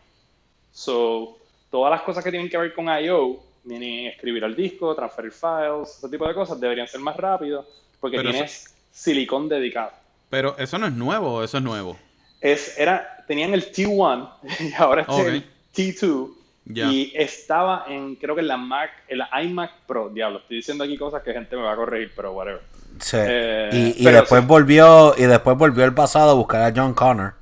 So, 0.71 1.37
todas 1.69 1.91
las 1.91 2.01
cosas 2.01 2.23
que 2.23 2.31
tienen 2.31 2.49
que 2.49 2.57
ver 2.57 2.73
con 2.73 2.85
I.O., 2.85 3.43
meaning 3.63 4.07
escribir 4.07 4.43
al 4.43 4.55
disco, 4.55 4.95
transferir 4.95 5.31
files, 5.31 5.97
ese 5.97 6.09
tipo 6.09 6.27
de 6.27 6.33
cosas, 6.33 6.59
deberían 6.59 6.87
ser 6.87 7.01
más 7.01 7.15
rápidos 7.17 7.65
porque 7.99 8.17
Pero 8.17 8.31
tienes 8.31 8.73
silicón 8.91 9.49
dedicado. 9.49 9.91
Pero 10.29 10.57
eso 10.57 10.77
no 10.77 10.87
es 10.87 10.93
nuevo, 10.93 11.35
¿o 11.35 11.43
eso 11.43 11.57
es 11.57 11.63
nuevo. 11.63 11.97
Es, 12.41 12.77
era, 12.77 13.23
tenían 13.27 13.53
el 13.53 13.71
T1 13.71 14.29
y 14.59 14.73
ahora 14.73 15.01
es 15.01 15.25
el 15.25 15.43
T2 15.75 16.29
Ya. 16.65 16.85
y 16.85 17.11
estaba 17.15 17.85
en, 17.89 18.15
creo 18.15 18.35
que 18.35 18.41
en 18.41 18.47
la 18.47 18.57
Mac, 18.57 18.91
en 19.07 19.17
la 19.19 19.29
iMac 19.43 19.71
Pro, 19.87 20.09
diablo, 20.09 20.39
estoy 20.39 20.57
diciendo 20.57 20.83
aquí 20.83 20.97
cosas 20.97 21.21
que 21.23 21.33
gente 21.33 21.55
me 21.55 21.63
va 21.63 21.73
a 21.73 21.75
corregir, 21.75 22.11
pero 22.15 22.33
whatever. 22.33 22.61
Sí. 22.99 23.17
Eh, 23.19 23.69
y 23.71 24.01
y 24.01 24.03
pero 24.03 24.17
después 24.21 24.41
sí. 24.41 24.47
volvió, 24.47 25.15
y 25.17 25.23
después 25.23 25.57
volvió 25.57 25.83
el 25.83 25.93
pasado 25.93 26.31
a 26.31 26.33
buscar 26.33 26.61
a 26.61 26.73
John 26.75 26.93
Connor. 26.93 27.33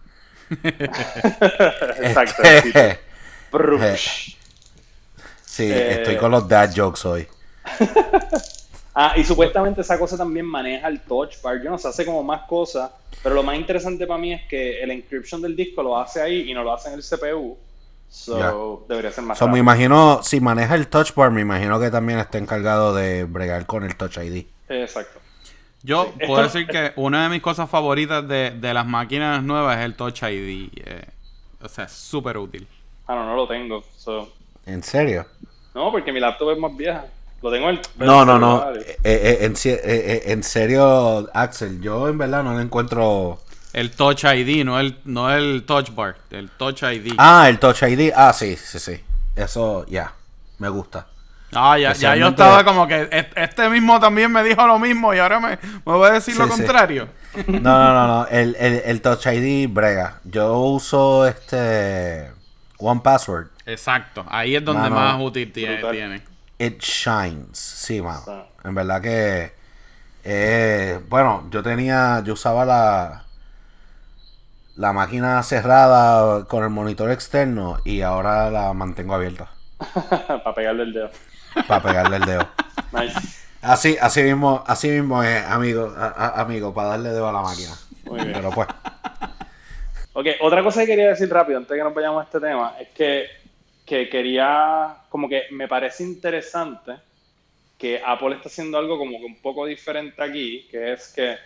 Exacto. 2.02 2.44
Este, 2.44 2.94
sí. 2.94 2.98
Brr. 3.52 3.98
sí, 5.46 5.72
Eh, 5.72 5.92
estoy 5.94 6.18
con 6.18 6.32
los 6.32 6.48
dad 6.48 6.72
jokes 6.76 7.06
hoy. 7.06 7.28
Ah, 9.00 9.14
y 9.16 9.24
supuestamente 9.24 9.82
esa 9.82 10.00
cosa 10.00 10.18
también 10.18 10.48
maneja 10.48 10.88
el 10.88 11.02
touch 11.02 11.40
bar. 11.44 11.62
Yo 11.62 11.70
no 11.70 11.78
sé, 11.78 11.88
hace 11.88 12.04
como 12.04 12.24
más 12.24 12.48
cosas, 12.48 12.90
pero 13.22 13.36
lo 13.36 13.44
más 13.44 13.56
interesante 13.56 14.08
para 14.08 14.20
mí 14.20 14.34
es 14.34 14.42
que 14.50 14.82
el 14.82 14.90
encryption 14.90 15.40
del 15.40 15.56
disco 15.56 15.84
lo 15.84 16.00
hace 16.00 16.20
ahí 16.20 16.50
y 16.50 16.54
no 16.56 16.64
lo 16.64 16.74
hace 16.74 16.90
en 16.90 16.96
el 16.96 17.04
CPU. 17.04 17.60
So, 18.10 18.88
debería 18.90 19.12
ser 19.12 19.24
más 19.24 19.38
So, 19.38 19.48
me 19.48 19.60
imagino, 19.60 20.24
si 20.24 20.40
maneja 20.40 20.74
el 20.74 20.88
touch 20.88 21.14
bar, 21.14 21.30
me 21.30 21.42
imagino 21.42 21.80
que 21.80 21.92
también 21.92 22.18
está 22.18 22.40
encargado 22.40 22.96
de 22.96 23.26
bregar 23.26 23.68
con 23.68 23.84
el 23.84 23.96
touch 23.96 24.18
ID. 24.18 24.48
Exacto. 24.68 25.20
Yo 25.88 26.12
Sí, 26.20 26.26
puedo 26.28 26.44
decir 26.44 26.68
que 26.68 26.92
una 26.98 27.24
de 27.24 27.30
mis 27.30 27.42
cosas 27.42 27.70
favoritas 27.70 28.28
de, 28.28 28.52
de 28.52 28.74
las 28.74 28.86
máquinas 28.86 29.42
nuevas 29.42 29.78
es 29.80 29.86
el 29.86 29.96
Touch 29.96 30.22
ID. 30.24 30.70
eh, 30.76 31.06
o 31.64 31.70
sea, 31.70 31.86
es 31.86 31.94
súper 31.94 32.38
útil. 32.38 32.68
Ah, 33.08 33.16
no, 33.16 33.26
no 33.26 33.36
lo 33.36 33.48
tengo. 33.48 33.84
So, 33.96 34.30
¿En 34.66 34.84
serio? 34.84 35.26
no, 35.74 35.90
porque 35.92 36.12
mi 36.12 36.20
laptop 36.20 36.52
es 36.52 36.60
más 36.60 36.76
vieja. 36.76 37.06
Lo 37.42 37.52
tengo 37.52 37.70
en 37.70 37.78
el. 37.78 37.82
No, 38.06 38.26
no, 38.26 38.38
no. 38.38 38.74
Eh, 38.76 38.98
eh, 39.04 39.38
en, 39.42 39.54
eh, 39.54 39.80
eh, 39.84 40.22
en 40.26 40.44
serio, 40.44 41.30
Axel, 41.34 41.82
yo 41.82 42.10
en 42.10 42.18
verdad 42.18 42.44
no 42.44 42.56
le 42.58 42.64
encuentro... 42.64 43.40
El 43.74 43.92
Touch 43.92 44.24
ID, 44.26 44.66
no 44.66 44.80
el, 44.80 44.98
no 45.06 45.32
el 45.32 45.64
Touch 45.66 45.94
Bar, 45.94 46.18
el 46.32 46.50
Touch 46.50 46.84
ID. 46.84 47.14
Ah, 47.18 47.48
el 47.48 47.60
touch 47.60 47.84
ID. 47.84 48.12
Ah, 48.16 48.34
sí, 48.34 48.56
sí, 48.58 48.80
sí. 48.80 49.00
Eso, 49.36 49.86
ya, 49.88 50.14
me 50.58 50.68
gusta. 50.70 51.08
Ah, 51.60 51.78
ya, 51.78 51.94
ya 51.94 52.16
yo 52.16 52.28
estaba 52.30 52.64
como 52.64 52.88
que 52.88 53.08
est- 53.12 53.36
este 53.38 53.70
mismo 53.70 54.00
también 54.00 54.32
me 54.32 54.44
dijo 54.44 54.66
lo 54.68 54.78
mismo 54.80 55.14
y 55.14 55.20
ahora 55.20 55.40
me, 55.40 55.58
me 55.86 55.98
va 55.98 56.08
a 56.08 56.12
decir 56.12 56.36
lo 56.38 56.44
sí. 56.44 56.50
contrario. 56.50 57.08
No, 57.48 57.60
no, 57.78 57.94
no, 57.94 58.08
no. 58.08 58.28
El, 58.28 58.56
el, 58.60 58.82
el 58.86 59.02
Touch 59.02 59.26
ID 59.28 59.70
brega. 59.70 60.20
Yo 60.24 60.58
uso 60.60 61.28
este 61.28 62.32
One 62.80 63.02
Password. 63.04 63.48
Exacto, 63.66 64.26
ahí 64.30 64.56
es 64.56 64.64
donde 64.64 64.90
Mano, 64.90 64.96
más 64.96 65.22
útil 65.22 65.52
tiene. 65.52 66.22
It 66.60 66.80
shines. 66.82 67.58
Sí, 67.58 68.02
mano. 68.02 68.22
Sí. 68.26 68.32
En 68.64 68.76
verdad 68.76 69.02
que. 69.02 69.52
eh, 70.24 71.00
bueno, 71.10 71.48
yo 71.52 71.64
tenía. 71.64 72.22
Yo 72.26 72.34
usaba 72.34 72.66
la. 72.66 73.24
La 74.76 74.94
máquina 74.94 75.42
cerrada 75.44 76.46
con 76.46 76.64
el 76.64 76.70
monitor 76.70 77.10
externo 77.12 77.80
y 77.84 78.02
ahora 78.02 78.52
la 78.52 78.74
mantengo 78.74 79.16
abierta 79.16 79.50
para 80.28 80.54
pegarle 80.54 80.84
el 80.84 80.94
dedo. 80.94 81.10
Para 81.68 81.82
pegarle 81.84 82.18
el 82.18 82.26
dedo. 82.26 82.48
Nice. 82.92 83.20
Así, 83.62 83.98
así 84.00 84.22
mismo, 84.22 84.64
así 84.68 84.90
mismo 84.90 85.24
es, 85.24 85.44
amigo, 85.46 85.94
a- 85.98 86.08
a- 86.08 86.42
amigo, 86.42 86.74
para 86.74 86.90
darle 86.90 87.10
dedo 87.10 87.28
a 87.28 87.34
la 87.34 87.42
máquina. 87.42 87.74
Muy 88.06 88.20
bien. 88.22 88.34
Pero 88.34 88.52
pues, 88.52 88.68
Ok, 90.14 90.26
otra 90.42 90.64
cosa 90.64 90.82
que 90.82 90.88
quería 90.88 91.10
decir 91.10 91.30
rápido 91.32 91.58
antes 91.60 91.70
de 91.70 91.78
que 91.78 91.84
nos 91.84 91.94
vayamos 91.94 92.22
a 92.22 92.26
este 92.26 92.40
tema 92.40 92.74
es 92.80 92.88
que, 92.90 93.28
que 93.86 94.10
quería, 94.10 94.96
como 95.10 95.30
que 95.30 95.44
me 95.52 95.68
parece 95.68 96.04
interesante 96.04 96.94
que 97.78 98.02
Apple 98.04 98.36
está 98.36 98.50
haciendo 98.50 98.80
algo 98.80 98.98
como 98.98 99.12
que 99.20 99.26
un 99.26 99.40
poco 99.40 99.66
diferente 99.68 100.22
aquí, 100.24 100.68
que 100.72 100.94
es 100.94 101.10
que 101.14 101.38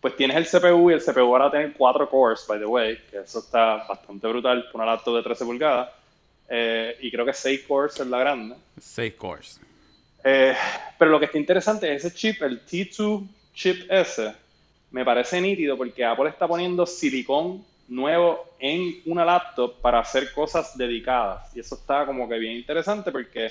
pues 0.00 0.16
tienes 0.16 0.36
el 0.36 0.46
CPU 0.46 0.90
y 0.90 0.94
el 0.94 1.00
CPU 1.02 1.20
ahora 1.34 1.50
tiene 1.50 1.72
4 1.72 2.08
cores, 2.08 2.44
by 2.48 2.58
the 2.60 2.66
way, 2.66 2.96
que 3.10 3.18
eso 3.18 3.40
está 3.40 3.84
bastante 3.88 4.28
brutal 4.28 4.64
una 4.74 4.86
laptop 4.86 5.16
de 5.16 5.22
13 5.24 5.44
pulgadas, 5.44 5.88
eh, 6.52 6.96
y 7.00 7.10
creo 7.12 7.24
que 7.24 7.32
6 7.32 7.62
cores 7.66 8.00
es 8.00 8.06
la 8.08 8.18
grande. 8.18 8.56
6 8.78 9.14
cores. 9.14 9.60
Eh, 10.24 10.54
pero 10.98 11.12
lo 11.12 11.18
que 11.20 11.26
está 11.26 11.38
interesante 11.38 11.94
es 11.94 12.04
ese 12.04 12.14
chip, 12.14 12.42
el 12.42 12.66
T2 12.66 13.26
chip 13.54 13.90
S, 13.90 14.34
me 14.90 15.04
parece 15.04 15.40
nítido 15.40 15.76
porque 15.76 16.04
Apple 16.04 16.28
está 16.28 16.48
poniendo 16.48 16.84
silicón 16.84 17.64
nuevo 17.88 18.54
en 18.58 19.00
una 19.06 19.24
laptop 19.24 19.80
para 19.80 20.00
hacer 20.00 20.32
cosas 20.32 20.76
dedicadas. 20.76 21.54
Y 21.56 21.60
eso 21.60 21.76
está 21.76 22.04
como 22.04 22.28
que 22.28 22.38
bien 22.38 22.56
interesante 22.56 23.12
porque 23.12 23.50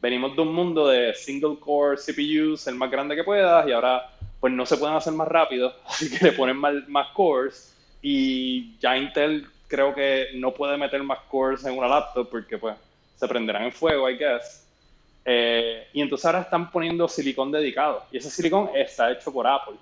venimos 0.00 0.36
de 0.36 0.42
un 0.42 0.54
mundo 0.54 0.86
de 0.86 1.14
single 1.14 1.58
core 1.58 1.96
CPUs, 1.96 2.66
el 2.68 2.76
más 2.76 2.90
grande 2.90 3.16
que 3.16 3.24
puedas, 3.24 3.66
y 3.66 3.72
ahora 3.72 4.10
pues 4.38 4.52
no 4.52 4.64
se 4.66 4.76
pueden 4.76 4.94
hacer 4.94 5.12
más 5.14 5.26
rápido, 5.26 5.74
así 5.86 6.10
que 6.10 6.26
le 6.26 6.32
ponen 6.32 6.56
más, 6.56 6.74
más 6.88 7.08
cores. 7.08 7.74
Y 8.02 8.78
ya 8.78 8.96
Intel 8.96 9.46
creo 9.68 9.94
que 9.94 10.28
no 10.34 10.52
puede 10.52 10.76
meter 10.76 11.02
más 11.02 11.18
cores 11.30 11.64
en 11.64 11.76
una 11.76 11.88
laptop 11.88 12.28
porque 12.30 12.58
pues 12.58 12.76
se 13.16 13.28
prenderán 13.28 13.64
en 13.64 13.72
fuego, 13.72 14.08
I 14.08 14.16
guess. 14.16 14.66
Eh, 15.24 15.88
y 15.92 16.02
entonces 16.02 16.24
ahora 16.26 16.42
están 16.42 16.70
poniendo 16.70 17.08
silicón 17.08 17.50
dedicado. 17.50 18.04
Y 18.12 18.18
ese 18.18 18.30
silicón 18.30 18.70
está 18.74 19.10
hecho 19.10 19.32
por 19.32 19.46
Apple. 19.46 19.76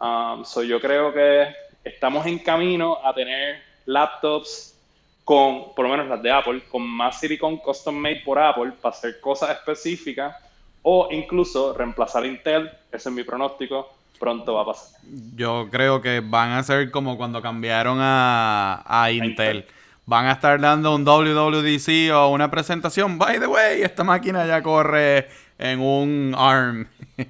Um, 0.00 0.44
so 0.44 0.62
yo 0.62 0.80
creo 0.80 1.12
que 1.12 1.54
estamos 1.84 2.26
en 2.26 2.38
camino 2.40 2.98
a 3.02 3.14
tener 3.14 3.62
laptops 3.86 4.76
con, 5.24 5.74
por 5.74 5.84
lo 5.84 5.92
menos 5.92 6.08
las 6.08 6.22
de 6.22 6.30
Apple, 6.30 6.62
con 6.68 6.82
más 6.82 7.20
silicón 7.20 7.56
custom 7.58 7.94
made 7.94 8.22
por 8.24 8.38
Apple 8.38 8.72
para 8.80 8.94
hacer 8.94 9.20
cosas 9.20 9.50
específicas 9.50 10.36
o 10.82 11.08
incluso 11.12 11.72
reemplazar 11.72 12.26
Intel, 12.26 12.70
ese 12.90 13.08
es 13.08 13.14
mi 13.14 13.22
pronóstico, 13.22 13.92
pronto 14.22 14.54
va 14.54 14.62
a 14.62 14.66
pasar. 14.66 15.00
Yo 15.34 15.66
creo 15.68 16.00
que 16.00 16.20
van 16.20 16.52
a 16.52 16.62
ser 16.62 16.92
como 16.92 17.16
cuando 17.16 17.42
cambiaron 17.42 17.98
a, 18.00 18.84
a 18.86 19.10
Intel. 19.10 19.66
Van 20.06 20.26
a 20.26 20.32
estar 20.32 20.60
dando 20.60 20.94
un 20.94 21.04
WWDC 21.04 22.14
o 22.14 22.28
una 22.28 22.48
presentación. 22.48 23.18
By 23.18 23.40
the 23.40 23.48
way, 23.48 23.82
esta 23.82 24.04
máquina 24.04 24.46
ya 24.46 24.62
corre 24.62 25.28
en 25.58 25.80
un 25.80 26.36
ARM. 26.38 26.86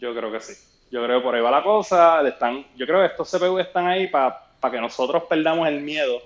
Yo 0.00 0.12
creo 0.12 0.32
que 0.32 0.40
sí. 0.40 0.54
Yo 0.90 1.04
creo 1.04 1.20
que 1.20 1.24
por 1.24 1.36
ahí 1.36 1.40
va 1.40 1.52
la 1.52 1.62
cosa. 1.62 2.26
Están, 2.26 2.66
yo 2.74 2.84
creo 2.86 3.00
que 3.00 3.06
estos 3.06 3.30
CPU 3.30 3.58
están 3.58 3.86
ahí 3.86 4.08
para 4.08 4.40
que 4.70 4.80
nosotros 4.80 5.22
perdamos 5.28 5.68
el 5.68 5.80
miedo 5.82 6.20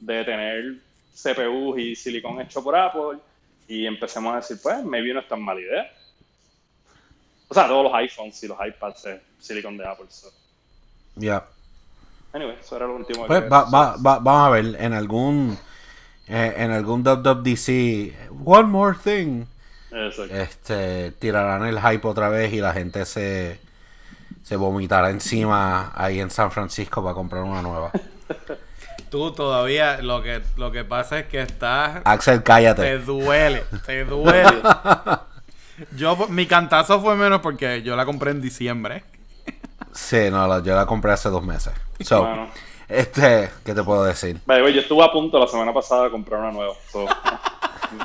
de 0.00 0.24
tener 0.24 0.74
CPUs 1.14 1.78
y 1.78 1.94
silicón 1.94 2.40
hecho 2.40 2.64
por 2.64 2.74
Apple 2.74 3.18
y 3.68 3.86
empecemos 3.86 4.32
a 4.32 4.36
decir, 4.36 4.58
pues, 4.62 4.82
maybe 4.84 5.12
no 5.12 5.20
es 5.20 5.28
tan 5.28 5.42
mala 5.42 5.60
idea. 5.60 5.92
O 7.48 7.54
sea, 7.54 7.68
todos 7.68 7.84
los 7.84 7.94
iPhones 7.94 8.42
y 8.42 8.48
los 8.48 8.58
iPads 8.58 9.06
es 9.06 9.27
silicon 9.38 9.76
de 9.76 9.86
Apple. 9.86 10.06
So. 10.08 10.30
Ya. 11.16 11.44
Anyway, 12.32 12.56
eso 12.60 12.76
era 12.76 12.86
lo 12.86 12.96
último. 12.96 13.26
Pues 13.26 13.42
que- 13.42 13.48
va- 13.48 13.64
va- 13.64 13.96
va- 13.96 14.18
vamos 14.18 14.46
a 14.46 14.50
ver, 14.50 14.76
en 14.80 14.92
algún 14.92 15.58
eh, 16.28 16.54
en 16.58 16.70
algún 16.70 17.02
WWDC, 17.02 18.14
one 18.44 18.64
more 18.68 18.96
thing, 19.02 19.44
Exacto. 19.90 20.34
este 20.34 21.12
tirarán 21.12 21.64
el 21.64 21.80
hype 21.80 22.06
otra 22.06 22.28
vez 22.28 22.52
y 22.52 22.60
la 22.60 22.72
gente 22.74 23.04
se 23.06 23.58
se 24.42 24.56
vomitará 24.56 25.10
encima 25.10 25.92
ahí 25.94 26.20
en 26.20 26.30
San 26.30 26.50
Francisco 26.50 27.02
para 27.02 27.14
comprar 27.14 27.42
una 27.42 27.62
nueva. 27.62 27.90
Tú 29.10 29.32
todavía, 29.32 30.02
lo 30.02 30.22
que, 30.22 30.42
lo 30.58 30.70
que 30.70 30.84
pasa 30.84 31.20
es 31.20 31.26
que 31.28 31.40
estás 31.40 32.02
Axel, 32.04 32.38
Te 32.38 32.44
cállate. 32.44 32.98
duele, 32.98 33.64
te 33.86 34.04
duele. 34.04 34.60
Yo, 35.96 36.14
mi 36.28 36.46
cantazo 36.46 37.00
fue 37.00 37.16
menos 37.16 37.40
porque 37.40 37.82
yo 37.82 37.94
la 37.96 38.04
compré 38.04 38.32
en 38.32 38.42
diciembre. 38.42 39.04
Sí, 39.98 40.30
no, 40.30 40.46
la- 40.46 40.62
yo 40.62 40.74
la 40.76 40.86
compré 40.86 41.12
hace 41.12 41.28
dos 41.28 41.42
meses. 41.44 41.72
So, 42.00 42.20
Bueno. 42.24 42.48
este, 42.88 43.50
¿qué 43.64 43.74
te 43.74 43.82
puedo 43.82 44.04
decir? 44.04 44.38
By 44.46 44.58
the 44.58 44.62
way, 44.64 44.72
yo 44.74 44.80
estuve 44.80 45.04
a 45.04 45.10
punto 45.10 45.38
la 45.38 45.46
semana 45.48 45.74
pasada 45.74 46.04
de 46.04 46.10
comprar 46.10 46.40
una 46.40 46.52
nueva. 46.52 46.74
So, 46.92 47.04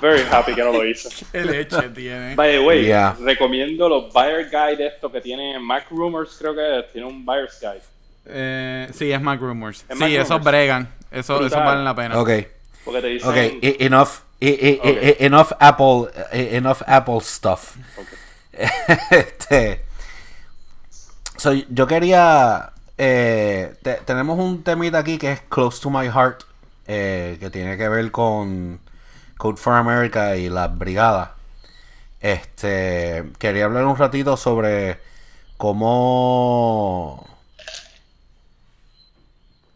very 0.01 0.23
happy 0.29 0.55
que 0.55 0.63
no 0.63 0.71
lo 0.71 0.83
hice. 0.85 1.09
Qué 1.31 1.45
leche 1.45 1.89
tiene. 1.89 2.35
By 2.35 2.51
the 2.53 2.59
way, 2.61 2.85
Yeah. 2.85 3.15
recomiendo 3.21 3.87
los 3.87 4.11
buyer 4.11 4.49
guide 4.49 4.87
esto 4.87 5.11
que 5.11 5.21
tiene 5.21 5.59
Mac 5.59 5.85
Rumors, 5.91 6.35
creo 6.39 6.55
que 6.55 6.79
es, 6.79 6.91
tiene 6.91 7.07
un 7.07 7.23
buyer's 7.25 7.59
guide. 7.61 7.81
Eh, 8.25 8.89
sí, 8.93 9.11
es 9.11 9.21
Mac 9.21 9.39
Rumors. 9.39 9.85
Es 9.87 9.95
sí, 9.97 10.03
Mac 10.03 10.09
esos 10.11 10.29
Rumors. 10.29 10.45
bregan. 10.45 10.89
Eso, 11.11 11.33
eso 11.35 11.39
Brutal. 11.41 11.63
vale 11.65 11.83
la 11.83 11.95
pena. 11.95 12.19
Ok, 12.19 12.29
Porque 12.83 13.01
te 13.01 13.07
dicen... 13.07 13.29
ok, 13.29 13.35
e- 13.37 13.77
enough, 13.81 14.09
e- 14.41 14.79
e- 14.83 14.89
e- 15.19 15.25
enough 15.25 15.51
Apple, 15.59 16.09
e- 16.31 16.57
enough 16.57 16.81
Apple 16.87 17.19
stuff. 17.21 17.75
Ok. 17.97 18.07
este, 19.11 19.83
so, 21.43 21.53
yo 21.53 21.87
quería, 21.87 22.71
eh, 22.97 23.75
te- 23.83 23.95
tenemos 24.05 24.39
un 24.39 24.63
temita 24.63 24.99
aquí 24.99 25.17
que 25.17 25.31
es 25.33 25.41
close 25.41 25.81
to 25.81 25.89
my 25.89 26.07
heart, 26.07 26.43
eh, 26.87 27.37
que 27.39 27.49
tiene 27.49 27.77
que 27.77 27.89
ver 27.89 28.11
con 28.11 28.79
Code 29.37 29.57
for 29.57 29.73
America 29.73 30.35
y 30.37 30.49
las 30.49 30.77
brigadas. 30.77 31.31
Este, 32.21 33.25
quería 33.39 33.65
hablar 33.65 33.85
un 33.85 33.97
ratito 33.97 34.37
sobre 34.37 34.99
cómo, 35.57 37.27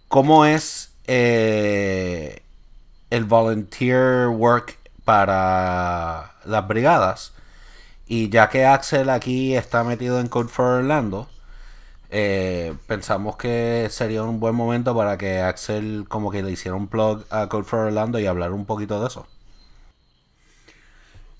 cómo 0.07 0.45
es 0.45 0.91
eh, 1.07 2.41
el 3.09 3.25
volunteer 3.25 4.27
work 4.29 4.77
para 5.05 6.33
las 6.45 6.67
brigadas. 6.67 7.33
Y 8.07 8.29
ya 8.29 8.49
que 8.49 8.65
Axel 8.65 9.09
aquí 9.09 9.55
está 9.55 9.83
metido 9.83 10.19
en 10.21 10.27
Code 10.29 10.49
for 10.49 10.65
Orlando, 10.65 11.27
eh, 12.09 12.73
pensamos 12.87 13.35
que 13.37 13.87
sería 13.91 14.23
un 14.23 14.39
buen 14.39 14.55
momento 14.55 14.95
para 14.95 15.17
que 15.17 15.39
Axel 15.41 16.05
como 16.09 16.31
que 16.31 16.43
le 16.43 16.51
hiciera 16.51 16.75
un 16.75 16.87
plug 16.87 17.25
a 17.29 17.47
Code 17.49 17.63
for 17.65 17.79
Orlando 17.79 18.19
y 18.19 18.25
hablar 18.27 18.51
un 18.53 18.65
poquito 18.65 19.01
de 19.01 19.07
eso. 19.07 19.27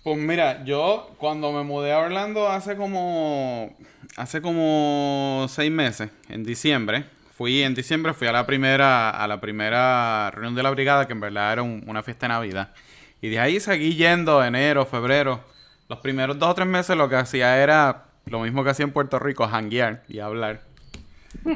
Pues 0.04 0.18
mira, 0.18 0.64
yo 0.64 1.12
cuando 1.18 1.52
me 1.52 1.64
mudé 1.64 1.92
a 1.92 2.00
Orlando 2.00 2.48
hace 2.48 2.78
como 2.78 3.76
hace 4.16 4.42
como 4.42 5.46
seis 5.50 5.72
meses, 5.72 6.10
en 6.30 6.44
diciembre, 6.46 7.06
fui 7.36 7.62
en 7.64 7.76
diciembre 7.76 8.14
fui 8.14 8.28
a 8.28 8.32
la 8.32 8.46
primera 8.46 9.10
a 9.10 9.28
la 9.28 9.42
primera 9.42 10.32
reunión 10.32 10.56
de 10.56 10.64
la 10.64 10.72
brigada 10.72 11.08
que 11.08 11.14
en 11.14 11.20
verdad 11.20 11.54
era 11.54 11.64
un- 11.64 11.84
una 11.88 12.04
fiesta 12.04 12.26
de 12.28 12.30
Navidad 12.34 12.74
y 13.22 13.30
de 13.30 13.40
ahí 13.40 13.60
seguí 13.60 13.96
yendo 13.96 14.44
enero, 14.44 14.86
febrero. 14.86 15.42
Los 15.90 16.00
primeros 16.00 16.40
dos 16.40 16.50
o 16.52 16.56
tres 16.56 16.68
meses 16.68 16.96
lo 16.98 17.10
que 17.10 17.16
hacía 17.16 17.62
era 17.62 18.06
lo 18.30 18.40
mismo 18.42 18.64
que 18.64 18.72
hacía 18.72 18.86
en 18.86 18.92
Puerto 18.94 19.20
Rico, 19.20 19.48
janguear 19.48 20.04
y 20.08 20.20
hablar. 20.20 20.62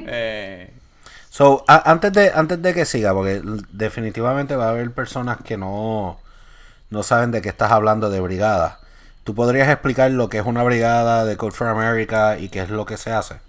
Eh, 0.04 0.74
So, 1.30 1.64
a- 1.68 1.90
antes 1.92 2.12
de 2.14 2.32
antes 2.34 2.62
de 2.62 2.74
que 2.74 2.86
siga, 2.86 3.14
porque 3.14 3.42
definitivamente 3.72 4.56
va 4.56 4.66
a 4.68 4.70
haber 4.72 4.92
personas 4.92 5.38
que 5.44 5.58
no, 5.58 6.20
no 6.92 7.04
saben 7.04 7.32
de 7.32 7.42
qué 7.42 7.50
estás 7.50 7.72
hablando 7.72 8.10
de 8.10 8.22
brigada. 8.22 8.80
¿Tú 9.24 9.36
podrías 9.36 9.70
explicar 9.70 10.12
lo 10.12 10.30
que 10.30 10.40
es 10.40 10.46
una 10.48 10.64
brigada 10.64 11.26
de 11.26 11.38
Code 11.38 11.54
for 11.54 11.68
America 11.68 12.38
y 12.40 12.50
qué 12.50 12.62
es 12.62 12.70
lo 12.72 12.86
que 12.86 12.98
se 12.98 13.12
hace? 13.14 13.42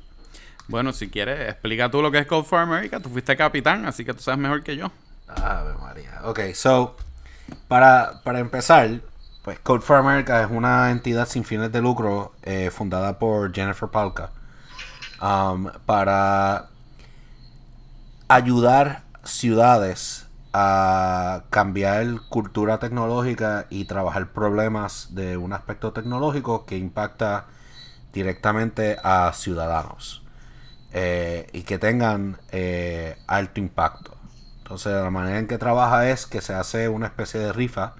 bueno, 0.68 0.92
si 0.92 1.10
quieres, 1.10 1.48
explica 1.50 1.90
tú 1.90 2.02
lo 2.02 2.10
que 2.10 2.18
es 2.18 2.26
Code 2.26 2.44
for 2.48 2.60
America. 2.60 3.00
Tú 3.00 3.08
fuiste 3.10 3.36
capitán, 3.36 3.84
así 3.86 4.04
que 4.04 4.14
tú 4.14 4.20
sabes 4.22 4.38
mejor 4.40 4.62
que 4.62 4.76
yo. 4.76 4.90
Ave 5.28 5.74
María. 5.74 6.20
Ok, 6.24 6.40
so, 6.54 6.96
para, 7.68 8.22
para 8.24 8.40
empezar, 8.40 9.00
pues 9.42 9.58
Code 9.58 9.80
for 9.80 9.96
America 9.96 10.42
es 10.42 10.50
una 10.50 10.90
entidad 10.90 11.26
sin 11.28 11.44
fines 11.44 11.72
de 11.72 11.80
lucro 11.80 12.32
eh, 12.42 12.70
fundada 12.70 13.18
por 13.18 13.52
Jennifer 13.52 13.88
Palka 13.88 14.30
um, 15.20 15.68
para 15.84 16.68
ayudar 18.28 19.02
ciudades 19.24 20.28
a 20.52 21.44
cambiar 21.50 22.06
cultura 22.28 22.78
tecnológica 22.78 23.66
y 23.70 23.86
trabajar 23.86 24.32
problemas 24.32 25.14
de 25.14 25.36
un 25.36 25.52
aspecto 25.52 25.92
tecnológico 25.92 26.66
que 26.66 26.76
impacta 26.76 27.46
directamente 28.12 28.98
a 29.02 29.32
ciudadanos 29.34 30.22
eh, 30.92 31.48
y 31.52 31.62
que 31.62 31.78
tengan 31.78 32.38
eh, 32.50 33.16
alto 33.26 33.60
impacto. 33.60 34.16
Entonces 34.58 34.92
la 34.92 35.10
manera 35.10 35.38
en 35.38 35.48
que 35.48 35.58
trabaja 35.58 36.10
es 36.10 36.26
que 36.26 36.42
se 36.42 36.54
hace 36.54 36.88
una 36.88 37.06
especie 37.06 37.40
de 37.40 37.52
rifa 37.52 37.94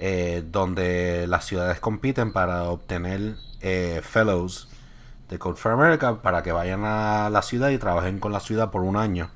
eh, 0.00 0.42
donde 0.50 1.26
las 1.28 1.44
ciudades 1.44 1.78
compiten 1.78 2.32
para 2.32 2.64
obtener 2.64 3.36
eh, 3.60 4.00
fellows 4.02 4.68
de 5.28 5.38
Code 5.38 5.56
for 5.56 5.72
America 5.72 6.22
para 6.22 6.42
que 6.42 6.52
vayan 6.52 6.84
a 6.84 7.28
la 7.30 7.42
ciudad 7.42 7.68
y 7.68 7.76
trabajen 7.76 8.18
con 8.18 8.32
la 8.32 8.40
ciudad 8.40 8.70
por 8.70 8.80
un 8.82 8.96
año 8.96 9.30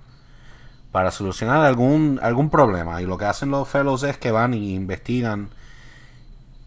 para 0.91 1.11
solucionar 1.11 1.65
algún, 1.65 2.19
algún 2.23 2.49
problema. 2.49 3.03
Y 3.03 3.05
lo 3.05 3.19
que 3.19 3.27
hacen 3.27 3.51
los 3.51 3.69
fellows 3.69 4.05
es 4.05 4.17
que 4.17 4.31
van 4.31 4.55
y 4.55 4.75
investigan 4.75 5.51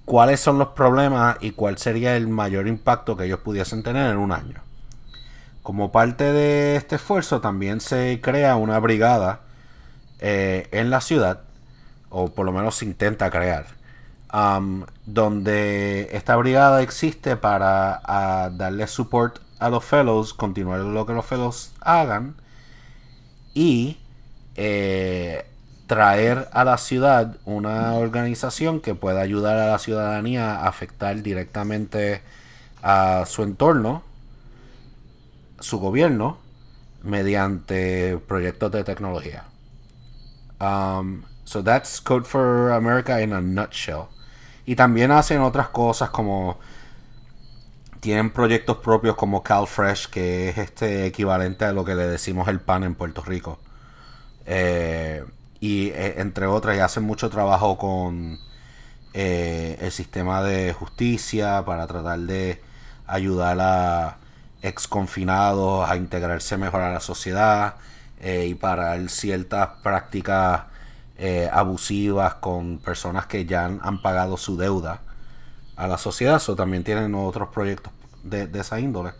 cuáles 0.06 0.42
son 0.42 0.60
los 0.60 0.70
problemas 0.70 1.38
y 1.42 1.52
cuál 1.52 1.78
sería 1.78 2.16
el 2.16 2.28
mayor 2.28 2.68
impacto 2.68 3.18
que 3.18 3.26
ellos 3.26 3.40
pudiesen 3.40 3.84
tener 3.84 4.12
en 4.12 4.18
un 4.18 4.32
año. 4.32 4.62
Como 5.64 5.92
parte 5.92 6.32
de 6.32 6.76
este 6.76 6.98
esfuerzo 6.98 7.42
también 7.42 7.82
se 7.82 8.20
crea 8.22 8.58
una 8.58 8.80
brigada 8.80 9.42
eh, 10.20 10.68
en 10.72 10.90
la 10.92 11.02
ciudad, 11.02 11.42
o 12.10 12.28
por 12.28 12.46
lo 12.46 12.52
menos 12.52 12.76
se 12.76 12.86
intenta 12.86 13.32
crear, 13.32 13.77
um, 14.38 14.86
donde 15.06 16.10
esta 16.12 16.36
brigada 16.36 16.82
existe 16.82 17.38
para 17.38 18.02
ah, 18.04 18.50
darle 18.52 18.88
support 18.88 19.40
a 19.60 19.70
los 19.70 19.84
fellows, 19.84 20.34
continuar 20.34 20.82
lo 20.82 21.06
que 21.06 21.14
los 21.14 21.26
fellows 21.26 21.74
hagan 21.82 22.36
y 23.54 23.98
eh, 24.56 25.46
traer 25.88 26.48
a 26.52 26.64
la 26.64 26.78
ciudad 26.78 27.38
una 27.46 27.94
organización 27.94 28.82
que 28.82 28.94
pueda 28.94 29.22
ayudar 29.22 29.58
a 29.58 29.72
la 29.72 29.80
ciudadanía 29.80 30.58
a 30.58 30.68
afectar 30.68 31.24
directamente 31.24 32.22
a 32.84 33.24
su 33.26 33.42
entorno, 33.42 34.04
su 35.60 35.80
gobierno, 35.80 36.38
mediante 37.02 38.20
proyectos 38.28 38.72
de 38.72 38.84
tecnología. 38.84 39.46
Um, 40.60 41.24
so 41.46 41.64
that's 41.64 42.00
Code 42.00 42.28
for 42.28 42.72
America 42.72 43.20
in 43.22 43.34
a 43.34 43.42
nutshell. 43.42 44.10
Y 44.68 44.76
también 44.76 45.12
hacen 45.12 45.42
otras 45.42 45.70
cosas 45.70 46.12
como 46.12 46.60
tienen 48.02 48.32
proyectos 48.32 48.78
propios 48.78 49.16
como 49.16 49.42
CalFresh, 49.42 50.10
que 50.10 50.50
es 50.50 50.58
este 50.60 51.08
equivalente 51.08 51.66
a 51.66 51.72
lo 51.72 51.84
que 51.86 51.96
le 51.96 52.06
decimos 52.08 52.48
el 52.50 52.60
pan 52.60 52.84
en 52.84 52.94
Puerto 52.94 53.24
Rico. 53.24 53.60
Eh, 54.46 55.24
y 55.60 55.88
eh, 55.90 56.16
entre 56.18 56.48
otras, 56.48 56.78
y 56.78 56.80
hacen 56.82 57.04
mucho 57.04 57.30
trabajo 57.30 57.78
con 57.78 58.40
eh, 59.14 59.78
el 59.82 59.92
sistema 59.92 60.44
de 60.44 60.74
justicia 60.74 61.64
para 61.66 61.88
tratar 61.88 62.20
de 62.20 62.62
ayudar 63.08 63.58
a 63.62 64.18
ex 64.62 64.88
confinados 64.88 65.90
a 65.90 65.96
integrarse 65.96 66.58
mejor 66.58 66.82
a 66.82 66.92
la 66.92 67.00
sociedad 67.00 67.76
eh, 68.20 68.48
y 68.48 68.56
parar 68.56 69.10
ciertas 69.10 69.70
prácticas 69.82 70.64
eh, 71.18 71.50
abusivas 71.52 72.36
con 72.36 72.80
personas 72.80 73.26
que 73.26 73.46
ya 73.46 73.66
han, 73.66 73.80
han 73.84 74.02
pagado 74.02 74.38
su 74.38 74.58
deuda 74.58 75.02
a 75.76 75.88
la 75.88 75.98
sociedad. 75.98 76.40
So, 76.40 76.56
también 76.56 76.84
tienen 76.84 77.16
otros 77.16 77.50
proyectos 77.50 77.94
de, 78.24 78.48
de 78.48 78.60
esa 78.60 78.80
índole. 78.80 79.12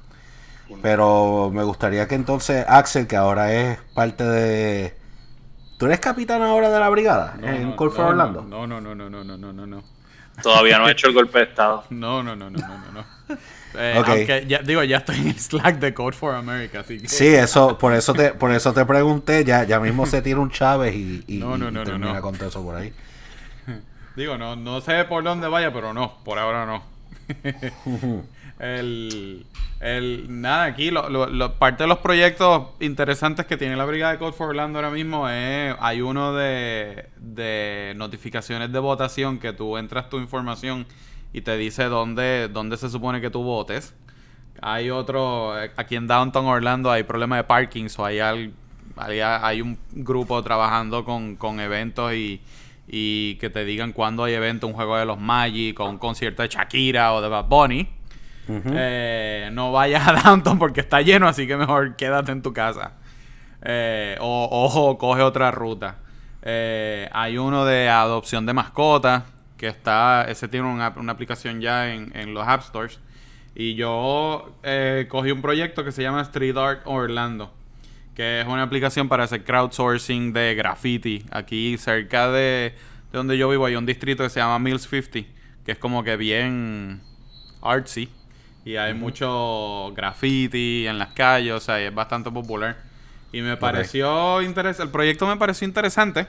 Pero 0.82 1.50
me 1.54 1.64
gustaría 1.64 2.08
que 2.08 2.16
entonces 2.16 2.66
Axel, 2.68 3.08
que 3.08 3.16
ahora 3.16 3.54
es 3.54 3.80
parte 3.96 4.24
de... 4.26 4.98
¿Tú 5.78 5.86
eres 5.86 6.00
capitán 6.00 6.42
ahora 6.42 6.70
de 6.70 6.80
la 6.80 6.90
brigada 6.90 7.38
en 7.42 7.76
Call 7.78 7.92
for 7.92 8.06
Orlando? 8.06 8.42
No, 8.42 8.68
no, 8.68 8.82
no, 8.82 8.96
no, 8.96 9.10
no, 9.10 9.24
no, 9.24 9.38
no, 9.38 9.68
no. 9.68 9.84
Todavía 10.42 10.78
no 10.78 10.88
he 10.88 10.92
hecho 10.92 11.08
el 11.08 11.14
golpe 11.14 11.40
de 11.40 11.46
estado. 11.46 11.84
No, 11.90 12.24
no, 12.24 12.36
no, 12.36 12.50
no, 12.50 12.60
no, 12.60 12.68
no. 12.68 12.92
no. 12.92 13.38
Eh, 13.80 13.94
aunque 13.96 14.46
ya, 14.48 14.60
digo, 14.60 14.82
ya 14.84 14.98
estoy 14.98 15.18
en 15.18 15.28
el 15.28 15.40
Slack 15.40 15.78
de 15.78 15.94
Code 15.94 16.16
for 16.16 16.34
America, 16.34 16.80
así 16.80 17.00
que... 17.00 17.08
Sí, 17.08 17.28
eso, 17.28 17.78
por 17.78 17.94
eso 17.94 18.12
te, 18.14 18.32
por 18.32 18.52
eso 18.52 18.74
te 18.74 18.84
pregunté, 18.86 19.44
ya, 19.44 19.66
ya 19.66 19.80
mismo 19.80 20.08
se 20.08 20.22
tira 20.24 20.40
un 20.40 20.50
Chávez 20.50 20.96
y, 20.96 21.24
y, 21.28 21.38
no, 21.38 21.58
no, 21.60 21.70
no, 21.70 21.84
termina 21.84 22.14
no, 22.14 22.22
con 22.22 22.36
todo 22.36 22.50
eso 22.50 22.64
por 22.64 22.76
ahí. 22.76 22.92
Digo, 24.16 24.36
no, 24.36 24.56
no 24.56 24.82
sé 24.82 25.04
por 25.04 25.24
dónde 25.24 25.48
vaya, 25.48 25.72
pero 25.72 25.94
no, 25.94 26.16
por 26.24 26.40
ahora 26.40 26.66
no. 26.66 26.82
el, 28.60 29.46
el, 29.80 30.26
nada, 30.42 30.64
aquí, 30.64 30.90
lo, 30.90 31.10
lo, 31.10 31.54
parte 31.56 31.84
de 31.84 31.88
los 31.88 32.00
proyectos 32.00 32.70
interesantes 32.80 33.46
que 33.46 33.58
tiene 33.58 33.76
la 33.76 33.86
Brigada 33.86 34.14
de 34.14 34.18
Code 34.20 34.34
for 34.34 34.50
Orlando 34.50 34.80
ahora 34.80 34.90
mismo 34.90 35.30
es, 35.30 35.76
hay 35.80 36.02
uno 36.02 36.34
de, 36.34 37.10
de 37.18 37.94
notificaciones 37.96 38.72
de 38.72 38.80
votación 38.80 39.38
que 39.38 39.54
tú 39.54 39.78
entras 39.78 40.10
tu 40.10 40.18
información 40.18 40.88
y 41.34 41.42
te 41.42 41.56
dice 41.58 41.86
dónde, 41.86 42.50
dónde 42.52 42.78
se 42.78 42.90
supone 42.90 43.22
que 43.22 43.30
tú 43.30 43.44
votes. 43.44 43.94
Hay 44.62 44.90
otro, 44.90 45.54
aquí 45.76 45.96
en 45.96 46.08
Downtown 46.08 46.46
Orlando 46.48 46.90
hay 46.90 47.04
problemas 47.04 47.38
de 47.38 47.44
parking, 47.44 47.88
o 47.96 48.06
hay, 48.06 48.20
hay, 48.98 49.62
un 49.62 49.78
grupo 49.92 50.42
trabajando 50.42 51.06
con, 51.06 51.36
con 51.36 51.60
eventos 51.60 52.14
y, 52.14 52.42
y, 52.88 53.36
que 53.36 53.52
te 53.52 53.66
digan 53.66 53.94
cuándo 53.94 54.24
hay 54.24 54.34
evento, 54.34 54.66
un 54.66 54.74
juego 54.74 54.98
de 54.98 55.06
los 55.06 55.20
Magic, 55.20 55.80
o 55.80 55.88
un 55.88 56.00
concierto 56.00 56.42
de 56.42 56.48
Shakira 56.48 57.14
o 57.14 57.22
de 57.22 57.28
Bad 57.28 57.46
Bunny. 57.46 57.97
Eh, 58.50 59.50
no 59.52 59.72
vayas 59.72 60.08
a 60.08 60.14
Downtown 60.14 60.60
porque 60.60 60.82
está 60.82 61.02
lleno, 61.02 61.28
así 61.28 61.48
que 61.48 61.58
mejor 61.58 61.96
quédate 61.96 62.32
en 62.32 62.42
tu 62.42 62.54
casa. 62.54 62.94
Eh, 63.62 64.18
o, 64.20 64.48
o, 64.52 64.98
coge 64.98 65.22
otra 65.22 65.52
ruta. 65.52 65.98
Eh, 66.42 67.10
hay 67.12 67.38
uno 67.38 67.66
de 67.66 67.90
adopción 67.90 68.46
de 68.46 68.54
mascotas 68.54 69.24
que 69.58 69.68
está, 69.68 70.26
ese 70.30 70.48
tiene 70.48 70.68
una, 70.68 70.88
aplicación 70.88 71.62
ya 71.62 71.94
en, 71.94 72.34
los 72.34 72.48
App 72.48 72.62
Stores. 72.62 73.00
Y 73.56 73.74
yo 73.74 74.56
cogí 75.10 75.32
un 75.32 75.42
proyecto 75.42 75.84
que 75.84 75.92
se 75.92 76.04
llama 76.04 76.22
Street 76.22 76.56
Art 76.56 76.82
Orlando, 76.86 77.52
que 78.16 78.42
es 78.42 78.48
una 78.48 78.62
aplicación 78.62 79.10
para 79.10 79.24
hacer 79.24 79.44
crowdsourcing 79.44 80.32
de 80.32 80.54
graffiti. 80.54 81.26
Aquí 81.32 81.78
cerca 81.80 82.30
de, 82.30 82.76
donde 83.12 83.38
yo 83.38 83.50
vivo 83.50 83.66
hay 83.66 83.76
un 83.76 83.86
distrito 83.86 84.24
que 84.24 84.30
se 84.30 84.40
llama 84.40 84.60
Mills 84.60 84.84
50, 84.84 85.28
que 85.66 85.72
es 85.72 85.78
como 85.80 86.04
que 86.04 86.18
bien 86.18 87.02
artsy. 87.62 88.10
Y 88.68 88.76
hay 88.76 88.94
mucho 88.94 89.94
graffiti 89.96 90.86
en 90.88 91.00
las 91.00 91.14
calles, 91.14 91.54
o 91.54 91.60
sea, 91.62 91.80
es 91.80 91.96
bastante 91.96 92.30
popular. 92.30 92.76
Y 93.32 93.40
me 93.40 93.56
pareció 93.56 94.42
interesante, 94.42 94.84
el 94.84 94.90
proyecto 94.90 95.26
me 95.26 95.38
pareció 95.38 95.66
interesante. 95.66 96.28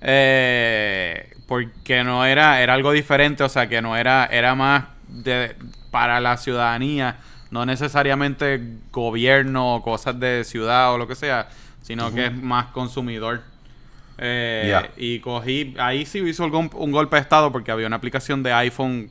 Eh, 0.00 1.34
porque 1.46 2.02
no 2.02 2.24
era, 2.24 2.62
era 2.62 2.72
algo 2.72 2.92
diferente, 2.92 3.44
o 3.44 3.48
sea, 3.50 3.68
que 3.68 3.82
no 3.82 3.94
era, 3.94 4.24
era 4.24 4.54
más 4.54 4.84
de, 5.06 5.54
para 5.90 6.18
la 6.18 6.38
ciudadanía, 6.38 7.18
no 7.50 7.66
necesariamente 7.66 8.78
gobierno 8.90 9.74
o 9.74 9.82
cosas 9.82 10.18
de 10.18 10.44
ciudad 10.44 10.94
o 10.94 10.96
lo 10.96 11.06
que 11.06 11.14
sea, 11.14 11.50
sino 11.82 12.10
que 12.14 12.28
es 12.28 12.34
más 12.34 12.68
consumidor. 12.68 13.42
Eh, 14.16 14.80
y 14.96 15.20
cogí, 15.20 15.74
ahí 15.78 16.06
sí 16.06 16.20
hizo 16.20 16.46
un, 16.46 16.70
un, 16.72 16.90
golpe 16.90 17.16
de 17.16 17.22
estado 17.22 17.52
porque 17.52 17.70
había 17.70 17.86
una 17.86 17.96
aplicación 17.96 18.42
de 18.42 18.50
iPhone 18.54 19.10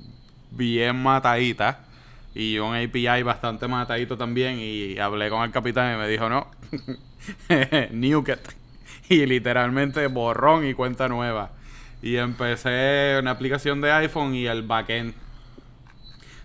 bien 0.50 0.96
matadita 0.96 1.86
y 2.36 2.58
un 2.60 2.76
API 2.76 3.24
bastante 3.24 3.68
matadito 3.68 4.18
también 4.18 4.58
y 4.60 4.98
hablé 5.00 5.30
con 5.30 5.44
el 5.44 5.52
capitán 5.52 5.96
y 5.96 5.98
me 5.98 6.08
dijo, 6.08 6.30
no, 6.30 6.48
Newket. 7.92 8.40
y 9.10 9.26
literalmente 9.26 10.06
borrón 10.08 10.66
y 10.66 10.74
cuenta 10.74 11.08
nueva. 11.08 11.52
Y 12.02 12.16
empecé 12.16 13.18
una 13.20 13.32
aplicación 13.32 13.82
de 13.82 13.92
iPhone 13.92 14.34
y 14.34 14.46
el 14.46 14.64
backend. 14.64 15.14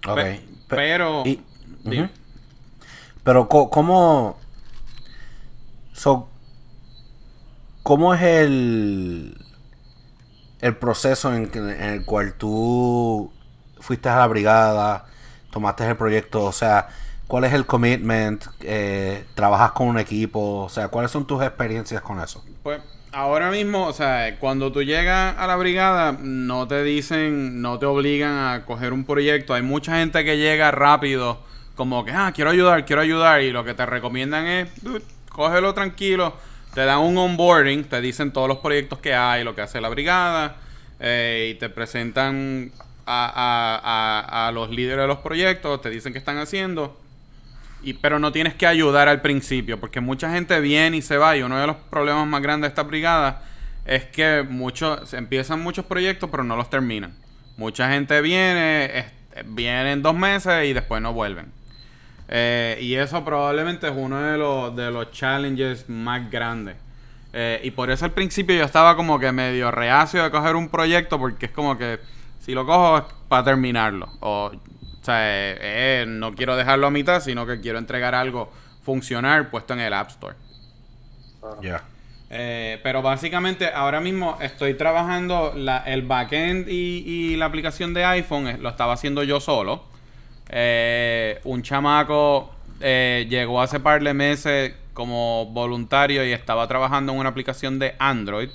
Ok. 0.06 0.20
pero. 0.68 1.22
Pero, 3.22 3.48
¿cómo. 3.48 4.38
So, 5.92 6.28
¿Cómo 7.84 8.14
es 8.14 8.22
el. 8.22 9.36
El 10.60 10.76
proceso 10.76 11.34
en, 11.34 11.50
el 11.54 12.06
cual 12.06 12.34
tú 12.34 13.30
fuiste 13.78 14.08
a 14.08 14.16
la 14.16 14.26
brigada, 14.26 15.04
tomaste 15.54 15.86
el 15.86 15.96
proyecto? 15.96 16.44
O 16.44 16.52
sea, 16.52 16.88
¿cuál 17.28 17.44
es 17.44 17.52
el 17.52 17.64
commitment? 17.64 18.44
Eh, 18.60 19.24
¿Trabajas 19.34 19.70
con 19.70 19.86
un 19.86 19.98
equipo? 19.98 20.64
O 20.64 20.68
sea, 20.68 20.88
¿cuáles 20.88 21.12
son 21.12 21.26
tus 21.26 21.42
experiencias 21.42 22.02
con 22.02 22.20
eso? 22.20 22.44
Pues 22.64 22.80
ahora 23.12 23.52
mismo, 23.52 23.86
o 23.86 23.92
sea, 23.92 24.36
cuando 24.40 24.72
tú 24.72 24.82
llegas 24.82 25.36
a 25.38 25.46
la 25.46 25.54
brigada, 25.54 26.16
no 26.20 26.66
te 26.66 26.82
dicen, 26.82 27.62
no 27.62 27.78
te 27.78 27.86
obligan 27.86 28.32
a 28.32 28.64
coger 28.66 28.92
un 28.92 29.04
proyecto. 29.04 29.54
Hay 29.54 29.62
mucha 29.62 29.98
gente 29.98 30.24
que 30.24 30.36
llega 30.36 30.72
rápido, 30.72 31.38
como 31.76 32.04
que, 32.04 32.10
ah, 32.10 32.32
quiero 32.34 32.50
ayudar, 32.50 32.84
quiero 32.84 33.02
ayudar, 33.02 33.42
y 33.42 33.52
lo 33.52 33.64
que 33.64 33.74
te 33.74 33.86
recomiendan 33.86 34.46
es, 34.46 34.68
cógelo 35.28 35.72
tranquilo. 35.72 36.34
Te 36.74 36.84
dan 36.84 36.98
un 36.98 37.16
onboarding, 37.16 37.84
te 37.84 38.00
dicen 38.00 38.32
todos 38.32 38.48
los 38.48 38.58
proyectos 38.58 38.98
que 38.98 39.14
hay, 39.14 39.44
lo 39.44 39.54
que 39.54 39.60
hace 39.60 39.80
la 39.80 39.88
brigada, 39.88 40.56
eh, 40.98 41.52
y 41.54 41.58
te 41.60 41.68
presentan 41.68 42.72
a, 43.06 44.46
a 44.48 44.52
los 44.52 44.70
líderes 44.70 45.02
de 45.02 45.06
los 45.08 45.18
proyectos, 45.18 45.80
te 45.82 45.90
dicen 45.90 46.12
qué 46.12 46.18
están 46.18 46.38
haciendo 46.38 46.98
pero 47.92 48.18
no 48.18 48.32
tienes 48.32 48.54
que 48.54 48.66
ayudar 48.66 49.08
al 49.08 49.20
principio, 49.20 49.78
porque 49.78 50.00
mucha 50.00 50.30
gente 50.30 50.58
viene 50.60 50.96
y 50.96 51.02
se 51.02 51.18
va, 51.18 51.36
y 51.36 51.42
uno 51.42 51.58
de 51.60 51.66
los 51.66 51.76
problemas 51.90 52.26
más 52.26 52.40
grandes 52.40 52.68
de 52.68 52.72
esta 52.72 52.82
brigada 52.84 53.42
es 53.84 54.04
que 54.04 54.44
muchos 54.48 55.12
empiezan 55.12 55.60
muchos 55.60 55.84
proyectos, 55.84 56.30
pero 56.30 56.42
no 56.42 56.56
los 56.56 56.70
terminan. 56.70 57.14
Mucha 57.58 57.90
gente 57.90 58.20
viene, 58.22 59.12
viene 59.44 59.92
en 59.92 60.02
dos 60.02 60.14
meses 60.14 60.64
y 60.64 60.72
después 60.72 61.02
no 61.02 61.12
vuelven. 61.12 61.52
Eh, 62.28 62.78
y 62.80 62.94
eso 62.94 63.22
probablemente 63.22 63.86
es 63.88 63.92
uno 63.94 64.18
de 64.20 64.38
los, 64.38 64.74
de 64.74 64.90
los 64.90 65.10
challenges 65.12 65.88
más 65.90 66.30
grandes. 66.30 66.76
Eh, 67.34 67.60
y 67.64 67.70
por 67.72 67.90
eso 67.90 68.06
al 68.06 68.12
principio 68.12 68.56
yo 68.56 68.64
estaba 68.64 68.96
como 68.96 69.18
que 69.18 69.30
medio 69.32 69.70
reacio 69.70 70.22
de 70.22 70.30
coger 70.30 70.56
un 70.56 70.70
proyecto, 70.70 71.18
porque 71.18 71.46
es 71.46 71.52
como 71.52 71.76
que 71.76 71.98
si 72.44 72.52
lo 72.52 72.66
cojo 72.66 72.98
es 72.98 73.04
para 73.28 73.44
terminarlo. 73.44 74.08
O 74.20 74.52
o 75.04 75.06
sea, 75.06 75.20
eh, 75.20 75.58
eh, 75.60 76.04
no 76.08 76.34
quiero 76.34 76.56
dejarlo 76.56 76.86
a 76.86 76.90
mitad, 76.90 77.20
sino 77.20 77.44
que 77.44 77.60
quiero 77.60 77.78
entregar 77.78 78.14
algo 78.14 78.50
funcional 78.82 79.48
puesto 79.48 79.74
en 79.74 79.80
el 79.80 79.92
App 79.92 80.08
Store. 80.08 80.34
Ya. 81.60 81.82
Eh, 82.30 82.80
pero 82.82 83.02
básicamente 83.02 83.68
ahora 83.68 84.00
mismo 84.00 84.38
estoy 84.40 84.72
trabajando 84.72 85.52
el 85.84 86.02
backend 86.06 86.70
y, 86.70 87.04
y, 87.04 87.36
la 87.36 87.44
aplicación 87.44 87.92
de 87.92 88.02
iPhone, 88.02 88.62
lo 88.62 88.70
estaba 88.70 88.94
haciendo 88.94 89.22
yo 89.24 89.40
solo. 89.40 89.84
un 91.44 91.62
chamaco 91.62 92.54
llegó 92.80 93.60
hace 93.60 93.80
par 93.80 94.02
de 94.02 94.14
meses 94.14 94.74
como 94.94 95.44
voluntario 95.52 96.26
y 96.26 96.32
estaba 96.32 96.66
trabajando 96.66 97.12
en 97.12 97.18
una 97.18 97.28
aplicación 97.28 97.78
de 97.78 97.94
Android. 97.98 98.48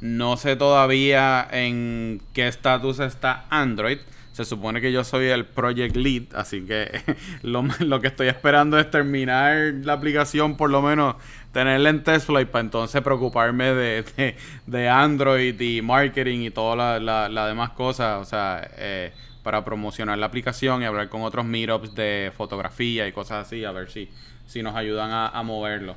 No 0.00 0.36
sé 0.36 0.54
todavía 0.54 1.46
en 1.50 2.20
qué 2.32 2.46
estatus 2.46 3.00
está 3.00 3.46
Android. 3.50 3.98
Se 4.32 4.44
supone 4.44 4.80
que 4.80 4.92
yo 4.92 5.02
soy 5.02 5.26
el 5.26 5.44
project 5.44 5.96
lead, 5.96 6.22
así 6.34 6.60
que 6.60 7.02
lo, 7.42 8.00
que 8.00 8.06
estoy 8.06 8.28
esperando 8.28 8.78
es 8.78 8.88
terminar 8.88 9.74
la 9.82 9.94
aplicación, 9.94 10.56
por 10.56 10.70
lo 10.70 10.80
menos 10.80 11.16
tenerla 11.52 11.90
en 11.90 12.04
Tesla 12.04 12.40
y 12.40 12.44
para 12.44 12.60
entonces 12.60 13.02
preocuparme 13.02 13.74
de, 13.74 14.36
de, 14.66 14.88
Android 14.88 15.60
y 15.60 15.82
marketing 15.82 16.42
y 16.42 16.50
todas 16.50 17.02
las 17.02 17.32
la, 17.32 17.46
demás 17.48 17.70
cosas, 17.70 18.22
o 18.22 18.24
sea, 18.24 18.70
eh, 18.76 19.12
para 19.42 19.64
promocionar 19.64 20.16
la 20.18 20.26
aplicación 20.26 20.82
y 20.82 20.84
hablar 20.84 21.08
con 21.08 21.22
otros 21.22 21.44
meetups 21.44 21.96
de 21.96 22.30
fotografía 22.36 23.08
y 23.08 23.12
cosas 23.12 23.48
así, 23.48 23.64
a 23.64 23.72
ver 23.72 23.90
si, 23.90 24.08
si 24.46 24.62
nos 24.62 24.76
ayudan 24.76 25.10
a 25.12 25.42
moverlo. 25.42 25.96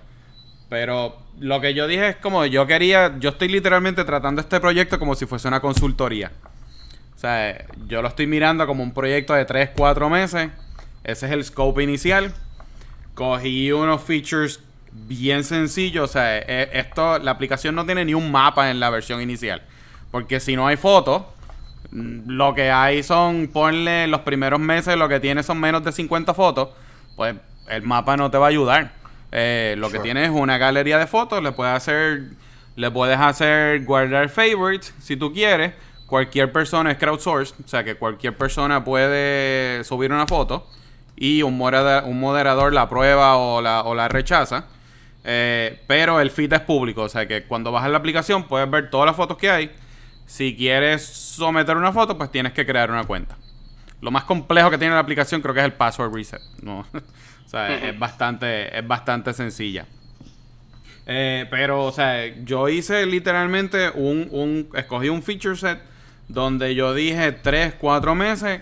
Pero 0.71 1.17
lo 1.37 1.59
que 1.59 1.73
yo 1.73 1.85
dije 1.85 2.07
es 2.07 2.15
como 2.15 2.45
yo 2.45 2.65
quería, 2.65 3.19
yo 3.19 3.31
estoy 3.31 3.49
literalmente 3.49 4.05
tratando 4.05 4.39
este 4.39 4.57
proyecto 4.61 4.97
como 4.99 5.15
si 5.15 5.25
fuese 5.25 5.49
una 5.49 5.59
consultoría. 5.59 6.31
O 7.13 7.19
sea, 7.19 7.65
yo 7.87 8.01
lo 8.01 8.07
estoy 8.07 8.25
mirando 8.25 8.65
como 8.65 8.81
un 8.81 8.93
proyecto 8.93 9.33
de 9.33 9.43
3, 9.43 9.71
4 9.75 10.09
meses. 10.09 10.49
Ese 11.03 11.25
es 11.25 11.31
el 11.33 11.43
scope 11.43 11.83
inicial. 11.83 12.33
Cogí 13.15 13.73
unos 13.73 14.01
features 14.01 14.61
bien 14.93 15.43
sencillos. 15.43 16.09
O 16.09 16.13
sea, 16.13 16.37
e, 16.37 16.69
esto, 16.71 17.19
la 17.19 17.31
aplicación 17.31 17.75
no 17.75 17.85
tiene 17.85 18.05
ni 18.05 18.13
un 18.13 18.31
mapa 18.31 18.71
en 18.71 18.79
la 18.79 18.89
versión 18.89 19.21
inicial. 19.21 19.61
Porque 20.09 20.39
si 20.39 20.55
no 20.55 20.67
hay 20.67 20.77
fotos, 20.77 21.23
mm, 21.91 22.29
lo 22.29 22.55
que 22.55 22.71
hay 22.71 23.03
son, 23.03 23.49
ponle 23.49 24.07
los 24.07 24.21
primeros 24.21 24.61
meses, 24.61 24.95
lo 24.95 25.09
que 25.09 25.19
tiene 25.19 25.43
son 25.43 25.59
menos 25.59 25.83
de 25.83 25.91
50 25.91 26.33
fotos. 26.33 26.69
Pues 27.17 27.35
el 27.67 27.81
mapa 27.81 28.15
no 28.15 28.31
te 28.31 28.37
va 28.37 28.45
a 28.45 28.49
ayudar. 28.49 29.00
Eh, 29.31 29.75
lo 29.77 29.89
que 29.89 29.99
tiene 29.99 30.25
es 30.25 30.29
una 30.29 30.57
galería 30.57 30.97
de 30.97 31.07
fotos. 31.07 31.41
Le 31.41 31.51
puedes 31.51 31.73
hacer, 31.73 32.23
le 32.75 32.91
puedes 32.91 33.17
hacer 33.17 33.83
guardar 33.85 34.29
favorites 34.29 34.93
si 34.99 35.15
tú 35.15 35.33
quieres 35.33 35.73
cualquier 36.11 36.51
persona 36.51 36.91
es 36.91 36.97
crowdsourced, 36.97 37.55
o 37.63 37.67
sea 37.69 37.85
que 37.85 37.95
cualquier 37.95 38.35
persona 38.35 38.83
puede 38.83 39.81
subir 39.85 40.11
una 40.11 40.27
foto 40.27 40.67
y 41.15 41.41
un 41.41 41.57
moderador, 41.57 42.03
un 42.03 42.19
moderador 42.19 42.73
la 42.73 42.89
prueba 42.89 43.37
o 43.37 43.61
la, 43.61 43.83
o 43.83 43.95
la 43.95 44.09
rechaza. 44.09 44.65
Eh, 45.23 45.81
pero 45.87 46.19
el 46.19 46.29
feed 46.29 46.51
es 46.51 46.59
público, 46.59 47.03
o 47.03 47.09
sea 47.09 47.25
que 47.27 47.43
cuando 47.43 47.71
bajas 47.71 47.91
la 47.91 47.97
aplicación 47.97 48.43
puedes 48.43 48.69
ver 48.69 48.89
todas 48.89 49.05
las 49.05 49.15
fotos 49.15 49.37
que 49.37 49.49
hay. 49.49 49.71
Si 50.25 50.53
quieres 50.53 51.05
someter 51.05 51.77
una 51.77 51.93
foto, 51.93 52.17
pues 52.17 52.29
tienes 52.29 52.51
que 52.51 52.65
crear 52.65 52.91
una 52.91 53.05
cuenta. 53.05 53.37
Lo 54.01 54.11
más 54.11 54.25
complejo 54.25 54.69
que 54.69 54.77
tiene 54.77 54.93
la 54.93 54.99
aplicación 54.99 55.41
creo 55.41 55.53
que 55.53 55.61
es 55.61 55.65
el 55.65 55.73
password 55.73 56.13
reset. 56.13 56.41
¿no? 56.61 56.85
o 57.51 57.53
sea, 57.53 57.89
es, 57.89 57.99
bastante, 57.99 58.79
es 58.79 58.87
bastante 58.87 59.33
sencilla. 59.33 59.85
Eh, 61.05 61.45
pero, 61.49 61.83
o 61.83 61.91
sea, 61.91 62.27
yo 62.45 62.69
hice 62.69 63.05
literalmente 63.05 63.89
un, 63.89 64.29
un, 64.31 64.69
escogí 64.73 65.09
un 65.09 65.21
feature 65.21 65.57
set 65.57 65.79
donde 66.29 66.73
yo 66.75 66.93
dije 66.93 67.33
3, 67.33 67.73
4 67.77 68.15
meses, 68.15 68.61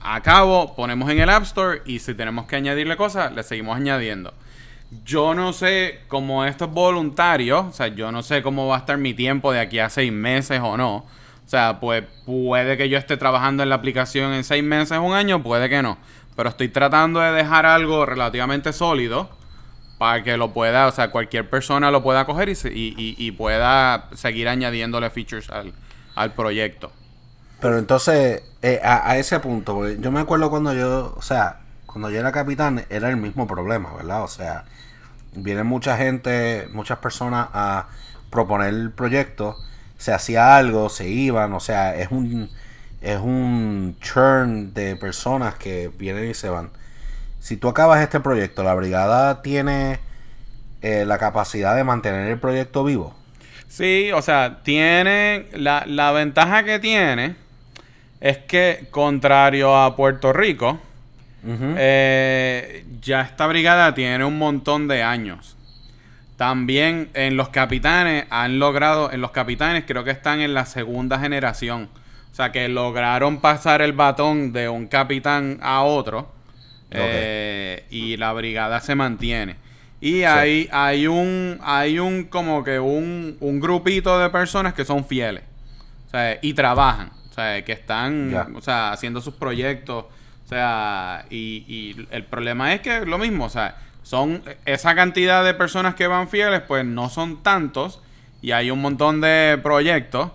acabo, 0.00 0.76
ponemos 0.76 1.10
en 1.10 1.18
el 1.18 1.30
App 1.30 1.42
Store 1.42 1.82
y 1.84 1.98
si 1.98 2.14
tenemos 2.14 2.46
que 2.46 2.54
añadirle 2.54 2.96
cosas, 2.96 3.32
le 3.32 3.42
seguimos 3.42 3.76
añadiendo. 3.76 4.32
Yo 5.04 5.34
no 5.34 5.52
sé 5.52 6.02
cómo 6.06 6.44
esto 6.44 6.66
es 6.66 6.70
voluntario, 6.70 7.66
o 7.70 7.72
sea, 7.72 7.88
yo 7.88 8.12
no 8.12 8.22
sé 8.22 8.40
cómo 8.40 8.68
va 8.68 8.76
a 8.76 8.78
estar 8.78 8.98
mi 8.98 9.14
tiempo 9.14 9.50
de 9.50 9.58
aquí 9.58 9.80
a 9.80 9.88
seis 9.88 10.12
meses 10.12 10.60
o 10.62 10.76
no. 10.76 10.98
O 11.44 11.48
sea, 11.52 11.80
pues 11.80 12.04
puede 12.24 12.76
que 12.76 12.88
yo 12.88 12.98
esté 12.98 13.16
trabajando 13.16 13.64
en 13.64 13.68
la 13.68 13.74
aplicación 13.74 14.32
en 14.32 14.44
seis 14.44 14.62
meses, 14.62 14.96
un 14.98 15.12
año, 15.12 15.42
puede 15.42 15.68
que 15.68 15.82
no. 15.82 15.98
Pero 16.36 16.48
estoy 16.48 16.68
tratando 16.68 17.20
de 17.20 17.32
dejar 17.32 17.66
algo 17.66 18.06
relativamente 18.06 18.72
sólido 18.72 19.30
para 19.98 20.22
que 20.24 20.36
lo 20.36 20.52
pueda, 20.52 20.88
o 20.88 20.92
sea, 20.92 21.10
cualquier 21.10 21.48
persona 21.48 21.90
lo 21.90 22.02
pueda 22.02 22.24
coger 22.24 22.48
y, 22.48 22.56
y, 22.64 23.30
pueda 23.32 24.08
seguir 24.14 24.48
añadiéndole 24.48 25.10
features 25.10 25.48
al, 25.50 25.72
al 26.16 26.32
proyecto. 26.32 26.90
Pero 27.60 27.78
entonces, 27.78 28.42
eh, 28.62 28.80
a, 28.82 29.10
a, 29.10 29.18
ese 29.18 29.38
punto, 29.38 29.88
yo 29.88 30.10
me 30.10 30.18
acuerdo 30.18 30.50
cuando 30.50 30.74
yo, 30.74 31.14
o 31.16 31.22
sea, 31.22 31.60
cuando 31.86 32.10
yo 32.10 32.18
era 32.18 32.32
capitán, 32.32 32.84
era 32.90 33.10
el 33.10 33.16
mismo 33.16 33.46
problema, 33.46 33.94
¿verdad? 33.94 34.24
O 34.24 34.28
sea, 34.28 34.64
viene 35.34 35.62
mucha 35.62 35.96
gente, 35.96 36.68
muchas 36.72 36.98
personas 36.98 37.48
a 37.52 37.86
proponer 38.30 38.70
el 38.70 38.90
proyecto, 38.90 39.56
se 39.98 40.12
hacía 40.12 40.56
algo, 40.56 40.88
se 40.88 41.08
iban, 41.08 41.52
o 41.52 41.60
sea, 41.60 41.94
es 41.94 42.10
un 42.10 42.50
es 43.02 43.18
un 43.18 43.96
churn 44.00 44.72
de 44.74 44.96
personas 44.96 45.54
que 45.56 45.90
vienen 45.98 46.30
y 46.30 46.34
se 46.34 46.48
van. 46.48 46.70
Si 47.40 47.56
tú 47.56 47.68
acabas 47.68 48.00
este 48.00 48.20
proyecto, 48.20 48.62
¿la 48.62 48.74
brigada 48.74 49.42
tiene 49.42 49.98
eh, 50.80 51.04
la 51.04 51.18
capacidad 51.18 51.74
de 51.74 51.84
mantener 51.84 52.28
el 52.28 52.38
proyecto 52.38 52.84
vivo? 52.84 53.14
Sí, 53.68 54.12
o 54.12 54.22
sea, 54.22 54.60
tiene 54.62 55.46
la, 55.52 55.84
la 55.86 56.12
ventaja 56.12 56.62
que 56.62 56.78
tiene 56.78 57.36
es 58.20 58.38
que 58.38 58.86
contrario 58.90 59.76
a 59.76 59.96
Puerto 59.96 60.32
Rico, 60.32 60.78
eh, 61.44 62.84
ya 63.00 63.22
esta 63.22 63.48
brigada 63.48 63.94
tiene 63.94 64.24
un 64.24 64.38
montón 64.38 64.86
de 64.86 65.02
años. 65.02 65.56
También 66.36 67.10
en 67.14 67.36
los 67.36 67.48
capitanes 67.48 68.26
han 68.30 68.60
logrado, 68.60 69.10
en 69.10 69.20
los 69.20 69.32
capitanes 69.32 69.84
creo 69.86 70.04
que 70.04 70.12
están 70.12 70.40
en 70.40 70.54
la 70.54 70.66
segunda 70.66 71.18
generación. 71.18 71.88
O 72.32 72.34
sea 72.34 72.50
que 72.50 72.68
lograron 72.68 73.40
pasar 73.40 73.82
el 73.82 73.92
batón 73.92 74.52
de 74.52 74.68
un 74.68 74.86
capitán 74.86 75.58
a 75.62 75.82
otro. 75.82 76.32
Eh, 76.90 77.86
y 77.90 78.16
la 78.16 78.32
brigada 78.32 78.80
se 78.80 78.94
mantiene. 78.94 79.56
Y 80.00 80.24
hay, 80.24 80.68
hay 80.72 81.06
un, 81.06 81.58
hay 81.62 81.98
un 81.98 82.24
como 82.24 82.64
que 82.64 82.78
un, 82.80 83.36
un 83.40 83.60
grupito 83.60 84.18
de 84.18 84.28
personas 84.30 84.74
que 84.74 84.84
son 84.84 85.04
fieles. 85.04 85.44
O 86.08 86.10
sea, 86.10 86.38
y 86.42 86.52
trabajan. 86.54 87.10
O 87.30 87.34
sea, 87.34 87.64
que 87.64 87.72
están 87.72 88.34
o 88.54 88.60
sea, 88.60 88.92
haciendo 88.92 89.20
sus 89.22 89.34
proyectos 89.34 90.04
o 90.44 90.48
sea, 90.54 91.24
y, 91.30 91.64
y 91.66 92.06
el 92.10 92.24
problema 92.24 92.74
es 92.74 92.82
que 92.82 93.06
lo 93.06 93.16
mismo, 93.16 93.46
o 93.46 93.48
sea, 93.48 93.76
son 94.02 94.42
esa 94.66 94.94
cantidad 94.94 95.42
de 95.44 95.54
personas 95.54 95.94
que 95.94 96.06
van 96.06 96.28
fieles, 96.28 96.60
pues 96.68 96.84
no 96.84 97.08
son 97.08 97.42
tantos 97.42 98.00
y 98.42 98.50
hay 98.52 98.70
un 98.70 98.82
montón 98.82 99.22
de 99.22 99.58
proyectos. 99.62 100.30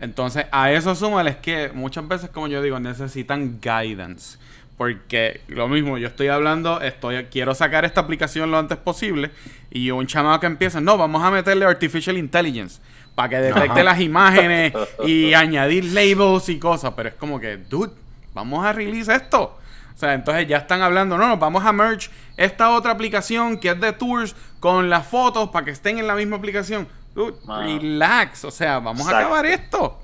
Entonces, 0.00 0.46
a 0.52 0.72
eso 0.72 0.94
súmales 0.94 1.36
que 1.36 1.70
muchas 1.74 2.06
veces, 2.06 2.30
como 2.30 2.48
yo 2.48 2.62
digo, 2.62 2.78
necesitan 2.78 3.60
guidance. 3.60 4.38
Porque 4.76 5.40
lo 5.48 5.66
mismo, 5.66 5.98
yo 5.98 6.06
estoy 6.06 6.28
hablando, 6.28 6.80
estoy 6.80 7.24
quiero 7.24 7.52
sacar 7.52 7.84
esta 7.84 8.00
aplicación 8.00 8.52
lo 8.52 8.58
antes 8.58 8.78
posible 8.78 9.32
y 9.72 9.90
un 9.90 10.06
chamado 10.06 10.38
que 10.38 10.46
empieza, 10.46 10.80
no, 10.80 10.96
vamos 10.96 11.22
a 11.24 11.32
meterle 11.32 11.64
artificial 11.64 12.16
intelligence 12.16 12.80
para 13.16 13.28
que 13.28 13.36
detecte 13.38 13.82
las 13.82 13.98
imágenes 13.98 14.72
y 15.04 15.34
añadir 15.34 15.84
labels 15.86 16.48
y 16.48 16.60
cosas, 16.60 16.92
pero 16.94 17.08
es 17.08 17.16
como 17.16 17.40
que, 17.40 17.56
dude, 17.56 17.90
vamos 18.34 18.64
a 18.64 18.72
release 18.72 19.12
esto. 19.12 19.58
O 19.96 19.98
sea, 19.98 20.14
entonces 20.14 20.46
ya 20.46 20.58
están 20.58 20.80
hablando, 20.80 21.18
no, 21.18 21.26
no, 21.26 21.36
vamos 21.38 21.64
a 21.66 21.72
merge 21.72 22.08
esta 22.36 22.70
otra 22.70 22.92
aplicación 22.92 23.58
que 23.58 23.70
es 23.70 23.80
de 23.80 23.92
tours 23.92 24.36
con 24.60 24.88
las 24.88 25.08
fotos 25.08 25.48
para 25.48 25.64
que 25.64 25.72
estén 25.72 25.98
en 25.98 26.06
la 26.06 26.14
misma 26.14 26.36
aplicación. 26.36 26.86
Relax, 27.14 28.44
o 28.44 28.50
sea, 28.50 28.78
vamos 28.78 29.06
a 29.06 29.18
acabar 29.18 29.46
esto. 29.46 29.98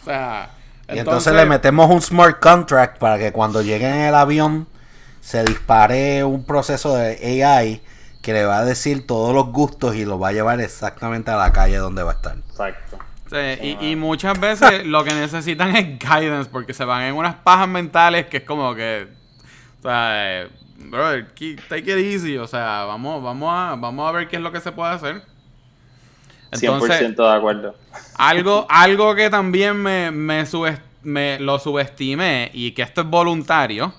O 0.00 0.04
sea, 0.04 0.50
y 0.88 0.98
entonces, 0.98 1.32
le 1.32 1.46
metemos 1.46 1.90
un 1.90 2.02
smart 2.02 2.40
contract 2.40 2.98
para 2.98 3.18
que 3.18 3.32
cuando 3.32 3.62
llegue 3.62 3.88
en 3.88 4.00
el 4.00 4.14
avión 4.14 4.66
se 5.20 5.42
dispare 5.44 6.24
un 6.24 6.44
proceso 6.44 6.94
de 6.96 7.42
AI 7.42 7.82
que 8.20 8.32
le 8.32 8.44
va 8.44 8.58
a 8.58 8.64
decir 8.64 9.06
todos 9.06 9.34
los 9.34 9.46
gustos 9.52 9.94
y 9.96 10.04
lo 10.04 10.18
va 10.18 10.28
a 10.28 10.32
llevar 10.32 10.60
exactamente 10.60 11.30
a 11.30 11.36
la 11.36 11.52
calle 11.52 11.76
donde 11.76 12.02
va 12.02 12.12
a 12.12 12.14
estar. 12.14 12.36
Exacto 12.36 12.98
y, 13.80 13.96
muchas 13.96 14.38
veces 14.38 14.86
lo 14.86 15.04
que 15.04 15.14
necesitan 15.14 15.74
es 15.76 15.98
guidance 15.98 16.50
porque 16.50 16.74
se 16.74 16.84
van 16.84 17.02
en 17.04 17.14
unas 17.14 17.36
pajas 17.36 17.68
mentales 17.68 18.26
que 18.26 18.38
es 18.38 18.42
como 18.44 18.74
que, 18.74 19.08
o 19.80 19.82
sea, 19.82 20.48
brother, 20.78 21.26
take 21.68 21.78
it 21.78 22.14
easy, 22.14 22.36
o 22.36 22.46
sea, 22.46 22.84
vamos, 22.84 23.22
vamos, 23.22 23.50
a, 23.52 23.76
vamos 23.76 24.08
a 24.08 24.12
ver 24.12 24.28
qué 24.28 24.36
es 24.36 24.42
lo 24.42 24.52
que 24.52 24.60
se 24.60 24.72
puede 24.72 24.92
hacer. 24.92 25.22
Entonces, 26.54 27.00
100% 27.00 27.16
de 27.16 27.36
acuerdo. 27.36 27.74
Algo, 28.16 28.66
algo 28.68 29.14
que 29.14 29.30
también 29.30 29.76
me, 29.76 30.10
me, 30.10 30.44
me 31.02 31.38
lo 31.40 31.58
subestimé 31.58 32.50
y 32.52 32.72
que 32.72 32.82
esto 32.82 33.02
es 33.02 33.06
voluntario. 33.06 33.94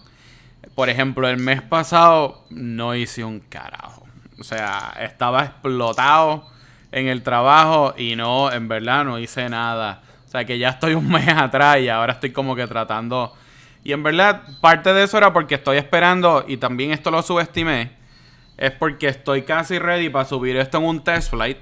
Por 0.74 0.90
ejemplo, 0.90 1.28
el 1.28 1.38
mes 1.38 1.62
pasado 1.62 2.46
no 2.50 2.96
hice 2.96 3.24
un 3.24 3.40
carajo. 3.40 4.06
O 4.40 4.44
sea, 4.44 4.96
estaba 5.00 5.44
explotado 5.44 6.46
en 6.92 7.08
el 7.08 7.24
trabajo 7.24 7.94
y 7.98 8.16
no, 8.16 8.52
en 8.52 8.68
verdad 8.68 9.06
no 9.06 9.20
hice 9.20 9.48
nada. 9.50 10.02
O 10.28 10.30
sea 10.30 10.46
que 10.46 10.58
ya 10.58 10.70
estoy 10.70 10.94
un 10.94 11.10
mes 11.10 11.28
atrás 11.36 11.80
y 11.80 11.90
ahora 11.90 12.14
estoy 12.14 12.32
como 12.32 12.56
que 12.56 12.68
tratando. 12.68 13.34
Y 13.86 13.94
en 13.94 14.02
verdad, 14.02 14.42
parte 14.62 14.94
de 14.94 15.04
eso 15.04 15.18
era 15.18 15.32
porque 15.32 15.56
estoy 15.56 15.78
esperando, 15.78 16.44
y 16.48 16.58
también 16.58 16.92
esto 16.92 17.12
lo 17.12 17.22
subestimé, 17.22 17.92
es 18.58 18.72
porque 18.72 19.08
estoy 19.08 19.44
casi 19.44 19.78
ready 19.78 20.10
para 20.10 20.26
subir 20.26 20.58
esto 20.58 20.80
en 20.80 20.86
un 20.86 21.04
test 21.04 21.30
flight, 21.30 21.60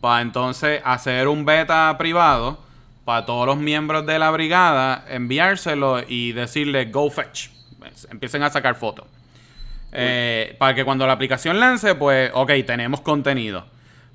para 0.00 0.22
entonces 0.22 0.80
hacer 0.84 1.28
un 1.28 1.44
beta 1.44 1.94
privado 1.98 2.58
para 3.04 3.24
todos 3.24 3.46
los 3.46 3.56
miembros 3.56 4.04
de 4.04 4.18
la 4.18 4.30
brigada, 4.30 5.04
enviárselo 5.08 6.02
y 6.06 6.32
decirle 6.32 6.86
go 6.86 7.10
fetch. 7.10 7.48
Empiecen 8.10 8.42
a 8.42 8.50
sacar 8.50 8.74
fotos. 8.74 9.06
Eh, 9.92 10.54
para 10.58 10.74
que 10.74 10.84
cuando 10.84 11.06
la 11.06 11.14
aplicación 11.14 11.58
lance, 11.58 11.94
pues, 11.94 12.30
ok, 12.34 12.52
tenemos 12.66 13.00
contenido. 13.00 13.64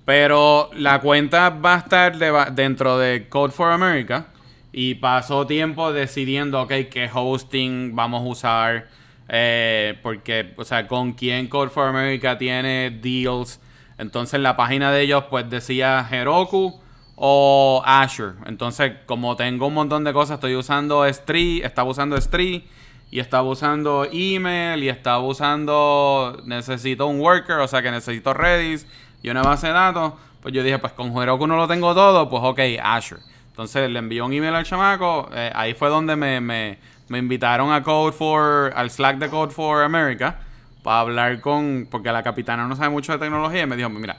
Pero 0.05 0.69
la 0.75 0.99
cuenta 0.99 1.49
va 1.49 1.75
a 1.75 1.77
estar 1.79 2.53
dentro 2.53 2.97
de 2.97 3.27
Code 3.29 3.53
for 3.53 3.71
America. 3.71 4.27
Y 4.71 4.95
pasó 4.95 5.47
tiempo 5.47 5.93
decidiendo, 5.93 6.61
ok, 6.61 6.73
qué 6.91 7.09
hosting 7.11 7.95
vamos 7.95 8.21
a 8.21 8.25
usar. 8.25 8.87
Eh, 9.29 9.97
porque, 10.03 10.53
o 10.57 10.63
sea, 10.63 10.87
con 10.87 11.13
quién 11.13 11.47
Code 11.47 11.69
for 11.69 11.87
America 11.87 12.37
tiene 12.37 12.91
deals. 12.91 13.59
Entonces 13.97 14.39
la 14.39 14.55
página 14.55 14.91
de 14.91 15.01
ellos 15.01 15.25
pues 15.29 15.49
decía 15.49 16.07
Heroku 16.09 16.79
o 17.15 17.81
Azure. 17.85 18.33
Entonces, 18.45 18.93
como 19.05 19.35
tengo 19.35 19.67
un 19.67 19.73
montón 19.73 20.03
de 20.03 20.13
cosas, 20.13 20.35
estoy 20.35 20.55
usando 20.55 21.05
Street, 21.05 21.63
estaba 21.63 21.89
usando 21.89 22.15
Street 22.17 22.63
y 23.11 23.19
estaba 23.19 23.47
usando 23.47 24.07
email 24.11 24.83
y 24.83 24.89
estaba 24.89 25.19
usando 25.19 26.41
necesito 26.45 27.05
un 27.05 27.19
worker, 27.19 27.57
o 27.57 27.67
sea 27.67 27.81
que 27.83 27.91
necesito 27.91 28.33
Redis 28.33 28.87
y 29.21 29.29
una 29.29 29.43
base 29.43 29.67
de 29.67 29.73
datos, 29.73 30.13
pues 30.41 30.53
yo 30.53 30.63
dije, 30.63 30.79
pues 30.79 30.93
con 30.93 31.15
Heroku 31.15 31.45
no 31.45 31.55
lo 31.55 31.67
tengo 31.67 31.93
todo, 31.93 32.27
pues 32.29 32.41
ok, 32.43 32.59
Azure. 32.83 33.21
Entonces 33.47 33.87
le 33.89 33.99
envió 33.99 34.25
un 34.25 34.33
email 34.33 34.55
al 34.55 34.65
chamaco, 34.65 35.29
eh, 35.31 35.51
ahí 35.53 35.75
fue 35.75 35.89
donde 35.89 36.15
me, 36.15 36.41
me, 36.41 36.79
me, 37.07 37.19
invitaron 37.19 37.71
a 37.71 37.83
Code 37.83 38.13
for, 38.13 38.73
al 38.75 38.89
Slack 38.89 39.19
de 39.19 39.29
Code 39.29 39.53
for 39.53 39.83
America, 39.83 40.39
para 40.83 40.99
hablar 40.99 41.41
con, 41.41 41.87
porque 41.89 42.11
la 42.11 42.21
capitana 42.21 42.67
no 42.67 42.75
sabe 42.75 42.89
mucho 42.89 43.13
de 43.13 43.17
tecnología, 43.17 43.63
y 43.63 43.67
me 43.67 43.75
dijo, 43.75 43.89
mira, 43.89 44.17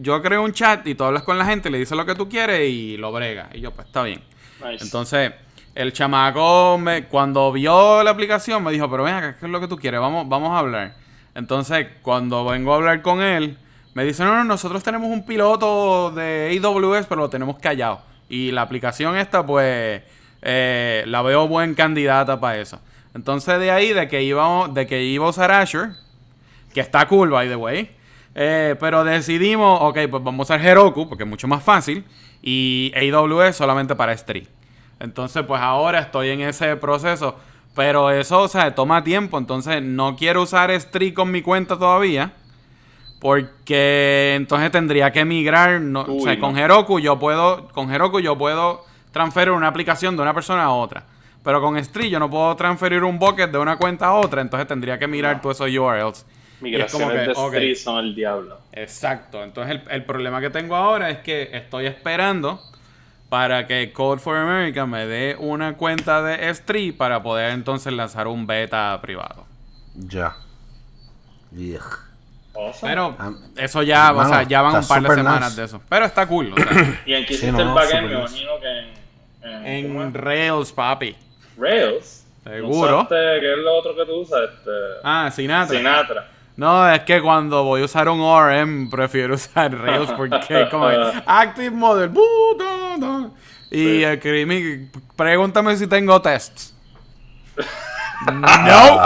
yo 0.00 0.22
creo 0.22 0.42
un 0.42 0.52
chat 0.52 0.86
y 0.86 0.94
tú 0.94 1.04
hablas 1.04 1.22
con 1.22 1.38
la 1.38 1.44
gente, 1.44 1.70
le 1.70 1.78
dices 1.78 1.96
lo 1.96 2.06
que 2.06 2.14
tú 2.14 2.28
quieres 2.28 2.68
y 2.70 2.96
lo 2.96 3.12
brega. 3.12 3.48
Y 3.52 3.60
yo, 3.60 3.72
pues 3.72 3.86
está 3.86 4.02
bien. 4.02 4.22
Entonces, 4.80 5.32
el 5.74 5.92
chamaco, 5.92 6.78
me, 6.78 7.04
cuando 7.04 7.52
vio 7.52 8.02
la 8.02 8.10
aplicación, 8.10 8.62
me 8.62 8.72
dijo, 8.72 8.88
pero 8.90 9.02
ven 9.02 9.14
acá, 9.14 9.36
¿qué 9.38 9.46
es 9.46 9.52
lo 9.52 9.60
que 9.60 9.68
tú 9.68 9.76
quieres? 9.76 10.00
Vamos, 10.00 10.28
vamos 10.28 10.50
a 10.52 10.58
hablar. 10.60 10.94
Entonces, 11.34 11.88
cuando 12.02 12.44
vengo 12.44 12.72
a 12.72 12.76
hablar 12.76 13.02
con 13.02 13.20
él, 13.20 13.58
me 13.92 14.04
dice, 14.04 14.24
no, 14.24 14.34
no, 14.34 14.44
nosotros 14.44 14.82
tenemos 14.82 15.10
un 15.10 15.26
piloto 15.26 16.10
de 16.12 16.58
AWS, 16.62 17.06
pero 17.06 17.22
lo 17.22 17.30
tenemos 17.30 17.58
callado. 17.58 18.00
Y 18.28 18.52
la 18.52 18.62
aplicación 18.62 19.16
esta, 19.16 19.44
pues, 19.44 20.02
eh, 20.42 21.04
la 21.06 21.22
veo 21.22 21.48
buen 21.48 21.74
candidata 21.74 22.38
para 22.40 22.58
eso. 22.58 22.80
Entonces 23.16 23.58
de 23.58 23.70
ahí, 23.70 23.94
de 23.94 24.08
que 24.08 24.22
iba, 24.22 24.68
de 24.68 24.86
que 24.86 25.02
iba 25.02 25.24
a 25.24 25.30
usar 25.30 25.50
Azure, 25.50 25.92
que 26.74 26.80
está 26.80 27.08
cool, 27.08 27.30
by 27.30 27.48
the 27.48 27.56
way. 27.56 27.90
eh, 28.34 28.76
pero 28.78 29.04
decidimos, 29.04 29.80
ok, 29.80 29.98
pues 30.10 30.22
vamos 30.22 30.50
a 30.50 30.54
usar 30.54 30.66
Heroku, 30.66 31.08
porque 31.08 31.24
es 31.24 31.28
mucho 31.28 31.48
más 31.48 31.62
fácil. 31.62 32.04
Y 32.42 32.92
AWS 32.94 33.56
solamente 33.56 33.94
para 33.96 34.12
S3. 34.12 34.46
Entonces, 35.00 35.42
pues 35.46 35.62
ahora 35.62 36.00
estoy 36.00 36.28
en 36.28 36.42
ese 36.42 36.76
proceso. 36.76 37.36
Pero 37.74 38.10
eso, 38.10 38.42
o 38.42 38.48
sea, 38.48 38.74
toma 38.74 39.02
tiempo. 39.02 39.38
Entonces, 39.38 39.82
no 39.82 40.14
quiero 40.14 40.42
usar 40.42 40.70
S3 40.70 41.14
con 41.14 41.30
mi 41.30 41.40
cuenta 41.40 41.78
todavía. 41.78 42.34
Porque 43.18 44.34
entonces 44.36 44.70
tendría 44.70 45.10
que 45.10 45.24
migrar. 45.24 45.80
No, 45.80 46.02
o 46.02 46.20
sea, 46.20 46.34
Uy, 46.34 46.38
con. 46.38 46.58
Heroku 46.58 47.00
yo 47.00 47.18
puedo. 47.18 47.68
Con 47.68 47.90
Heroku 47.90 48.20
yo 48.20 48.36
puedo 48.36 48.84
transferir 49.10 49.52
una 49.52 49.68
aplicación 49.68 50.16
de 50.16 50.22
una 50.22 50.34
persona 50.34 50.64
a 50.64 50.70
otra. 50.70 51.04
Pero 51.46 51.60
con 51.62 51.76
S3 51.76 52.08
yo 52.10 52.18
no 52.18 52.28
puedo 52.28 52.56
transferir 52.56 53.04
un 53.04 53.20
bucket 53.20 53.52
de 53.52 53.58
una 53.58 53.76
cuenta 53.76 54.06
a 54.08 54.14
otra. 54.14 54.42
Entonces 54.42 54.66
tendría 54.66 54.98
que 54.98 55.06
mirar 55.06 55.36
No. 55.36 55.42
todos 55.42 55.60
esos 55.60 55.70
URLs. 55.70 56.26
Y 56.60 56.74
es 56.74 56.90
como 56.90 57.06
Migraciones 57.06 57.36
que, 57.36 57.40
de. 57.40 57.46
Street 57.72 57.76
son 57.76 58.04
el 58.04 58.14
diablo. 58.16 58.58
Exacto. 58.72 59.44
Entonces 59.44 59.76
el, 59.76 59.90
el 59.92 60.04
problema 60.04 60.40
que 60.40 60.50
tengo 60.50 60.74
ahora 60.74 61.08
es 61.08 61.18
que 61.18 61.50
estoy 61.52 61.86
esperando 61.86 62.60
para 63.28 63.66
que 63.68 63.92
Code 63.92 64.20
for 64.20 64.36
America 64.36 64.86
me 64.86 65.06
dé 65.06 65.36
una 65.38 65.76
cuenta 65.76 66.20
de 66.20 66.50
S3 66.50 66.96
para 66.96 67.22
poder 67.22 67.52
entonces 67.52 67.92
lanzar 67.92 68.26
un 68.26 68.46
beta 68.48 68.98
privado. 69.00 69.46
Ya. 69.94 70.34
Awesome. 72.54 72.90
Pero 72.90 73.16
Ah, 73.18 73.32
eso 73.56 73.82
ya, 73.82 74.12
o 74.12 74.16
mano, 74.16 74.28
sea, 74.30 74.42
ya 74.42 74.62
van 74.62 74.76
un 74.76 74.86
par 74.88 75.02
de 75.02 75.14
semanas 75.14 75.50
nice. 75.50 75.60
de 75.60 75.66
eso. 75.66 75.80
Pero 75.88 76.06
está 76.06 76.26
cool. 76.26 76.52
o 76.52 76.56
sea, 76.56 77.00
y 77.06 77.14
en 77.14 77.22
que 77.24 77.34
Sí, 77.34 77.46
hiciste 77.46 77.52
no, 77.52 77.60
el 77.68 77.74
backend, 77.74 78.08
me 78.08 78.18
imagino 78.18 78.50
que 78.60 78.78
en, 79.74 80.00
en. 80.00 80.14
Rails, 80.14 80.72
papi. 80.72 81.16
Rails. 81.58 82.24
Seguro. 82.44 82.96
¿Usaste, 82.98 83.14
¿Qué 83.40 83.52
es 83.52 83.58
lo 83.58 83.74
otro 83.74 83.96
que 83.96 84.04
tú 84.06 84.20
usas? 84.20 84.40
Este, 84.42 84.70
Ah, 85.02 85.30
Sinatra. 85.34 85.76
Sinatra. 85.76 86.28
No, 86.56 86.88
es 86.90 87.00
que 87.00 87.20
cuando 87.20 87.64
voy 87.64 87.82
a 87.82 87.84
usar 87.84 88.08
un 88.08 88.20
ORM 88.20 88.88
prefiero 88.88 89.34
usar 89.36 89.72
Rails 89.76 90.10
porque 90.12 90.68
como 90.70 90.86
Active 91.26 91.70
Model. 91.70 92.10
Y 93.70 93.76
Sí. 93.84 94.04
escribí, 94.04 94.88
pregúntame 95.16 95.76
si 95.76 95.86
tengo 95.86 96.22
tests. 96.22 96.72
no. 98.32 99.00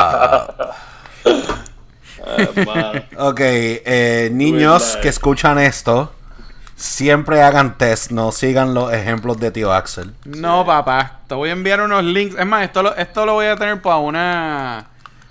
Ok, 3.18 3.40
eh, 3.40 4.28
niños 4.32 4.98
que 5.00 5.08
escuchan 5.08 5.58
esto, 5.58 6.12
siempre 6.80 7.42
hagan 7.42 7.76
test, 7.76 8.10
no 8.10 8.32
sigan 8.32 8.72
los 8.72 8.92
ejemplos 8.92 9.38
de 9.38 9.50
tío 9.50 9.72
Axel. 9.72 10.14
No, 10.24 10.64
papá. 10.64 11.20
Te 11.28 11.34
voy 11.34 11.50
a 11.50 11.52
enviar 11.52 11.82
unos 11.82 12.02
links. 12.02 12.36
Es 12.38 12.46
más, 12.46 12.64
esto 12.64 12.82
lo, 12.82 12.96
esto 12.96 13.26
lo 13.26 13.34
voy 13.34 13.46
a 13.46 13.56
tener 13.56 13.82
para 13.82 13.98
una 13.98 14.86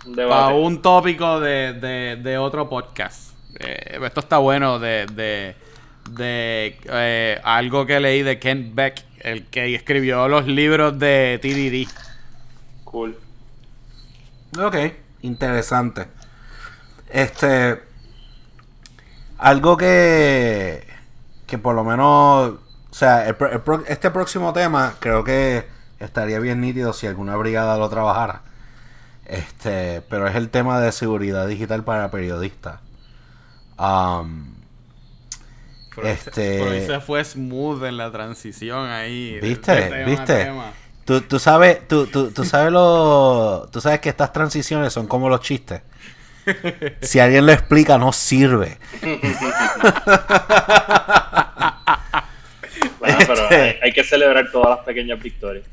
Un 0.05 0.15
para 0.15 0.49
un 0.49 0.81
tópico 0.81 1.39
de, 1.39 1.73
de, 1.73 2.17
de 2.17 2.37
otro 2.37 2.69
podcast. 2.69 3.31
Eh, 3.59 3.99
esto 4.03 4.19
está 4.19 4.37
bueno 4.37 4.77
de, 4.77 5.07
de, 5.07 5.55
de 6.11 6.79
eh, 6.85 7.41
algo 7.43 7.85
que 7.87 7.99
leí 7.99 8.21
de 8.21 8.37
Kent 8.37 8.75
Beck, 8.75 9.03
el 9.21 9.47
que 9.47 9.73
escribió 9.73 10.27
los 10.27 10.45
libros 10.45 10.99
de 10.99 11.39
TDD. 11.41 11.91
Cool. 12.83 13.17
Ok, 14.59 14.75
interesante. 15.23 16.07
Este. 17.09 17.81
Algo 19.39 19.77
que. 19.77 20.88
Que 21.49 21.57
por 21.57 21.75
lo 21.75 21.83
menos. 21.83 22.53
O 22.91 22.93
sea, 22.93 23.27
el 23.27 23.35
el 23.39 23.61
este 23.87 24.09
próximo 24.11 24.53
tema 24.53 24.95
creo 24.99 25.23
que 25.23 25.67
estaría 25.99 26.39
bien 26.39 26.61
nítido 26.61 26.93
si 26.93 27.07
alguna 27.07 27.35
brigada 27.35 27.77
lo 27.77 27.89
trabajara. 27.89 28.43
Este, 29.25 30.01
pero 30.09 30.27
es 30.27 30.35
el 30.35 30.49
tema 30.49 30.79
de 30.79 30.91
seguridad 30.91 31.47
digital 31.47 31.83
para 31.83 32.09
periodistas. 32.09 32.79
Um, 33.77 34.55
Este- 36.03 36.85
Pero 36.87 37.01
fue 37.01 37.23
smooth 37.23 37.83
en 37.83 37.97
la 37.97 38.11
transición 38.11 38.89
ahí. 38.89 39.37
¿Viste? 39.41 39.73
de 39.73 39.81
tema 39.83 39.95
a 40.01 40.05
¿Viste? 40.05 40.45
tema. 40.45 40.71
Tú, 41.05 41.21
tú 41.21 41.39
sabes, 41.39 41.87
tú, 41.87 42.05
tú, 42.07 42.31
tú 42.31 42.45
sabes 42.45 42.71
lo, 42.71 43.67
tú 43.71 43.81
sabes 43.81 43.99
que 43.99 44.09
estas 44.09 44.31
transiciones 44.31 44.93
son 44.93 45.07
como 45.07 45.27
los 45.27 45.41
chistes. 45.41 45.81
Si 47.01 47.19
alguien 47.19 47.45
lo 47.45 47.51
explica, 47.51 47.97
no 47.97 48.11
sirve. 48.11 48.77
Bueno, 52.99 53.17
pero 53.27 53.43
Este- 53.43 53.55
hay, 53.55 53.75
hay 53.83 53.91
que 53.93 54.03
celebrar 54.03 54.45
todas 54.51 54.77
las 54.77 54.85
pequeñas 54.85 55.19
victorias. 55.21 55.65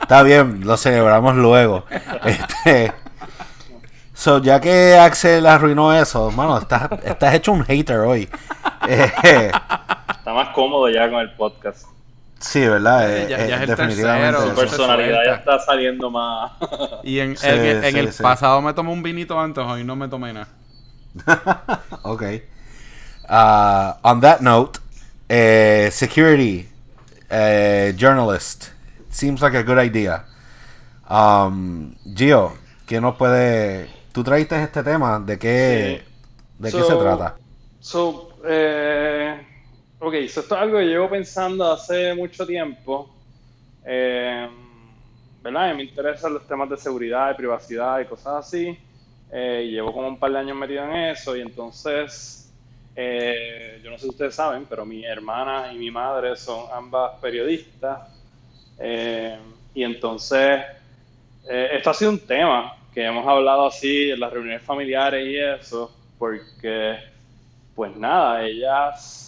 Está 0.00 0.22
bien, 0.22 0.60
lo 0.66 0.76
celebramos 0.76 1.36
luego. 1.36 1.84
Este, 2.24 2.92
so, 4.12 4.42
ya 4.42 4.60
que 4.60 4.96
Axel 4.96 5.46
arruinó 5.46 5.94
eso, 5.94 6.30
mano, 6.30 6.58
estás, 6.58 6.88
estás 7.04 7.34
hecho 7.34 7.52
un 7.52 7.64
hater 7.64 7.98
hoy. 8.00 8.28
Está 8.86 10.32
más 10.34 10.48
cómodo 10.54 10.88
ya 10.90 11.08
con 11.10 11.20
el 11.20 11.30
podcast. 11.32 11.86
Sí, 12.44 12.60
¿verdad? 12.66 13.10
Eh, 13.10 13.26
Ya- 13.28 13.36
eh, 13.38 13.48
ya 13.48 13.56
es 13.56 13.62
el 13.62 13.66
definitivamente. 13.68 14.38
tercero, 14.38 14.48
Su 14.50 14.54
personalidad 14.54 15.20
ya 15.24 15.34
está 15.36 15.58
saliendo 15.58 16.10
más. 16.10 16.52
Y 17.02 17.18
en, 17.20 17.36
Sí, 17.36 17.46
en- 17.46 17.84
en 17.84 17.92
sí, 17.92 17.98
el 17.98 18.12
sí. 18.12 18.22
pasado 18.22 18.60
me 18.62 18.72
tomé 18.74 18.90
un 18.92 19.02
vinito 19.02 19.38
antes, 19.38 19.64
hoy 19.64 19.84
no 19.84 19.96
me 19.96 20.08
tomé 20.08 20.32
nada. 20.32 20.48
ok. 22.02 22.22
Uh, 23.28 23.92
on 24.02 24.20
that 24.20 24.40
note, 24.40 24.78
eh, 25.28 25.88
security 25.92 26.68
eh, 27.30 27.94
journalist 27.96 28.70
seems 29.10 29.40
like 29.40 29.54
a 29.54 29.62
good 29.62 29.78
idea. 29.78 30.24
Um, 31.08 31.94
Gio, 32.14 32.52
¿qué 32.86 33.00
nos 33.00 33.16
puede? 33.16 33.88
Tú 34.12 34.22
traíste 34.22 34.62
este 34.62 34.82
tema, 34.82 35.18
¿de 35.20 35.38
qué, 35.38 36.02
Sí. 36.04 36.62
de 36.62 36.72
qué 36.72 36.82
se 36.84 36.94
trata? 36.96 37.36
So, 37.80 38.28
eh, 38.46 39.40
ok, 40.04 40.14
so 40.28 40.40
esto 40.40 40.54
es 40.54 40.60
algo 40.60 40.78
que 40.78 40.84
llevo 40.84 41.08
pensando 41.08 41.70
hace 41.72 42.14
mucho 42.14 42.46
tiempo. 42.46 43.10
Eh, 43.84 44.48
¿Verdad? 45.42 45.74
Me 45.74 45.84
interesan 45.84 46.34
los 46.34 46.46
temas 46.46 46.68
de 46.70 46.76
seguridad 46.76 47.30
y 47.32 47.34
privacidad 47.36 48.00
y 48.00 48.04
cosas 48.06 48.46
así. 48.46 48.78
Eh, 49.32 49.64
y 49.66 49.70
llevo 49.72 49.92
como 49.92 50.08
un 50.08 50.18
par 50.18 50.32
de 50.32 50.38
años 50.38 50.56
metido 50.56 50.84
en 50.84 50.94
eso 50.94 51.36
y 51.36 51.40
entonces, 51.40 52.52
eh, 52.94 53.80
yo 53.82 53.90
no 53.90 53.96
sé 53.98 54.04
si 54.04 54.10
ustedes 54.10 54.34
saben, 54.34 54.66
pero 54.66 54.84
mi 54.84 55.04
hermana 55.04 55.72
y 55.72 55.78
mi 55.78 55.90
madre 55.90 56.36
son 56.36 56.66
ambas 56.72 57.12
periodistas. 57.20 58.00
Eh, 58.78 59.38
y 59.74 59.82
entonces, 59.82 60.62
eh, 61.48 61.68
esto 61.72 61.90
ha 61.90 61.94
sido 61.94 62.10
un 62.10 62.20
tema 62.20 62.74
que 62.92 63.04
hemos 63.04 63.26
hablado 63.26 63.66
así 63.66 64.10
en 64.10 64.20
las 64.20 64.32
reuniones 64.32 64.62
familiares 64.62 65.26
y 65.26 65.36
eso, 65.36 65.90
porque, 66.18 66.96
pues 67.74 67.96
nada, 67.96 68.44
ellas 68.46 69.23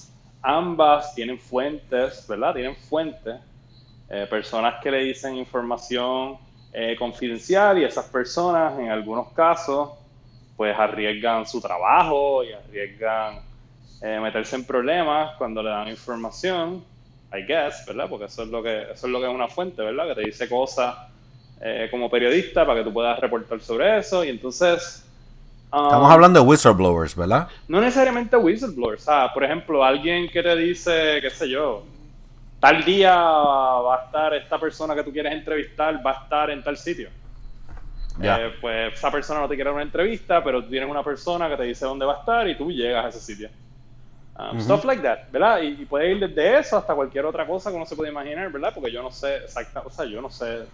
ambas 0.47 1.15
tienen 1.15 1.39
fuentes, 1.39 2.25
¿verdad? 2.29 2.55
Tienen 2.55 2.77
fuentes, 2.77 3.37
eh, 4.09 4.27
personas 4.31 4.77
que 4.83 4.91
le 4.91 4.99
dicen 4.99 5.35
información 5.35 6.39
eh, 6.73 6.95
confidencial 6.97 7.79
y 7.79 7.85
esas 7.85 8.05
personas 8.07 8.79
en 8.79 8.91
algunos 8.91 9.33
casos 9.33 9.91
pues 10.57 10.79
arriesgan 10.79 11.47
su 11.47 11.61
trabajo 11.61 12.45
y 12.45 12.53
arriesgan 12.53 13.41
eh, 14.01 14.21
meterse 14.23 14.57
en 14.57 14.65
problemas 14.65 15.37
cuando 15.37 15.63
le 15.63 15.71
dan 15.71 15.89
información, 15.89 16.85
I 17.33 17.43
guess, 17.43 17.85
¿verdad? 17.87 18.09
Porque 18.09 18.27
eso 18.27 18.43
es 18.45 18.49
lo 18.49 18.63
que, 18.63 18.83
eso 18.83 19.07
es 19.07 19.13
lo 19.13 19.21
que 19.21 19.27
es 19.27 19.35
una 19.35 19.49
fuente, 19.49 19.83
¿verdad? 19.83 20.09
Que 20.09 20.15
te 20.15 20.27
dice 20.27 20.49
cosas 20.49 20.95
eh, 21.61 21.89
como 21.91 22.09
periodista 22.09 22.65
para 22.65 22.81
que 22.81 22.85
tú 22.85 22.93
puedas 22.93 23.19
reportar 23.19 23.61
sobre 23.61 23.99
eso 23.99 24.25
y 24.25 24.29
entonces... 24.29 25.06
um, 25.73 25.85
Estamos 25.85 26.11
hablando 26.11 26.41
de 26.41 26.47
whistleblowers, 26.47 27.17
¿verdad? 27.17 27.49
no 27.69 27.81
necesariamente 27.81 28.37
whistleblowers, 28.37 29.03
o 29.03 29.05
sea, 29.05 29.33
por 29.33 29.45
ejemplo, 29.45 29.85
alguien 29.85 30.29
que 30.29 30.43
te 30.43 30.57
dice, 30.57 31.19
qué 31.21 31.31
sé 31.31 31.49
yo, 31.49 31.85
tal 32.61 32.85
día 32.85 33.15
va 33.17 33.95
a 33.95 34.05
estar 34.07 34.35
esta 34.35 34.59
persona 34.59 34.95
que 34.95 35.03
tú 35.03 35.13
quieres 35.13 35.33
entrevistar, 35.33 36.05
va 36.05 36.13
a 36.13 36.23
estar 36.25 36.51
en 36.51 36.63
tal 36.63 36.77
sitio. 36.77 37.11
Ya. 38.19 38.41
Eh, 38.41 38.53
pues 38.61 38.95
esa 38.95 39.11
persona 39.11 39.41
no 39.41 39.49
te 39.49 39.57
quiere 39.57 39.71
una 39.71 39.83
entrevista, 39.83 40.43
pero 40.43 40.63
tú 40.63 40.71
tienes 40.71 40.89
una 40.89 41.03
persona 41.03 41.49
que 41.49 41.57
te 41.57 41.65
dice 41.65 41.85
dónde 41.85 42.07
va 42.07 42.15
a 42.15 42.19
estar 42.21 42.49
y 42.49 42.57
tú 42.57 42.73
llegas 42.73 43.05
a 43.05 43.09
ese 43.09 43.21
sitio. 43.21 43.51
Um. 44.39 44.61
Stuff 44.61 44.85
like 44.85 45.03
that, 45.03 45.31
¿verdad? 45.31 45.63
Y, 45.63 45.83
y 45.83 45.85
puede 45.85 46.13
ir 46.13 46.29
desde 46.29 46.59
eso 46.59 46.77
hasta 46.77 46.95
cualquier 46.95 47.25
otra 47.25 47.47
cosa 47.47 47.71
que 47.71 47.77
uno 47.77 47.87
se 47.87 47.97
puede 47.97 48.11
imaginar, 48.11 48.51
¿verdad? 48.51 48.73
Porque 48.75 48.93
yo 48.93 49.03
no 49.03 49.11
sé 49.11 49.37
exacta, 49.37 49.83
o 49.85 49.91
sea, 49.91 50.05
yo 50.05 50.21
no 50.21 50.31
sé, 50.31 50.65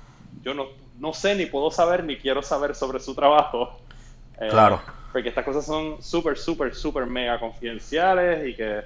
yo 0.42 0.54
no, 0.54 0.66
no 0.98 1.12
sé 1.12 1.34
ni 1.34 1.46
puedo 1.46 1.70
saber 1.70 2.04
ni 2.04 2.16
quiero 2.16 2.42
saber 2.42 2.74
sobre 2.74 3.00
su 3.00 3.14
trabajo. 3.14 3.80
Eh, 4.40 4.48
Claro. 4.50 4.80
Porque 5.12 5.28
estas 5.28 5.44
cosas 5.44 5.64
son 5.66 6.02
súper, 6.02 6.38
súper, 6.38 6.74
súper 6.74 7.06
mega 7.06 7.38
confidenciales 7.38 8.48
y 8.48 8.54
que, 8.54 8.82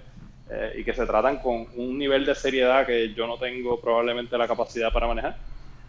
eh, 0.50 0.72
y 0.76 0.84
que 0.84 0.92
se 0.92 1.06
tratan 1.06 1.38
con 1.38 1.68
un 1.76 1.96
nivel 1.98 2.24
de 2.24 2.34
seriedad 2.34 2.84
que 2.84 3.14
yo 3.14 3.26
no 3.26 3.38
tengo 3.38 3.80
probablemente 3.80 4.36
la 4.36 4.48
capacidad 4.48 4.92
para 4.92 5.06
manejar. 5.06 5.36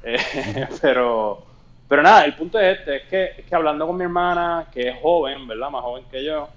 Eh, 0.04 0.18
pero, 0.82 1.44
pero 1.88 2.04
nada, 2.04 2.26
el 2.26 2.36
punto 2.36 2.60
es 2.60 2.78
este, 2.78 2.98
es 2.98 3.04
que, 3.04 3.24
es 3.40 3.46
que 3.46 3.56
hablando 3.56 3.88
con 3.88 3.98
mi 3.98 4.04
hermana, 4.04 4.68
que 4.72 4.90
es 4.90 4.96
joven, 5.02 5.48
¿verdad? 5.48 5.72
Más 5.72 5.82
joven 5.82 6.04
que 6.12 6.24
yo, 6.24 6.50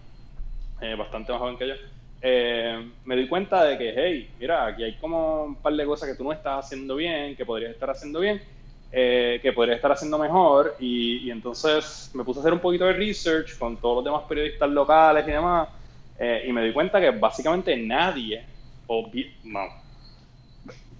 bastante 0.98 1.32
más 1.32 1.40
joven 1.40 1.56
que 1.56 1.68
yo, 1.68 1.74
eh, 2.22 2.90
me 3.04 3.16
di 3.16 3.26
cuenta 3.26 3.64
de 3.64 3.78
que, 3.78 3.94
hey, 3.96 4.34
mira, 4.38 4.66
aquí 4.66 4.84
hay 4.84 4.94
como 4.98 5.44
un 5.44 5.56
par 5.56 5.72
de 5.72 5.86
cosas 5.86 6.08
que 6.10 6.16
tú 6.16 6.24
no 6.24 6.32
estás 6.32 6.66
haciendo 6.66 6.96
bien, 6.96 7.34
que 7.34 7.46
podrías 7.46 7.72
estar 7.72 7.88
haciendo 7.88 8.20
bien, 8.20 8.42
eh, 8.92 9.38
que 9.40 9.52
podría 9.52 9.76
estar 9.76 9.92
haciendo 9.92 10.18
mejor 10.18 10.76
y, 10.80 11.30
entonces 11.30 12.10
me 12.12 12.24
puse 12.24 12.40
a 12.40 12.42
hacer 12.42 12.52
un 12.52 12.58
poquito 12.58 12.86
de 12.86 12.92
research 12.94 13.56
con 13.56 13.76
todos 13.76 13.96
los 13.96 14.04
demás 14.04 14.22
periodistas 14.28 14.68
locales 14.68 15.26
y 15.28 15.30
demás 15.30 15.68
eh, 16.18 16.44
y 16.48 16.52
me 16.52 16.64
di 16.64 16.72
cuenta 16.72 17.00
que 17.00 17.10
básicamente 17.10 17.76
nadie, 17.76 18.44
o 18.88 19.08
no, 19.44 19.60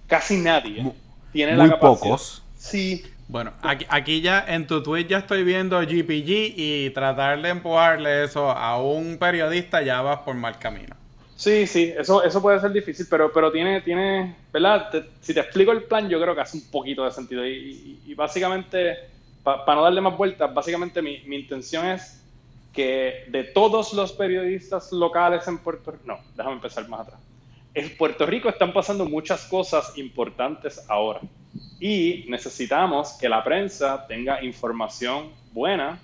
casi 0.07 0.37
nadie, 0.37 0.93
tiene 1.33 1.57
la 1.57 1.69
capacidad. 1.69 1.81
pocos. 1.81 2.43
Sí. 2.57 3.05
Bueno, 3.27 3.53
aquí, 3.63 3.87
aquí 3.89 4.21
ya 4.21 4.45
en 4.49 4.67
tu 4.67 4.83
tweet 4.83 5.07
ya 5.07 5.19
estoy 5.19 5.45
viendo 5.45 5.79
GPG 5.81 6.55
y 6.57 6.91
tratar 6.91 7.43
de 7.43 7.49
empujarle 7.49 8.25
eso 8.25 8.51
a 8.51 8.81
un 8.83 9.19
periodista 9.19 9.83
ya 9.83 10.01
vas 10.01 10.21
por 10.21 10.35
mal 10.35 10.59
camino. 10.59 11.00
Sí, 11.41 11.67
sí, 11.67 11.95
eso, 11.97 12.23
eso 12.23 12.43
puede 12.43 12.61
ser 12.61 12.71
difícil, 12.71 13.07
pero, 13.09 13.33
pero 13.33 13.51
tiene, 13.51 13.81
tiene, 13.81 14.37
¿verdad? 14.53 15.07
si 15.23 15.33
te 15.33 15.41
explico 15.41 15.73
el 15.73 15.85
plan, 15.85 16.07
yo 16.07 16.21
creo 16.21 16.35
que 16.35 16.43
hace 16.43 16.59
un 16.59 16.71
poquito 16.71 17.03
de 17.03 17.11
sentido. 17.11 17.47
Y, 17.47 18.13
básicamente, 18.15 18.99
para 19.43 19.75
no 19.75 19.83
darle 19.85 20.03
más 20.03 20.19
vueltas, 20.19 20.53
básicamente 20.53 21.01
mi, 21.01 21.23
mi, 21.25 21.37
intención 21.37 21.87
es 21.87 22.23
que 22.75 23.25
de 23.29 23.45
todos 23.45 23.95
los 23.95 24.13
periodistas 24.13 24.93
locales 24.93 25.49
en 25.49 25.57
Puerto 25.57 25.93
Rico, 25.93 26.05
no, 26.05 26.19
déjame 26.37 26.57
empezar 26.57 26.87
más 26.91 27.01
atrás. 27.09 27.21
En 27.73 27.97
Puerto 27.97 28.27
Rico 28.27 28.51
están 28.51 28.75
pasando 28.75 29.07
muchas 29.07 29.47
cosas 29.47 29.97
importantes 29.97 30.85
ahora 30.91 31.21
y 31.81 32.27
necesitamos 32.29 33.17
que 33.19 33.31
la 33.31 33.43
prensa 33.43 34.07
tenga 34.07 34.45
información 34.45 35.31
buena, 35.53 35.99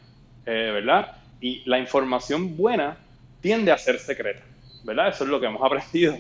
eh, 0.47 0.71
¿verdad? 0.73 1.19
Y 1.43 1.63
la 1.69 1.79
información 1.79 2.57
buena 2.57 2.97
tiende 3.43 3.71
a 3.71 3.77
ser 3.77 3.99
secreta. 3.99 4.43
¿Verdad? 4.87 5.09
Eso 5.09 5.25
es 5.25 5.31
lo 5.31 5.41
que 5.41 5.47
hemos 5.47 5.63
aprendido 5.65 6.17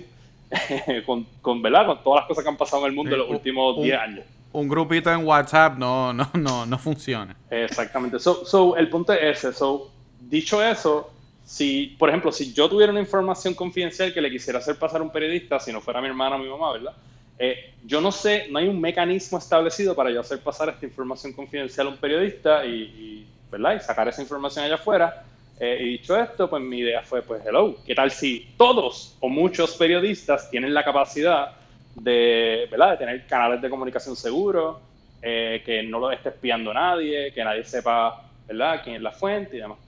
con, 1.06 1.26
con, 1.40 1.62
¿verdad? 1.62 1.86
con 1.86 2.02
todas 2.02 2.22
las 2.22 2.28
cosas 2.28 2.44
que 2.44 2.50
han 2.50 2.56
pasado 2.56 2.82
en 2.82 2.90
el 2.90 2.96
mundo 2.96 3.12
en 3.12 3.18
los 3.18 3.30
últimos 3.30 3.80
10 3.82 3.98
años. 3.98 4.24
Un 4.52 4.68
grupito 4.68 5.10
en 5.12 5.24
WhatsApp 5.24 5.78
no, 5.78 6.12
no, 6.12 6.28
no, 6.34 6.66
no 6.66 6.78
funciona. 6.78 7.36
Exactamente. 7.50 8.18
So, 8.18 8.44
so, 8.44 8.76
el 8.76 8.88
punto 8.88 9.12
es 9.12 9.38
ese. 9.38 9.52
So, 9.52 9.90
dicho 10.20 10.62
eso, 10.62 11.10
si, 11.44 11.94
por 11.98 12.08
ejemplo, 12.08 12.32
si 12.32 12.52
yo 12.52 12.68
tuviera 12.68 12.90
una 12.90 13.00
información 13.00 13.54
confidencial 13.54 14.12
que 14.12 14.20
le 14.20 14.30
quisiera 14.30 14.58
hacer 14.58 14.76
pasar 14.76 15.00
a 15.00 15.04
un 15.04 15.10
periodista, 15.10 15.60
si 15.60 15.72
no 15.72 15.80
fuera 15.80 16.00
mi 16.00 16.08
hermana 16.08 16.36
o 16.36 16.38
mi 16.38 16.48
mamá, 16.48 16.72
¿verdad? 16.72 16.92
Eh, 17.38 17.74
yo 17.84 18.00
no 18.00 18.10
sé, 18.10 18.46
no 18.50 18.58
hay 18.58 18.66
un 18.66 18.80
mecanismo 18.80 19.38
establecido 19.38 19.94
para 19.94 20.10
yo 20.10 20.20
hacer 20.20 20.40
pasar 20.40 20.70
esta 20.70 20.86
información 20.86 21.34
confidencial 21.34 21.88
a 21.88 21.90
un 21.90 21.98
periodista 21.98 22.64
y, 22.64 22.70
y 22.70 23.26
¿verdad? 23.50 23.76
y 23.76 23.80
sacar 23.80 24.08
esa 24.08 24.22
información 24.22 24.64
allá 24.64 24.76
afuera. 24.76 25.24
Eh, 25.58 25.78
y 25.80 25.84
dicho 25.92 26.16
esto, 26.16 26.50
pues 26.50 26.62
mi 26.62 26.78
idea 26.78 27.02
fue, 27.02 27.22
pues, 27.22 27.42
hello, 27.46 27.76
¿qué 27.86 27.94
tal 27.94 28.10
si 28.10 28.52
todos 28.58 29.16
o 29.20 29.28
muchos 29.28 29.74
periodistas 29.76 30.50
tienen 30.50 30.74
la 30.74 30.84
capacidad 30.84 31.52
de, 31.94 32.68
¿verdad? 32.70 32.90
de 32.92 32.96
tener 32.98 33.26
canales 33.26 33.62
de 33.62 33.70
comunicación 33.70 34.16
seguros, 34.16 34.76
eh, 35.22 35.62
que 35.64 35.82
no 35.82 35.98
lo 35.98 36.10
esté 36.10 36.28
espiando 36.28 36.74
nadie, 36.74 37.32
que 37.32 37.42
nadie 37.42 37.64
sepa 37.64 38.22
¿verdad? 38.46 38.82
quién 38.84 38.96
es 38.96 39.02
la 39.02 39.12
fuente 39.12 39.56
y 39.56 39.60
demás? 39.60 39.78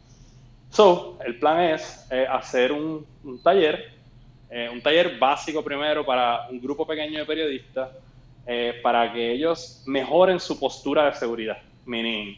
So, 0.70 1.18
el 1.24 1.38
plan 1.38 1.60
es 1.60 2.06
eh, 2.10 2.26
hacer 2.28 2.72
un, 2.72 3.06
un 3.24 3.42
taller, 3.42 3.92
un 4.72 4.80
taller 4.80 5.18
básico 5.18 5.62
primero 5.62 6.06
para 6.06 6.48
un 6.48 6.58
grupo 6.58 6.86
pequeño 6.86 7.18
de 7.18 7.26
periodistas, 7.26 7.90
para 8.82 9.12
que 9.12 9.32
ellos 9.32 9.82
mejoren 9.84 10.40
su 10.40 10.58
postura 10.58 11.04
de 11.04 11.14
seguridad, 11.14 11.58
meaning 11.84 12.34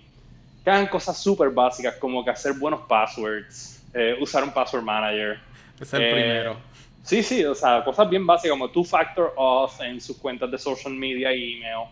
que 0.65 0.71
hagan 0.71 0.87
cosas 0.87 1.17
súper 1.17 1.51
básicas 1.51 1.97
como 1.97 2.25
que 2.25 2.31
hacer 2.31 2.53
buenos 2.55 2.81
passwords, 2.83 3.83
eh, 3.95 4.17
usar 4.21 4.45
un 4.45 4.51
password 4.51 4.83
manager. 4.83 5.39
Es 5.81 5.93
el 5.93 6.11
primero. 6.13 6.57
Sí, 7.03 7.23
sí, 7.23 7.45
o 7.45 7.55
sea, 7.55 7.83
cosas 7.83 8.09
bien 8.09 8.27
básicas 8.27 8.53
como 8.53 8.71
two-factor 8.71 9.33
auth 9.37 9.81
en 9.81 10.01
sus 10.01 10.17
cuentas 10.19 10.51
de 10.51 10.59
social 10.59 10.95
media 10.95 11.35
y 11.35 11.55
email. 11.55 11.89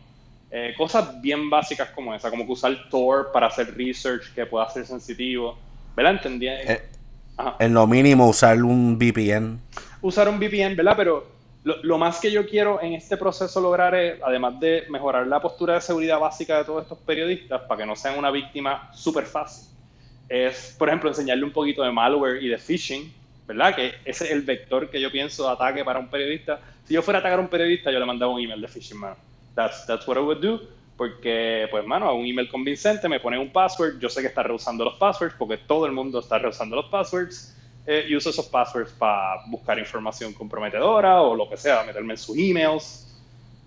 Eh, 0.51 0.75
cosas 0.77 1.21
bien 1.21 1.51
básicas 1.51 1.91
como 1.91 2.15
esa, 2.15 2.31
como 2.31 2.47
que 2.47 2.53
usar 2.53 2.89
Tor 2.91 3.31
para 3.33 3.49
hacer 3.49 3.75
research 3.77 4.33
que 4.35 4.47
pueda 4.47 4.69
ser 4.71 4.87
sensitivo. 4.87 5.59
¿Verdad? 5.97 6.13
Entendí. 6.13 6.47
Eh, 6.49 6.83
en 7.59 7.75
lo 7.75 7.87
mínimo 7.87 8.29
usar 8.29 8.63
un 8.63 8.99
VPN. 8.99 9.59
Usar 10.03 10.29
un 10.29 10.39
VPN, 10.39 10.77
¿verdad? 10.77 10.95
Pero 10.97 11.38
lo, 11.65 11.99
más 11.99 12.21
que 12.21 12.31
yo 12.31 12.47
quiero 12.47 12.81
en 12.81 12.95
este 12.95 13.17
proceso 13.17 13.61
lograr 13.61 13.95
es, 13.95 14.21
además 14.23 14.59
de 14.61 14.85
mejorar 14.89 15.27
la 15.27 15.41
postura 15.41 15.75
de 15.75 15.81
seguridad 15.81 16.19
básica 16.19 16.59
de 16.59 16.65
todos 16.65 16.83
estos 16.83 16.99
periodistas, 16.99 17.63
para 17.63 17.81
que 17.81 17.87
no 17.87 17.97
sean 17.97 18.19
una 18.19 18.31
víctima 18.31 18.91
súper 18.95 19.27
fácil, 19.27 19.69
es, 20.29 20.75
por 20.79 20.89
ejemplo, 20.89 21.11
enseñarle 21.11 21.45
un 21.45 21.53
poquito 21.53 21.83
de 21.83 21.91
malware 21.91 22.43
y 22.43 22.49
de 22.49 22.59
phishing, 22.59 23.13
¿verdad? 23.47 23.75
Que 23.75 23.95
ese 24.05 24.25
es 24.25 24.31
el 24.31 24.43
vector 24.43 24.91
que 24.91 25.01
yo 25.01 25.11
pienso 25.11 25.45
de 25.45 25.53
ataque 25.53 25.85
para 25.85 25.99
un 25.99 26.09
periodista. 26.09 26.61
Si 26.85 26.95
yo 26.95 27.03
fuera 27.03 27.19
a 27.19 27.21
atacar 27.21 27.39
a 27.39 27.43
un 27.43 27.49
periodista, 27.49 27.91
yo 27.91 27.99
le 27.99 28.05
mandaba 28.05 28.33
un 28.33 28.41
email 28.41 28.61
de 28.61 28.69
phishing, 28.69 28.99
mano. 28.99 29.17
That's, 29.55 29.87
that's 29.87 30.07
what 30.07 30.17
I 30.17 30.21
would 30.21 30.41
do. 30.41 30.61
Porque, 30.99 31.67
pues, 31.71 31.87
mano, 31.87 32.13
un 32.15 32.27
email 32.27 32.49
convincente, 32.49 33.09
me 33.09 33.21
pone 33.21 33.39
un 33.39 33.51
password, 33.51 33.99
yo 34.01 34.09
sé 34.09 34.21
que 34.21 34.27
está 34.29 34.43
rehusando 34.43 34.85
los 34.85 34.95
passwords, 34.95 35.35
porque 35.39 35.57
todo 35.57 35.87
el 35.87 35.93
mundo 35.93 36.19
está 36.19 36.39
rehusando 36.39 36.77
los 36.77 36.87
passwords 36.87 37.55
eh, 37.91 38.05
y 38.07 38.15
uso 38.15 38.29
esos 38.29 38.45
passwords 38.49 38.93
para 38.93 39.41
buscar 39.47 39.79
información 39.79 40.35
comprometedora 40.35 41.23
o 41.23 41.35
lo 41.35 41.49
que 41.49 41.57
sea, 41.57 41.83
meterme 41.85 42.13
en 42.13 42.19
sus 42.19 42.37
emails, 42.37 43.17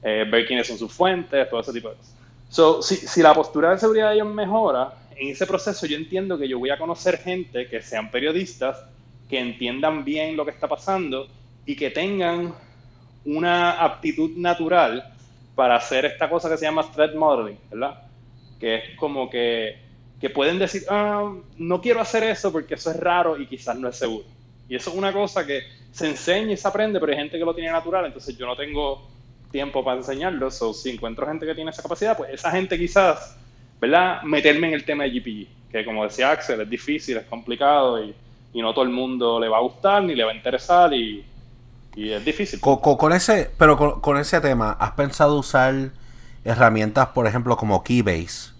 eh, 0.03 0.27
ver 0.31 0.45
quiénes 0.45 0.67
son 0.67 0.77
sus 0.77 0.93
fuentes, 0.93 1.49
todo 1.49 1.59
ese 1.59 1.73
tipo 1.73 1.89
de 1.89 1.95
cosas. 1.95 2.13
So, 2.47 2.83
si, 2.83 2.97
si 2.97 3.23
la 3.23 3.33
postura 3.33 3.71
de 3.71 3.79
seguridad 3.79 4.09
de 4.09 4.17
ellos 4.17 4.27
mejora, 4.27 4.93
en 5.15 5.29
ese 5.29 5.47
proceso 5.47 5.87
yo 5.87 5.97
entiendo 5.97 6.37
que 6.37 6.47
yo 6.47 6.59
voy 6.59 6.69
a 6.69 6.77
conocer 6.77 7.17
gente 7.17 7.67
que 7.67 7.81
sean 7.81 8.11
periodistas, 8.11 8.77
que 9.27 9.39
entiendan 9.39 10.05
bien 10.05 10.37
lo 10.37 10.45
que 10.45 10.51
está 10.51 10.67
pasando 10.67 11.27
y 11.65 11.75
que 11.75 11.89
tengan 11.89 12.53
una 13.25 13.71
aptitud 13.71 14.37
natural 14.37 15.15
para 15.55 15.77
hacer 15.77 16.05
esta 16.05 16.29
cosa 16.29 16.47
que 16.47 16.57
se 16.57 16.65
llama 16.65 16.83
threat 16.91 17.15
modeling, 17.15 17.57
¿verdad? 17.71 18.03
Que 18.59 18.75
es 18.75 18.83
como 18.97 19.31
que 19.31 19.79
que 20.21 20.29
pueden 20.29 20.59
decir, 20.59 20.83
ah, 20.89 21.33
no 21.57 21.81
quiero 21.81 21.99
hacer 21.99 22.23
eso 22.23 22.51
porque 22.51 22.75
eso 22.75 22.91
es 22.91 22.97
raro 22.97 23.37
y 23.37 23.47
quizás 23.47 23.75
no 23.75 23.89
es 23.89 23.97
seguro. 23.97 24.25
Y 24.69 24.75
eso 24.75 24.91
es 24.91 24.95
una 24.95 25.11
cosa 25.11 25.45
que 25.45 25.63
se 25.91 26.07
enseña 26.07 26.53
y 26.53 26.57
se 26.57 26.67
aprende, 26.67 26.99
pero 26.99 27.11
hay 27.11 27.17
gente 27.17 27.37
que 27.37 27.43
lo 27.43 27.53
tiene 27.53 27.71
natural, 27.71 28.05
entonces 28.05 28.37
yo 28.37 28.45
no 28.45 28.55
tengo 28.55 29.05
tiempo 29.51 29.83
para 29.83 29.97
enseñarlo. 29.97 30.47
O 30.47 30.73
si 30.73 30.91
encuentro 30.91 31.27
gente 31.27 31.45
que 31.45 31.55
tiene 31.55 31.71
esa 31.71 31.81
capacidad, 31.81 32.15
pues 32.15 32.29
esa 32.31 32.51
gente 32.51 32.77
quizás, 32.77 33.35
¿verdad? 33.81 34.21
Meterme 34.21 34.67
en 34.67 34.75
el 34.75 34.85
tema 34.85 35.03
de 35.03 35.09
GPG, 35.09 35.71
que 35.71 35.83
como 35.85 36.03
decía 36.03 36.31
Axel, 36.31 36.61
es 36.61 36.69
difícil, 36.69 37.17
es 37.17 37.25
complicado 37.25 38.01
y, 38.03 38.15
y 38.53 38.61
no 38.61 38.73
todo 38.73 38.85
el 38.85 38.91
mundo 38.91 39.39
le 39.39 39.49
va 39.49 39.57
a 39.57 39.61
gustar 39.61 40.03
ni 40.03 40.15
le 40.15 40.23
va 40.23 40.31
a 40.31 40.35
interesar 40.35 40.93
y, 40.93 41.25
y 41.95 42.11
es 42.11 42.23
difícil. 42.23 42.59
Con, 42.61 43.11
ese, 43.11 43.51
pero 43.57 43.75
con, 43.75 44.01
con, 44.01 44.17
ese 44.17 44.39
tema, 44.39 44.77
¿has 44.79 44.91
pensado 44.91 45.37
usar 45.37 45.91
herramientas, 46.45 47.09
por 47.09 47.27
ejemplo, 47.27 47.57
como 47.57 47.83
Keybase? 47.83 48.51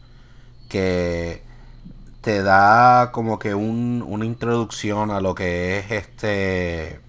Que 0.68 1.51
te 2.22 2.44
da 2.44 3.12
como 3.12 3.40
que 3.40 3.56
un, 3.56 4.04
una 4.08 4.26
introducción 4.26 5.10
a 5.12 5.20
lo 5.20 5.34
que 5.34 5.80
es 5.80 5.92
este 5.92 7.00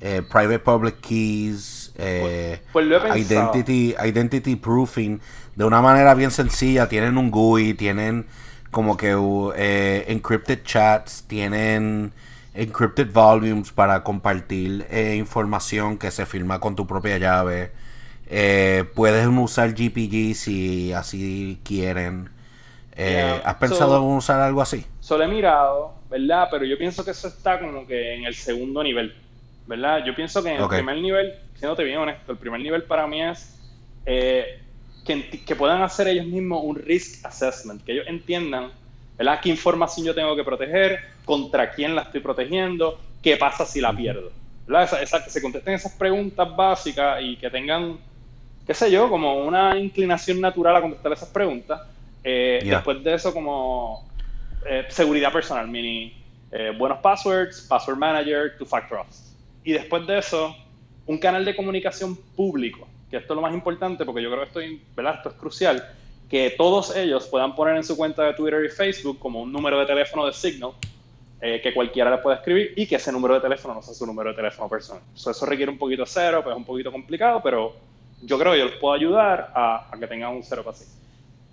eh, 0.00 0.22
private 0.22 0.58
public 0.58 1.00
keys 1.00 1.92
eh, 1.96 2.62
pues, 2.72 2.86
pues 3.00 3.16
identity 3.20 3.94
identity 4.02 4.56
proofing. 4.56 5.20
De 5.54 5.64
una 5.64 5.82
manera 5.82 6.14
bien 6.14 6.30
sencilla 6.30 6.88
tienen 6.88 7.18
un 7.18 7.30
GUI 7.30 7.74
tienen 7.74 8.26
como 8.70 8.96
que 8.96 9.14
eh, 9.56 10.04
encrypted 10.08 10.62
chats 10.64 11.24
tienen 11.26 12.12
encrypted 12.54 13.12
volumes 13.12 13.70
para 13.72 14.02
compartir 14.02 14.86
información 15.14 15.98
que 15.98 16.10
se 16.10 16.24
firma 16.24 16.58
con 16.58 16.74
tu 16.74 16.86
propia 16.86 17.18
llave. 17.18 17.72
Puedes 18.94 19.26
usar 19.26 19.74
GPG 19.74 20.34
si 20.34 20.92
así 20.94 21.60
quieren 21.62 22.30
eh, 22.94 23.40
¿Has 23.44 23.54
pensado 23.56 23.96
en 23.96 24.02
usar 24.02 24.40
algo 24.40 24.60
así? 24.60 24.84
Solo 25.00 25.24
he 25.24 25.28
mirado, 25.28 25.94
¿verdad? 26.10 26.48
Pero 26.50 26.64
yo 26.64 26.76
pienso 26.76 27.04
que 27.04 27.12
eso 27.12 27.28
está 27.28 27.58
como 27.58 27.86
que 27.86 28.14
en 28.14 28.24
el 28.24 28.34
segundo 28.34 28.82
nivel, 28.82 29.14
¿verdad? 29.66 30.04
Yo 30.04 30.14
pienso 30.14 30.42
que 30.42 30.50
en 30.50 30.60
el 30.60 30.68
primer 30.68 30.96
nivel, 30.98 31.34
siéndote 31.54 31.84
bien 31.84 31.98
honesto, 31.98 32.32
el 32.32 32.38
primer 32.38 32.60
nivel 32.60 32.82
para 32.84 33.06
mí 33.06 33.22
es 33.22 33.58
eh, 34.04 34.60
que, 35.06 35.28
que, 35.28 35.56
puedan 35.56 35.82
hacer 35.82 36.08
ellos 36.08 36.26
mismos 36.26 36.60
un 36.64 36.76
risk 36.76 37.24
assessment, 37.24 37.82
que 37.84 37.92
ellos 37.92 38.06
entiendan, 38.08 38.70
¿verdad? 39.16 39.40
¿Qué 39.40 39.48
información 39.48 40.06
yo 40.06 40.14
tengo 40.14 40.36
que 40.36 40.44
proteger? 40.44 41.00
¿Contra 41.24 41.70
quién 41.70 41.94
la 41.94 42.02
estoy 42.02 42.20
protegiendo? 42.20 43.00
¿Qué 43.22 43.36
pasa 43.36 43.64
si 43.64 43.80
la 43.80 43.92
pierdo? 43.92 44.30
¿verdad? 44.66 45.02
Esa, 45.02 45.24
que 45.24 45.30
se 45.30 45.40
contesten 45.40 45.74
esas 45.74 45.92
preguntas 45.92 46.54
básicas 46.54 47.20
y 47.22 47.36
que 47.36 47.50
tengan, 47.50 47.96
qué 48.66 48.74
sé 48.74 48.90
yo, 48.90 49.08
como 49.08 49.44
una 49.44 49.78
inclinación 49.78 50.40
natural 50.40 50.76
a 50.76 50.80
contestar 50.82 51.12
esas 51.12 51.28
preguntas 51.28 51.80
eh, 52.24 52.60
después 52.64 53.02
de 53.02 53.14
eso, 53.14 53.32
como 53.32 54.08
eh, 54.66 54.86
seguridad 54.88 55.32
personal, 55.32 55.68
mini 55.68 56.14
eh, 56.50 56.72
buenos 56.76 56.98
passwords, 56.98 57.62
password 57.62 57.98
manager, 57.98 58.56
two-factor 58.58 58.98
auth. 58.98 59.14
Y 59.64 59.72
después 59.72 60.06
de 60.06 60.18
eso, 60.18 60.54
un 61.06 61.18
canal 61.18 61.44
de 61.44 61.56
comunicación 61.56 62.16
público, 62.36 62.86
que 63.10 63.16
esto 63.16 63.32
es 63.32 63.36
lo 63.36 63.42
más 63.42 63.54
importante 63.54 64.04
porque 64.04 64.22
yo 64.22 64.30
creo 64.30 64.42
que 64.42 64.48
esto, 64.48 64.84
¿verdad? 64.94 65.16
esto 65.16 65.28
es 65.30 65.34
crucial, 65.36 65.88
que 66.28 66.50
todos 66.50 66.96
ellos 66.96 67.26
puedan 67.26 67.54
poner 67.54 67.76
en 67.76 67.84
su 67.84 67.96
cuenta 67.96 68.24
de 68.24 68.34
Twitter 68.34 68.64
y 68.64 68.68
Facebook 68.68 69.18
como 69.18 69.42
un 69.42 69.52
número 69.52 69.78
de 69.80 69.86
teléfono 69.86 70.26
de 70.26 70.32
Signal 70.32 70.72
que 71.40 71.74
cualquiera 71.74 72.08
le 72.08 72.18
pueda 72.18 72.36
escribir 72.36 72.72
y 72.76 72.86
que 72.86 72.94
ese 72.94 73.10
número 73.10 73.34
de 73.34 73.40
teléfono 73.40 73.74
no 73.74 73.82
sea 73.82 73.94
su 73.94 74.06
número 74.06 74.30
de 74.30 74.36
teléfono 74.36 74.68
personal. 74.68 75.02
eso 75.12 75.44
requiere 75.44 75.72
un 75.72 75.76
poquito 75.76 76.06
cero, 76.06 76.40
pues 76.40 76.54
es 76.54 76.56
un 76.56 76.64
poquito 76.64 76.92
complicado, 76.92 77.40
pero 77.42 77.74
yo 78.22 78.38
creo 78.38 78.52
que 78.52 78.58
yo 78.58 78.64
les 78.66 78.76
puedo 78.76 78.94
ayudar 78.94 79.50
a, 79.54 79.90
que 79.98 80.06
tengan 80.06 80.34
un 80.34 80.42
0 80.42 80.62
para 80.64 80.76
6. 80.76 81.01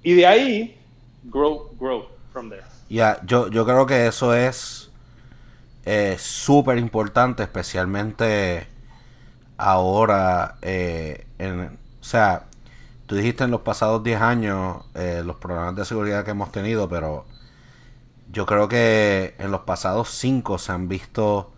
Y 0.04 0.14
de 0.14 0.26
ahí, 0.26 0.80
grow, 1.24 1.72
grow 1.80 2.08
from 2.32 2.50
there. 2.50 2.64
Ya, 2.90 3.20
yo, 3.26 3.50
yo 3.50 3.66
creo 3.66 3.86
que 3.86 4.08
eso 4.08 4.34
es 4.34 4.90
eh, 5.86 6.16
súper 6.18 6.78
importante, 6.78 7.44
especialmente 7.44 8.68
ahora, 9.58 10.56
eh, 10.62 11.28
en, 11.38 11.78
o 12.02 12.04
sea, 12.04 12.46
tú 13.06 13.16
dijiste 13.16 13.44
en 13.44 13.52
los 13.52 13.62
pasados 13.62 14.04
10 14.04 14.22
años 14.22 14.86
eh, 14.96 15.22
los 15.26 15.36
programas 15.36 15.76
de 15.76 15.86
seguridad 15.86 16.24
que 16.24 16.32
hemos 16.32 16.52
tenido, 16.52 16.88
pero 16.88 17.26
yo 18.32 18.46
creo 18.46 18.68
que 18.68 19.36
en 19.38 19.52
los 19.52 19.62
pasados 19.62 20.10
5 20.12 20.58
se 20.60 20.72
han 20.72 20.88
visto 20.88 21.52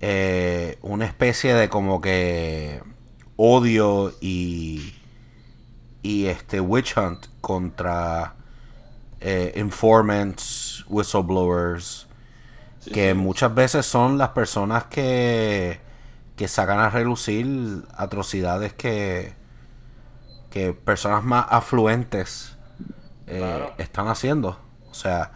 eh, 0.00 0.78
una 0.82 1.06
especie 1.06 1.54
de 1.54 1.68
como 1.68 2.00
que 2.00 2.82
odio 3.36 4.12
y, 4.20 4.94
y 6.02 6.26
este 6.26 6.60
witch 6.60 6.96
hunt 6.96 7.26
contra 7.40 8.34
eh, 9.20 9.52
informants, 9.56 10.84
whistleblowers, 10.88 12.06
que 12.92 13.14
muchas 13.14 13.54
veces 13.54 13.84
son 13.84 14.16
las 14.16 14.30
personas 14.30 14.84
que, 14.84 15.80
que 16.36 16.48
sacan 16.48 16.78
a 16.78 16.88
relucir 16.88 17.46
atrocidades 17.94 18.72
que, 18.72 19.34
que 20.50 20.72
personas 20.72 21.24
más 21.24 21.46
afluentes 21.50 22.56
eh, 23.26 23.68
están 23.78 24.08
haciendo. 24.08 24.58
O 24.90 24.94
sea, 24.94 25.32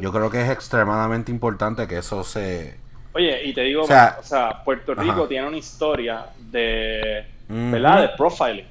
yo 0.00 0.12
creo 0.12 0.30
que 0.30 0.42
es 0.42 0.50
extremadamente 0.50 1.30
importante 1.30 1.86
que 1.86 1.98
eso 1.98 2.24
se 2.24 2.78
Oye, 3.16 3.44
y 3.44 3.54
te 3.54 3.62
digo, 3.62 3.84
o 3.84 3.86
sea, 3.86 4.62
Puerto 4.62 4.94
Rico 4.94 5.26
tiene 5.26 5.48
una 5.48 5.56
historia 5.56 6.26
de, 6.38 7.24
¿verdad? 7.48 8.02
De 8.02 8.08
profiling. 8.10 8.66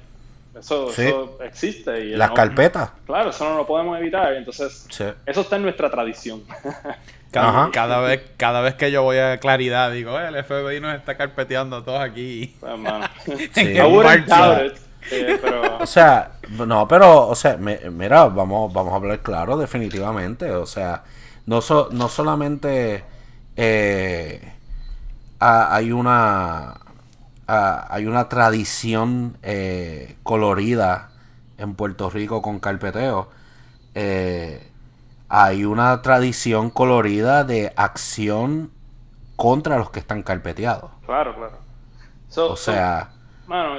Eso, 0.58 1.38
existe. 1.42 2.00
Y 2.00 2.16
Las 2.16 2.30
carpetas. 2.30 2.90
Claro, 3.06 3.30
eso 3.30 3.44
no 3.44 3.56
lo 3.56 3.66
podemos 3.66 3.98
evitar. 3.98 4.34
Entonces, 4.34 4.86
eso 5.26 5.40
está 5.40 5.56
en 5.56 5.62
nuestra 5.62 5.90
tradición. 5.90 6.42
Cada, 7.30 8.00
vez, 8.00 8.22
cada 8.38 8.62
vez 8.62 8.74
que 8.76 8.90
yo 8.90 9.02
voy 9.02 9.18
a 9.18 9.38
claridad, 9.38 9.90
digo, 9.90 10.18
el 10.18 10.42
FBI 10.42 10.80
nos 10.80 10.96
está 10.96 11.18
carpeteando 11.18 11.82
todos 11.82 12.00
aquí. 12.00 12.56
Pues, 12.60 12.72
eh, 13.56 13.82
o 15.80 15.86
sea, 15.86 16.32
no, 16.48 16.88
pero, 16.88 17.28
o 17.28 17.34
sea, 17.34 17.58
mira, 17.58 18.24
vamos, 18.28 18.72
vamos 18.72 18.92
a 18.92 18.96
hablar 18.96 19.20
claro, 19.20 19.58
definitivamente. 19.58 20.50
O 20.52 20.64
sea, 20.64 21.04
no, 21.44 21.60
no 21.90 22.08
solamente 22.08 23.04
eh, 23.54 24.52
hay 25.38 25.92
una 25.92 26.74
hay 27.46 28.06
una 28.06 28.28
tradición 28.28 29.38
eh, 29.42 30.16
colorida 30.22 31.10
en 31.58 31.74
Puerto 31.74 32.10
Rico 32.10 32.42
con 32.42 32.58
carpeteo. 32.58 33.28
Eh, 33.94 34.68
hay 35.28 35.64
una 35.64 36.02
tradición 36.02 36.70
colorida 36.70 37.44
de 37.44 37.72
acción 37.76 38.70
contra 39.36 39.78
los 39.78 39.90
que 39.90 40.00
están 40.00 40.22
carpeteados. 40.22 40.90
Claro, 41.04 41.34
claro. 41.34 42.50
o 42.50 42.56
sea, 42.56 43.10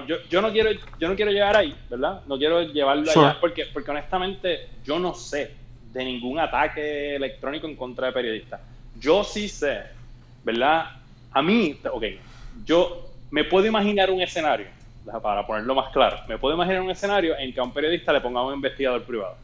yo, 0.07 0.15
yo, 0.30 0.41
no 0.41 0.51
quiero 0.51 0.72
yo 0.99 1.09
no 1.09 1.15
quiero 1.15 1.32
llegar 1.32 1.55
ahí, 1.57 1.76
¿verdad? 1.89 2.22
No 2.28 2.38
quiero 2.38 2.61
llevarlo 2.61 3.09
allá 3.09 3.38
porque 3.39 3.65
porque 3.74 3.91
honestamente 3.91 4.70
yo 4.84 4.99
no 4.99 5.13
sé 5.13 5.55
de 5.93 6.05
ningún 6.05 6.39
ataque 6.39 7.15
electrónico 7.15 7.68
en 7.68 7.76
contra 7.76 8.07
de 8.07 8.13
periodistas. 8.13 8.61
Yo 8.99 9.24
sí 9.24 9.49
sé, 9.49 9.84
¿verdad? 10.43 10.91
A 11.32 11.41
mí, 11.41 11.80
ok, 11.91 12.03
yo 12.65 13.06
me 13.32 13.43
puedo 13.43 13.65
imaginar 13.65 14.09
un 14.11 14.21
escenario, 14.21 14.67
para 15.21 15.45
ponerlo 15.45 15.75
más 15.75 15.91
claro, 15.91 16.17
me 16.28 16.38
puedo 16.38 16.55
imaginar 16.55 16.82
un 16.82 16.91
escenario 16.91 17.38
en 17.38 17.53
que 17.53 17.59
a 17.59 17.63
un 17.63 17.71
periodista 17.71 18.13
le 18.13 18.21
ponga 18.21 18.43
un 18.43 18.53
investigador 18.53 19.03
privado, 19.03 19.36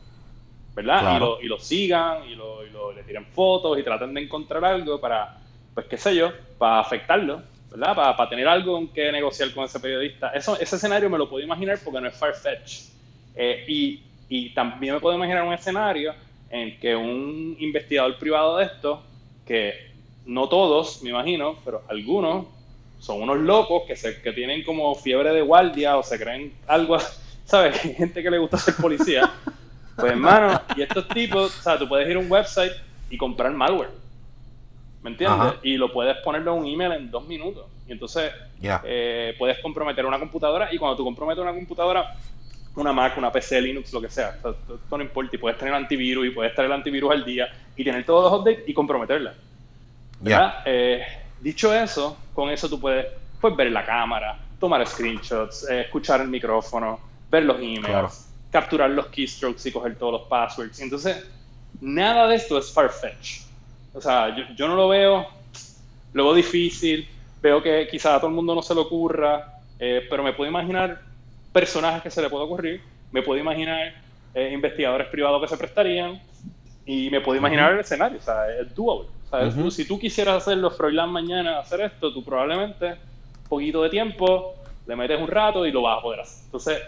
¿verdad? 0.76 1.16
Y, 1.16 1.20
lo, 1.20 1.42
y, 1.42 1.48
lo, 1.48 1.60
sigan 1.60 2.28
y, 2.28 2.36
lo, 2.36 2.66
y 2.66 2.70
lo, 2.70 2.92
le 2.92 3.04
tiren 3.04 3.26
fotos 3.26 3.78
y 3.78 3.84
traten 3.84 4.14
de 4.14 4.22
encontrar 4.22 4.64
algo 4.66 5.00
para, 5.00 5.38
pues 5.74 5.86
qué 5.88 5.98
sé 5.98 6.16
yo, 6.16 6.32
para 6.58 6.80
afectarlo, 6.80 7.42
¿verdad? 7.70 7.96
Para, 7.96 8.18
para 8.18 8.30
tener 8.30 8.48
algo 8.48 8.78
en 8.78 8.88
que 8.90 9.12
negociar 9.12 9.52
con 9.52 9.66
ese 9.66 9.80
periodista. 9.80 10.30
Eso, 10.30 10.60
ese 10.60 10.76
escenario 10.76 11.10
me 11.10 11.18
lo 11.18 11.30
puedo 11.30 11.44
imaginar 11.44 11.80
porque 11.84 12.02
no 12.02 12.08
es 12.08 12.18
far-fetched. 12.18 12.94
Eh, 13.36 13.66
y, 13.68 14.02
y 14.30 14.50
también 14.54 14.96
me 14.96 15.00
puedo 15.00 15.16
imaginar 15.16 15.44
un 15.44 15.54
escenario 15.54 16.14
en 16.50 16.80
que 16.80 16.96
un 16.96 17.56
investigador 17.60 18.18
privado 18.18 18.58
de 18.58 18.66
esto 18.66 19.02
que 19.46 19.92
no 20.26 20.48
todos, 20.48 21.02
me 21.04 21.10
imagino, 21.10 21.58
pero 21.66 21.82
algunos 21.90 22.46
son 23.04 23.22
unos 23.22 23.38
locos 23.40 23.84
que, 23.86 23.98
se, 23.98 24.22
que 24.22 24.32
tienen 24.32 24.64
como 24.64 24.96
fiebre 24.96 25.34
de 25.34 25.42
guardia 25.42 25.98
o 25.98 26.04
se 26.04 26.18
creen 26.18 26.54
algo, 26.68 26.98
¿sabes? 27.46 27.78
gente 27.82 28.24
que 28.24 28.32
le 28.32 28.38
gusta 28.38 28.58
ser 28.58 28.76
policía. 28.76 29.30
Pues 29.96 30.12
hermano, 30.12 30.60
y 30.76 30.82
estos 30.82 31.08
tipos, 31.08 31.56
o 31.60 31.62
sea, 31.62 31.78
tú 31.78 31.88
puedes 31.88 32.10
ir 32.10 32.16
a 32.16 32.20
un 32.20 32.32
website 32.32 32.74
y 33.12 33.16
comprar 33.16 33.52
malware. 33.52 33.92
¿Me 35.04 35.12
entiendes? 35.12 35.54
Y 35.62 35.78
lo 35.78 35.94
puedes 35.94 36.18
ponerlo 36.24 36.56
en 36.56 36.62
un 36.64 36.66
email 36.66 36.94
en 36.94 37.12
dos 37.12 37.28
minutos. 37.28 37.68
Y 37.88 37.92
entonces 37.92 38.32
eh, 38.84 39.36
puedes 39.38 39.60
comprometer 39.60 40.04
una 40.04 40.18
computadora 40.18 40.74
y 40.74 40.80
cuando 40.80 40.98
tú 40.98 41.04
comprometes 41.04 41.44
una 41.44 41.54
computadora, 41.54 42.16
una 42.76 42.92
Mac, 42.92 43.16
una 43.20 43.32
PC, 43.32 43.62
Linux, 43.62 43.94
lo 43.94 44.02
que 44.02 44.10
sea, 44.10 44.30
esto, 44.30 44.58
no 44.90 45.04
importa, 45.04 45.36
y 45.36 45.38
puedes 45.38 45.60
tener 45.60 45.76
antivirus 45.76 46.26
y 46.26 46.32
puedes 46.32 46.56
tener 46.56 46.72
el 46.72 46.78
antivirus 46.78 47.12
al 47.12 47.24
día 47.24 47.50
y 47.76 47.84
tener 47.84 48.04
todos 48.04 48.32
los 48.32 48.42
updates 48.42 48.68
y 48.68 48.74
comprometerla. 48.74 49.36
Eh, 50.66 51.06
dicho 51.44 51.74
eso, 51.74 52.18
con 52.34 52.50
eso 52.50 52.70
tú 52.70 52.80
puedes, 52.80 53.06
pues, 53.40 53.56
ver 53.56 53.72
la 53.72 53.86
cámara, 53.86 54.40
tomar 54.60 54.88
screenshots, 54.88 55.70
eh, 55.70 55.82
escuchar 55.82 56.22
el 56.22 56.30
micrófono, 56.30 57.00
ver 57.30 57.44
los 57.44 57.58
emails, 57.60 58.30
capturar 58.50 58.90
los 58.90 59.08
keystrokes 59.08 59.66
y 59.66 59.72
coger 59.72 59.98
todos 59.98 60.14
los 60.14 60.22
passwords. 60.30 60.80
Entonces, 60.80 61.28
nada 61.82 62.28
de 62.28 62.36
esto 62.36 62.58
es 62.58 62.72
farfetch. 62.72 63.42
O 63.94 64.02
sea, 64.02 64.34
yo, 64.56 64.68
no 64.68 64.76
lo 64.76 64.88
veo, 64.88 65.28
lo 66.14 66.24
veo 66.24 66.34
difícil, 66.34 67.08
veo 67.42 67.62
que 67.62 67.88
quizá 67.92 68.16
a 68.16 68.20
todo 68.20 68.30
el 68.30 68.36
mundo 68.36 68.56
no 68.56 68.62
se 68.62 68.74
le 68.74 68.80
ocurra, 68.80 69.60
eh, 69.78 70.08
pero 70.10 70.24
me 70.24 70.34
puedo 70.34 70.50
imaginar 70.50 71.02
personajes 71.52 72.02
que 72.02 72.10
se 72.10 72.22
le 72.22 72.30
puede 72.30 72.46
ocurrir, 72.46 72.82
me 73.12 73.22
puedo 73.22 73.40
imaginar 73.40 74.02
investigadores 74.36 75.10
privados 75.10 75.40
que 75.44 75.48
se 75.48 75.58
prestarían 75.58 76.20
y 76.88 77.12
me 77.12 77.22
puedo 77.22 77.38
imaginar 77.38 77.74
el 77.74 77.82
escenario, 77.82 78.18
o 78.18 78.22
sea, 78.22 78.50
es 78.50 78.74
doable 78.74 79.10
si 79.72 79.86
tú 79.86 80.00
quisieras 80.00 80.38
hacerlo 80.38 80.72
Froilán 80.72 81.12
mañana, 81.12 81.60
hacer 81.60 81.82
esto, 81.82 82.14
tú 82.14 82.24
probablemente, 82.24 82.92
un 82.92 83.50
poquito 83.50 83.82
de 83.84 83.90
tiempo, 83.90 84.56
le 84.86 84.96
metes 84.96 85.20
un 85.20 85.28
rato 85.28 85.66
y 85.66 85.72
lo 85.72 85.82
vas 85.82 86.00
a 86.00 86.02
poder 86.02 86.20
hacer. 86.22 86.44
Entonces, 86.46 86.82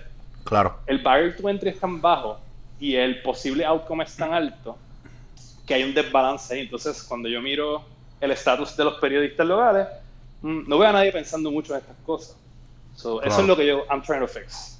claro. 0.43 0.77
el 0.87 0.99
barrier 0.99 1.35
to 1.35 1.49
entry 1.49 1.69
es 1.69 1.79
tan 1.79 2.01
bajo 2.01 2.39
y 2.79 2.95
el 2.95 3.21
posible 3.21 3.65
outcome 3.65 4.03
es 4.03 4.15
tan 4.15 4.33
alto 4.33 4.77
que 5.65 5.73
hay 5.73 5.83
un 5.83 5.93
desbalance 5.93 6.53
ahí. 6.53 6.61
Entonces, 6.61 7.03
cuando 7.03 7.27
yo 7.29 7.41
miro 7.41 7.83
el 8.21 8.31
estatus 8.31 8.75
de 8.77 8.83
los 8.83 8.95
periodistas 8.95 9.45
locales, 9.45 9.87
mm, 10.41 10.67
no 10.67 10.77
veo 10.77 10.89
a 10.89 10.93
nadie 10.93 11.11
pensando 11.11 11.51
mucho 11.51 11.73
en 11.73 11.79
estas 11.79 11.97
cosas. 12.05 12.37
Eso 12.95 13.21
es 13.23 13.39
lo 13.39 13.57
que 13.57 13.67
yo, 13.67 13.85
I'm 13.89 14.01
trying 14.01 14.21
to 14.21 14.27
fix. 14.27 14.79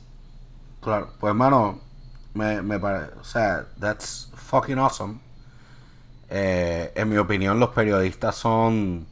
Claro, 0.82 1.09
pues 1.20 1.32
hermano, 1.32 1.82
me, 2.34 2.61
me 2.61 2.80
parece, 2.80 3.11
o 3.20 3.24
sea, 3.24 3.66
that's 3.80 4.32
fucking 4.36 4.78
awesome. 4.78 5.20
Eh, 6.38 6.91
en 6.95 7.07
mi 7.07 7.15
opinión, 7.15 7.61
los 7.61 7.69
periodistas 7.69 8.36
son 8.36 9.07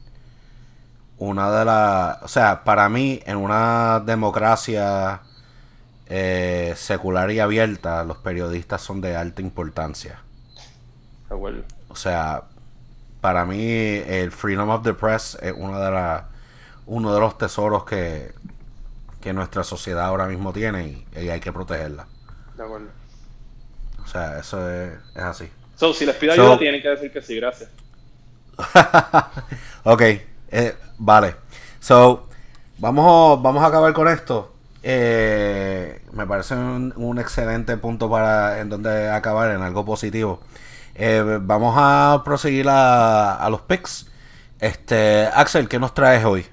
una 1.16 1.50
de 1.58 1.64
las... 1.64 2.22
O 2.22 2.28
sea, 2.28 2.64
para 2.64 2.90
mí, 2.90 3.22
en 3.24 3.38
una 3.38 4.02
democracia 4.04 5.22
eh, 6.04 6.74
secular 6.76 7.30
y 7.30 7.40
abierta, 7.40 8.04
los 8.04 8.18
periodistas 8.18 8.82
son 8.82 9.00
de 9.00 9.16
alta 9.16 9.40
importancia. 9.40 10.18
O 11.30 11.96
sea, 11.96 12.42
para 13.22 13.46
mí 13.46 13.68
el 13.68 14.30
freedom 14.30 14.68
of 14.68 14.82
the 14.82 14.92
press 14.92 15.38
es 15.40 15.54
una 15.56 15.80
de 15.80 15.90
las 15.92 16.24
uno 16.84 17.14
de 17.14 17.20
los 17.20 17.38
tesoros 17.38 17.86
que, 17.86 18.34
que 19.22 19.32
nuestra 19.32 19.64
sociedad 19.64 20.04
ahora 20.04 20.26
mismo 20.26 20.52
tiene 20.52 21.06
y, 21.16 21.28
hay 21.30 21.40
que 21.40 21.54
protegerla. 21.54 22.06
De 22.54 22.62
acuerdo. 22.62 22.88
O 24.04 24.06
sea, 24.06 24.38
eso 24.38 24.70
es 24.70 24.98
así. 25.16 25.50
So, 25.76 25.92
si 25.92 26.06
les 26.06 26.14
pido 26.16 26.32
ayuda, 26.32 26.58
tienen 26.58 26.80
que 26.80 26.88
decir 26.88 27.12
que 27.12 27.20
sí, 27.20 27.36
gracias. 27.36 27.70
ok, 29.84 30.02
eh, 30.02 30.76
vale. 30.98 31.36
So, 31.80 32.28
vamos, 32.78 33.42
vamos 33.42 33.62
a 33.62 33.66
acabar 33.66 33.92
con 33.92 34.08
esto. 34.08 34.52
Eh, 34.82 36.02
me 36.12 36.26
parece 36.26 36.54
un, 36.54 37.18
excelente 37.18 37.76
punto 37.76 38.08
para 38.10 38.60
en 38.60 38.68
donde 38.68 39.10
acabar 39.10 39.50
en 39.50 39.62
algo 39.62 39.84
positivo. 39.84 40.40
Eh, 40.94 41.38
vamos 41.40 41.74
a 41.76 42.22
proseguir 42.24 42.68
a, 42.68 43.34
a, 43.36 43.50
los 43.50 43.62
picks. 43.62 44.10
Este, 44.60 45.26
Axel, 45.34 45.68
¿qué 45.68 45.78
nos 45.78 45.94
traes 45.94 46.24
hoy? 46.24 46.46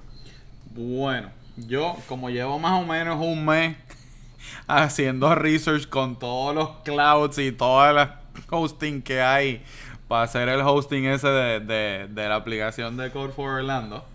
Bueno, 0.73 1.29
yo 1.57 1.95
como 2.07 2.29
llevo 2.29 2.57
más 2.57 2.81
o 2.81 2.85
menos 2.85 3.19
un 3.19 3.45
mes 3.45 3.77
haciendo 4.67 5.35
research 5.35 5.87
con 5.89 6.17
todos 6.17 6.55
los 6.55 6.69
clouds 6.83 7.37
y 7.37 7.51
todas 7.51 7.93
las 7.93 8.20
hosting 8.49 9.01
que 9.01 9.21
hay 9.21 9.63
para 10.07 10.23
hacer 10.23 10.49
el 10.49 10.59
hosting 10.61 11.05
ese 11.05 11.27
de, 11.27 12.09
la 12.13 12.35
aplicación 12.35 12.97
de 12.97 13.11
Code 13.11 13.31
for 13.31 13.49
Orlando. 13.49 14.05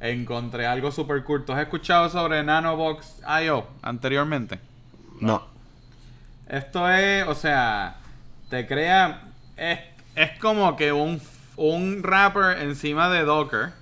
encontré 0.00 0.66
algo 0.66 0.90
super 0.90 1.22
cool. 1.22 1.44
¿Tú 1.44 1.52
has 1.52 1.60
escuchado 1.60 2.08
sobre 2.08 2.42
Nanobox 2.42 3.22
IO 3.44 3.68
anteriormente? 3.82 4.58
No. 5.20 5.46
Esto 6.48 6.88
es, 6.90 7.26
o 7.28 7.34
sea, 7.34 7.98
te 8.50 8.66
crea. 8.66 9.28
Es, 9.56 9.78
es 10.16 10.38
como 10.40 10.74
que 10.76 10.90
un, 10.90 11.20
un 11.56 12.02
wrapper 12.02 12.60
encima 12.62 13.08
de 13.08 13.24
Docker. 13.24 13.72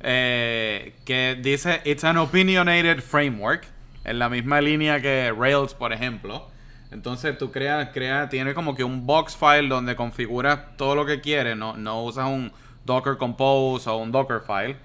eh, 0.00 0.94
que 1.04 1.38
dice 1.40 1.82
It's 1.84 2.04
an 2.04 2.16
opinionated 2.16 3.02
framework. 3.02 3.66
En 4.04 4.18
la 4.18 4.28
misma 4.28 4.60
línea 4.60 5.00
que 5.00 5.32
Rails, 5.36 5.74
por 5.74 5.92
ejemplo. 5.92 6.51
Entonces 6.92 7.36
tú 7.38 7.50
creas, 7.50 7.88
crea, 7.92 8.28
tiene 8.28 8.54
como 8.54 8.74
que 8.74 8.84
un 8.84 9.06
box 9.06 9.36
file 9.36 9.68
donde 9.68 9.96
configuras 9.96 10.76
todo 10.76 10.94
lo 10.94 11.06
que 11.06 11.20
quieres. 11.20 11.56
No, 11.56 11.76
no 11.76 12.02
usas 12.02 12.26
un 12.28 12.52
Docker 12.84 13.16
Compose 13.16 13.88
o 13.88 13.96
un 13.96 14.12
Docker 14.12 14.40
file. 14.40 14.76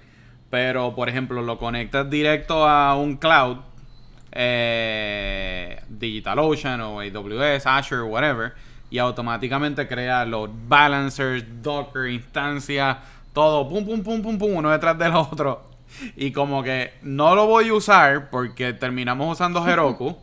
Pero, 0.50 0.94
por 0.94 1.08
ejemplo, 1.08 1.42
lo 1.42 1.58
conectas 1.58 2.08
directo 2.08 2.66
a 2.66 2.96
un 2.96 3.16
cloud 3.16 3.58
eh, 4.32 5.82
DigitalOcean 5.88 6.80
o 6.80 7.00
AWS, 7.00 7.66
Azure, 7.66 8.02
whatever, 8.02 8.52
y 8.90 8.98
automáticamente 8.98 9.86
crea 9.86 10.24
los 10.24 10.48
balancers, 10.68 11.44
Docker, 11.62 12.08
instancias, 12.08 12.96
todo, 13.32 13.68
pum, 13.68 13.84
pum, 13.84 14.02
pum, 14.02 14.22
pum, 14.22 14.38
pum, 14.38 14.56
uno 14.56 14.70
detrás 14.70 14.98
del 14.98 15.14
otro. 15.14 15.64
Y 16.16 16.32
como 16.32 16.62
que 16.62 16.94
no 17.02 17.34
lo 17.34 17.46
voy 17.46 17.68
a 17.68 17.74
usar 17.74 18.30
porque 18.30 18.72
terminamos 18.72 19.32
usando 19.32 19.66
Heroku. 19.68 20.16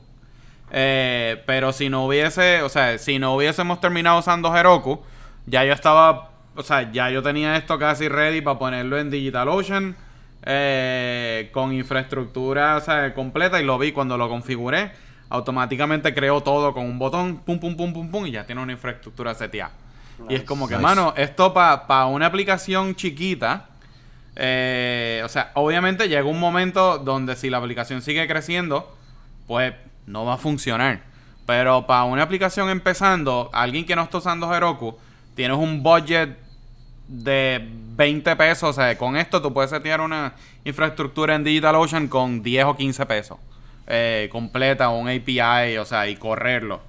Eh, 0.77 1.41
pero 1.45 1.71
si 1.71 1.87
no 1.87 2.05
hubiese, 2.05 2.61
o 2.61 2.67
sea, 2.67 2.97
si 2.97 3.17
no 3.17 3.33
hubiésemos 3.33 3.79
terminado 3.79 4.19
usando 4.19 4.53
Heroku, 4.53 5.01
ya 5.45 5.63
yo 5.63 5.71
estaba, 5.71 6.31
o 6.53 6.63
sea, 6.63 6.91
ya 6.91 7.09
yo 7.09 7.23
tenía 7.23 7.55
esto 7.55 7.79
casi 7.79 8.09
ready 8.09 8.41
para 8.41 8.59
ponerlo 8.59 8.99
en 8.99 9.09
DigitalOcean 9.09 9.95
eh, 10.43 11.49
con 11.53 11.71
infraestructura 11.71 12.75
o 12.75 12.81
sea, 12.81 13.13
completa 13.13 13.61
y 13.61 13.63
lo 13.63 13.77
vi 13.77 13.93
cuando 13.93 14.17
lo 14.17 14.27
configuré. 14.27 14.91
Automáticamente 15.29 16.13
creó 16.13 16.41
todo 16.41 16.73
con 16.73 16.83
un 16.83 16.99
botón, 16.99 17.37
pum, 17.37 17.57
pum, 17.57 17.77
pum, 17.77 17.93
pum, 17.93 18.11
pum, 18.11 18.25
y 18.25 18.31
ya 18.31 18.45
tiene 18.45 18.61
una 18.61 18.73
infraestructura 18.73 19.33
seteada. 19.33 19.71
Y 20.27 20.35
es 20.35 20.43
como 20.43 20.67
que, 20.67 20.73
Nice. 20.73 20.83
mano, 20.83 21.13
esto 21.15 21.53
para 21.53 22.05
una 22.07 22.25
aplicación 22.25 22.95
chiquita, 22.95 23.69
eh, 24.35 25.21
o 25.23 25.29
sea, 25.29 25.51
obviamente 25.53 26.09
llega 26.09 26.25
un 26.25 26.39
momento 26.41 26.97
donde 26.97 27.37
si 27.37 27.49
la 27.49 27.59
aplicación 27.59 28.01
sigue 28.01 28.27
creciendo, 28.27 28.93
pues 29.47 29.73
no 30.07 30.25
va 30.25 30.35
a 30.35 30.37
funcionar. 30.37 31.01
Pero 31.45 31.85
para 31.85 32.03
una 32.05 32.23
aplicación 32.23 32.69
empezando, 32.69 33.49
alguien 33.53 33.85
que 33.85 33.95
no 33.95 34.03
está 34.03 34.17
usando 34.17 34.53
Heroku, 34.53 34.97
tienes 35.35 35.57
un 35.57 35.83
budget 35.83 36.37
de 37.07 37.67
20 37.95 38.35
pesos. 38.35 38.69
O 38.71 38.73
sea, 38.73 38.97
con 38.97 39.15
esto 39.17 39.41
tú 39.41 39.53
puedes 39.53 39.69
setear 39.71 40.01
una 40.01 40.33
infraestructura 40.63 41.35
en 41.35 41.43
DigitalOcean 41.43 42.07
con 42.07 42.41
10 42.43 42.65
o 42.65 42.75
15 42.75 43.05
pesos. 43.05 43.37
eh, 43.87 44.29
completa, 44.31 44.89
un 44.89 45.07
API, 45.09 45.77
o 45.77 45.85
sea, 45.85 46.07
y 46.07 46.15
correrlo. 46.15 46.81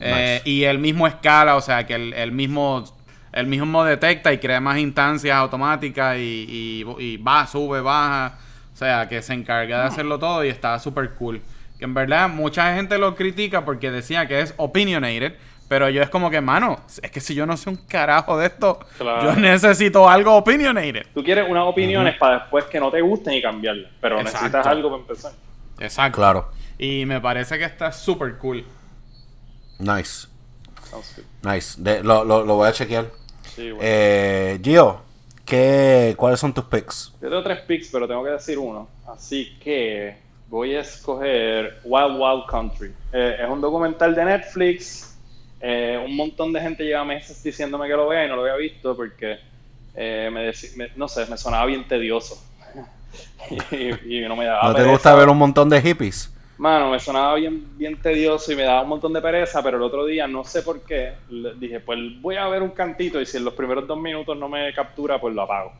Eh, 0.00 0.42
y 0.44 0.64
el 0.64 0.78
mismo 0.78 1.06
escala, 1.06 1.56
o 1.56 1.60
sea, 1.62 1.86
que 1.86 1.94
el, 1.94 2.12
el 2.14 2.32
mismo 2.32 2.84
el 3.32 3.46
mismo 3.46 3.82
detecta 3.84 4.30
y 4.32 4.38
crea 4.38 4.60
más 4.60 4.76
instancias 4.78 5.34
automáticas 5.36 6.18
y, 6.18 6.84
y, 6.98 7.02
y 7.02 7.16
va, 7.16 7.46
sube, 7.46 7.80
baja. 7.80 8.38
O 8.74 8.76
sea, 8.76 9.08
que 9.08 9.22
se 9.22 9.32
encarga 9.32 9.80
de 9.80 9.86
hacerlo 9.86 10.18
todo 10.18 10.44
y 10.44 10.48
está 10.48 10.78
súper 10.78 11.14
cool. 11.14 11.40
Que 11.82 11.86
en 11.86 11.94
verdad 11.94 12.28
mucha 12.28 12.76
gente 12.76 12.96
lo 12.96 13.16
critica 13.16 13.64
porque 13.64 13.90
decía 13.90 14.28
que 14.28 14.38
es 14.40 14.54
opinionated. 14.56 15.34
Pero 15.68 15.88
yo 15.90 16.00
es 16.00 16.08
como 16.10 16.30
que, 16.30 16.40
mano, 16.40 16.78
es 17.02 17.10
que 17.10 17.18
si 17.18 17.34
yo 17.34 17.44
no 17.44 17.56
sé 17.56 17.70
un 17.70 17.74
carajo 17.76 18.38
de 18.38 18.46
esto, 18.46 18.78
Claro. 18.98 19.24
yo 19.24 19.40
necesito 19.40 20.08
algo 20.08 20.36
opinionated. 20.36 21.06
Tú 21.12 21.24
quieres 21.24 21.46
unas 21.50 21.64
opiniones 21.64 22.16
para 22.18 22.38
después 22.38 22.66
que 22.66 22.78
no 22.78 22.88
te 22.92 23.00
gusten 23.00 23.32
y 23.34 23.42
cambiarlas, 23.42 23.90
pero 24.00 24.14
Exacto. 24.20 24.38
necesitas 24.38 24.66
algo 24.68 24.90
para 24.90 25.00
empezar. 25.02 25.32
Exacto. 25.80 26.18
Claro. 26.18 26.50
Y 26.78 27.04
me 27.04 27.20
parece 27.20 27.58
que 27.58 27.64
está 27.64 27.90
súper 27.90 28.36
cool. 28.38 28.64
Nice. 29.80 30.28
Nice. 31.42 31.82
De- 31.82 32.04
lo, 32.04 32.22
lo, 32.24 32.44
lo 32.44 32.54
voy 32.54 32.68
a 32.68 32.72
chequear. 32.72 33.06
Sí, 33.56 33.72
bueno. 33.72 33.80
Eh, 33.82 34.60
Gio, 34.62 35.00
¿qué, 35.44 36.14
¿cuáles 36.16 36.38
son 36.38 36.54
tus 36.54 36.64
picks? 36.66 37.12
Yo 37.20 37.28
tengo 37.28 37.42
tres 37.42 37.58
picks, 37.62 37.88
pero 37.90 38.06
tengo 38.06 38.22
que 38.22 38.30
decir 38.30 38.56
uno. 38.56 38.88
Así 39.08 39.58
que 39.58 40.16
voy 40.52 40.74
a 40.76 40.80
escoger 40.80 41.80
Wild 41.82 42.16
Wild 42.20 42.46
Country. 42.46 42.92
Eh, 43.12 43.38
es 43.42 43.48
un 43.48 43.60
documental 43.60 44.14
de 44.14 44.24
Netflix. 44.24 45.18
Eh, 45.60 45.98
un 46.04 46.14
montón 46.14 46.52
de 46.52 46.60
gente 46.60 46.84
lleva 46.84 47.04
meses 47.04 47.42
diciéndome 47.42 47.88
que 47.88 47.94
lo 47.96 48.08
vea 48.08 48.26
y 48.26 48.28
no 48.28 48.36
lo 48.36 48.42
había 48.42 48.56
visto 48.56 48.94
porque 48.94 49.38
eh, 49.94 50.28
me, 50.32 50.52
me- 50.76 50.90
no 50.96 51.08
sé, 51.08 51.26
me 51.26 51.38
sonaba 51.38 51.64
bien 51.66 51.88
tedioso. 51.88 52.36
y, 53.70 54.18
y 54.18 54.28
no 54.28 54.36
me 54.36 54.44
daba 54.46 54.68
¿No 54.68 54.74
te 54.74 54.84
pereza. 54.84 54.90
gusta 54.92 55.14
ver 55.14 55.28
un 55.28 55.38
montón 55.38 55.68
de 55.68 55.80
hippies? 55.80 56.30
Mano, 56.58 56.90
me 56.90 57.00
sonaba 57.00 57.34
bien, 57.36 57.76
bien 57.76 58.00
tedioso 58.00 58.52
y 58.52 58.56
me 58.56 58.62
daba 58.62 58.82
un 58.82 58.88
montón 58.90 59.12
de 59.12 59.20
pereza, 59.22 59.62
pero 59.62 59.78
el 59.78 59.82
otro 59.82 60.04
día, 60.06 60.26
no 60.28 60.44
sé 60.44 60.62
por 60.62 60.84
qué, 60.84 61.14
dije, 61.58 61.80
pues 61.80 61.98
voy 62.20 62.36
a 62.36 62.46
ver 62.48 62.62
un 62.62 62.70
cantito 62.70 63.20
y 63.20 63.26
si 63.26 63.38
en 63.38 63.44
los 63.44 63.54
primeros 63.54 63.86
dos 63.86 63.98
minutos 63.98 64.36
no 64.36 64.48
me 64.48 64.72
captura, 64.74 65.20
pues 65.20 65.34
lo 65.34 65.42
apago. 65.42 65.72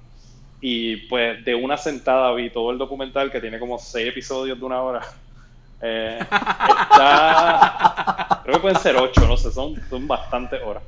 Y 0.65 0.97
pues 1.09 1.45
de 1.45 1.55
una 1.57 1.77
sentada 1.77 2.33
vi 2.33 2.49
todo 2.49 2.71
el 2.71 2.79
documental 2.79 3.31
que 3.33 3.41
tiene 3.41 3.59
como 3.59 3.79
seis 3.79 4.09
episodios 4.09 4.59
de 4.59 4.65
una 4.65 4.81
hora. 4.81 5.01
Eh, 5.83 6.19
está... 6.21 8.41
Creo 8.45 8.55
que 8.55 8.61
pueden 8.61 8.79
ser 8.79 8.97
ocho, 8.97 9.27
no 9.27 9.37
sé, 9.37 9.51
son, 9.51 9.75
son 9.91 10.07
bastantes 10.07 10.63
horas. 10.63 10.85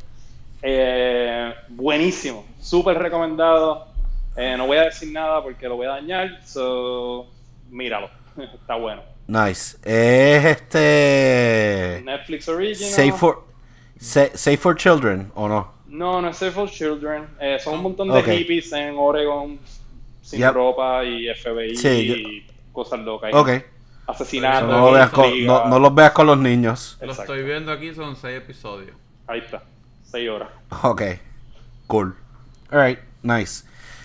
Eh, 0.63 1.53
buenísimo, 1.71 2.47
súper 2.61 2.97
recomendado. 2.99 3.89
Eh, 4.37 4.55
no 4.57 4.67
voy 4.69 4.79
a 4.79 4.85
decir 4.85 5.11
nada 5.13 5.43
porque 5.43 5.67
lo 5.69 5.75
voy 5.77 5.87
a 5.87 5.91
dañar, 5.91 6.41
so 6.47 7.27
míralo, 7.71 8.09
está 8.55 8.77
bueno. 8.77 9.03
Nice. 9.27 9.77
Es 9.83 10.45
este. 10.45 12.01
Netflix 12.05 12.49
Original. 12.49 12.91
Safe 12.93 13.13
for, 13.13 13.45
Sa- 13.99 14.37
Safe 14.37 14.57
for 14.57 14.77
Children, 14.77 15.33
¿o 15.35 15.49
no? 15.49 15.73
No, 15.95 16.21
no 16.21 16.29
es 16.29 16.37
Safe 16.37 16.51
for 16.51 16.69
Children. 16.69 17.29
Eh, 17.41 17.59
son 17.63 17.75
un 17.75 17.83
montón 17.83 18.09
de 18.09 18.21
hippies 18.23 18.73
en 18.73 18.97
Oregon 18.99 19.59
sin 20.21 20.41
Yep. 20.41 20.53
ropa 20.53 21.05
y 21.05 21.29
FBI 21.29 21.77
Sí, 21.77 21.89
y 21.89 22.47
cosas 22.73 23.01
locas. 23.01 23.31
Ok. 23.33 23.51
Asesinatos. 24.07 24.69
No, 24.69 24.87
lo 24.87 24.93
veas 24.93 25.11
con, 25.11 25.47
no, 25.47 25.65
no 25.67 25.79
los 25.79 25.95
veas 25.95 26.11
con 26.11 26.27
los 26.27 26.37
niños. 26.39 26.99
Lo 27.01 27.13
estoy 27.13 27.45
viendo 27.45 27.71
aquí, 27.71 27.95
son 27.95 28.17
seis 28.17 28.39
episodios. 28.39 28.97
Ahí 29.27 29.39
está. 29.39 29.63
Seis 30.03 30.29
horas. 30.29 30.49
Ok. 30.83 31.03
Cool. 31.87 32.15
Alright, 32.71 32.99
nice. 33.23 33.65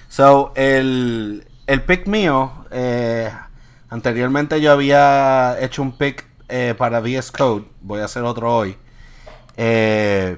So, 0.10 0.54
el, 0.56 1.44
el 1.66 1.82
pick 1.82 2.06
mío, 2.06 2.52
eh, 2.72 3.32
anteriormente 3.90 4.62
yo 4.62 4.72
había 4.72 5.58
hecho 5.60 5.82
un 5.82 5.94
pick 5.98 6.26
eh, 6.50 6.76
para 6.78 7.00
VS 7.00 7.32
Code. 7.32 7.66
Voy 7.82 8.02
a 8.02 8.06
hacer 8.06 8.24
otro 8.24 8.56
hoy. 8.56 8.78
Eh, 9.58 10.38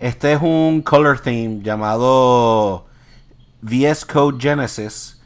este 0.00 0.34
es 0.34 0.42
un 0.42 0.82
color 0.82 1.20
theme 1.20 1.62
llamado 1.62 2.86
VS 3.62 4.06
Code 4.06 4.38
Genesis. 4.40 5.18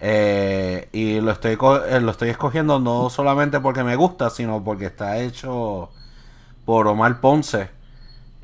Eh, 0.00 0.88
y 0.92 1.20
lo 1.20 1.32
estoy, 1.32 1.58
eh, 1.88 2.00
lo 2.00 2.10
estoy 2.12 2.30
escogiendo 2.30 2.80
no 2.80 3.10
solamente 3.10 3.60
porque 3.60 3.84
me 3.84 3.96
gusta, 3.96 4.30
sino 4.30 4.64
porque 4.64 4.86
está 4.86 5.18
hecho 5.18 5.90
por 6.64 6.88
Omar 6.88 7.20
Ponce, 7.20 7.70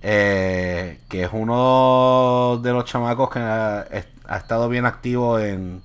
eh, 0.03 1.01
que 1.09 1.25
es 1.25 1.31
uno 1.33 2.61
de 2.63 2.73
los 2.73 2.85
chamacos 2.87 3.31
que 3.31 3.41
ha, 3.41 3.83
es- 3.91 4.09
ha 4.29 4.39
estado 4.39 4.69
bien 4.69 4.87
activo 4.87 5.39
en, 5.41 5.83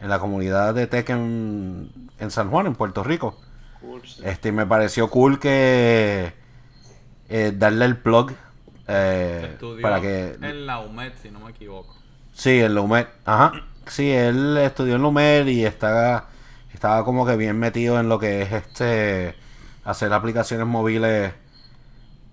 en 0.00 0.08
la 0.10 0.18
comunidad 0.20 0.74
de 0.74 0.86
tech 0.88 1.10
en, 1.10 1.90
en 2.18 2.30
San 2.30 2.50
Juan, 2.50 2.66
en 2.66 2.74
Puerto 2.76 3.04
Rico. 3.04 3.38
Cool, 3.80 4.02
sí. 4.06 4.22
Este, 4.24 4.52
me 4.52 4.66
pareció 4.66 5.10
cool 5.10 5.38
que 5.40 6.34
eh, 7.28 7.52
darle 7.56 7.84
el 7.86 7.96
plug 7.98 8.32
eh, 8.88 9.50
Estudió 9.52 9.82
para 9.82 10.00
que 10.00 10.36
en 10.40 10.66
la 10.66 10.80
UMED, 10.80 11.12
si 11.20 11.30
no 11.30 11.40
me 11.40 11.50
equivoco. 11.50 11.94
Sí, 12.32 12.60
en 12.60 12.74
la 12.74 12.80
UMED. 12.80 13.06
Ajá. 13.24 13.52
Sí, 13.86 14.10
él 14.10 14.56
estudió 14.58 14.96
en 14.96 15.02
la 15.02 15.08
UMED 15.08 15.46
y 15.46 15.64
está, 15.64 16.26
estaba 16.72 17.04
como 17.04 17.26
que 17.26 17.36
bien 17.36 17.58
metido 17.58 17.98
en 18.00 18.08
lo 18.08 18.18
que 18.18 18.42
es 18.42 18.52
este 18.52 19.36
hacer 19.84 20.12
aplicaciones 20.12 20.66
móviles 20.66 21.32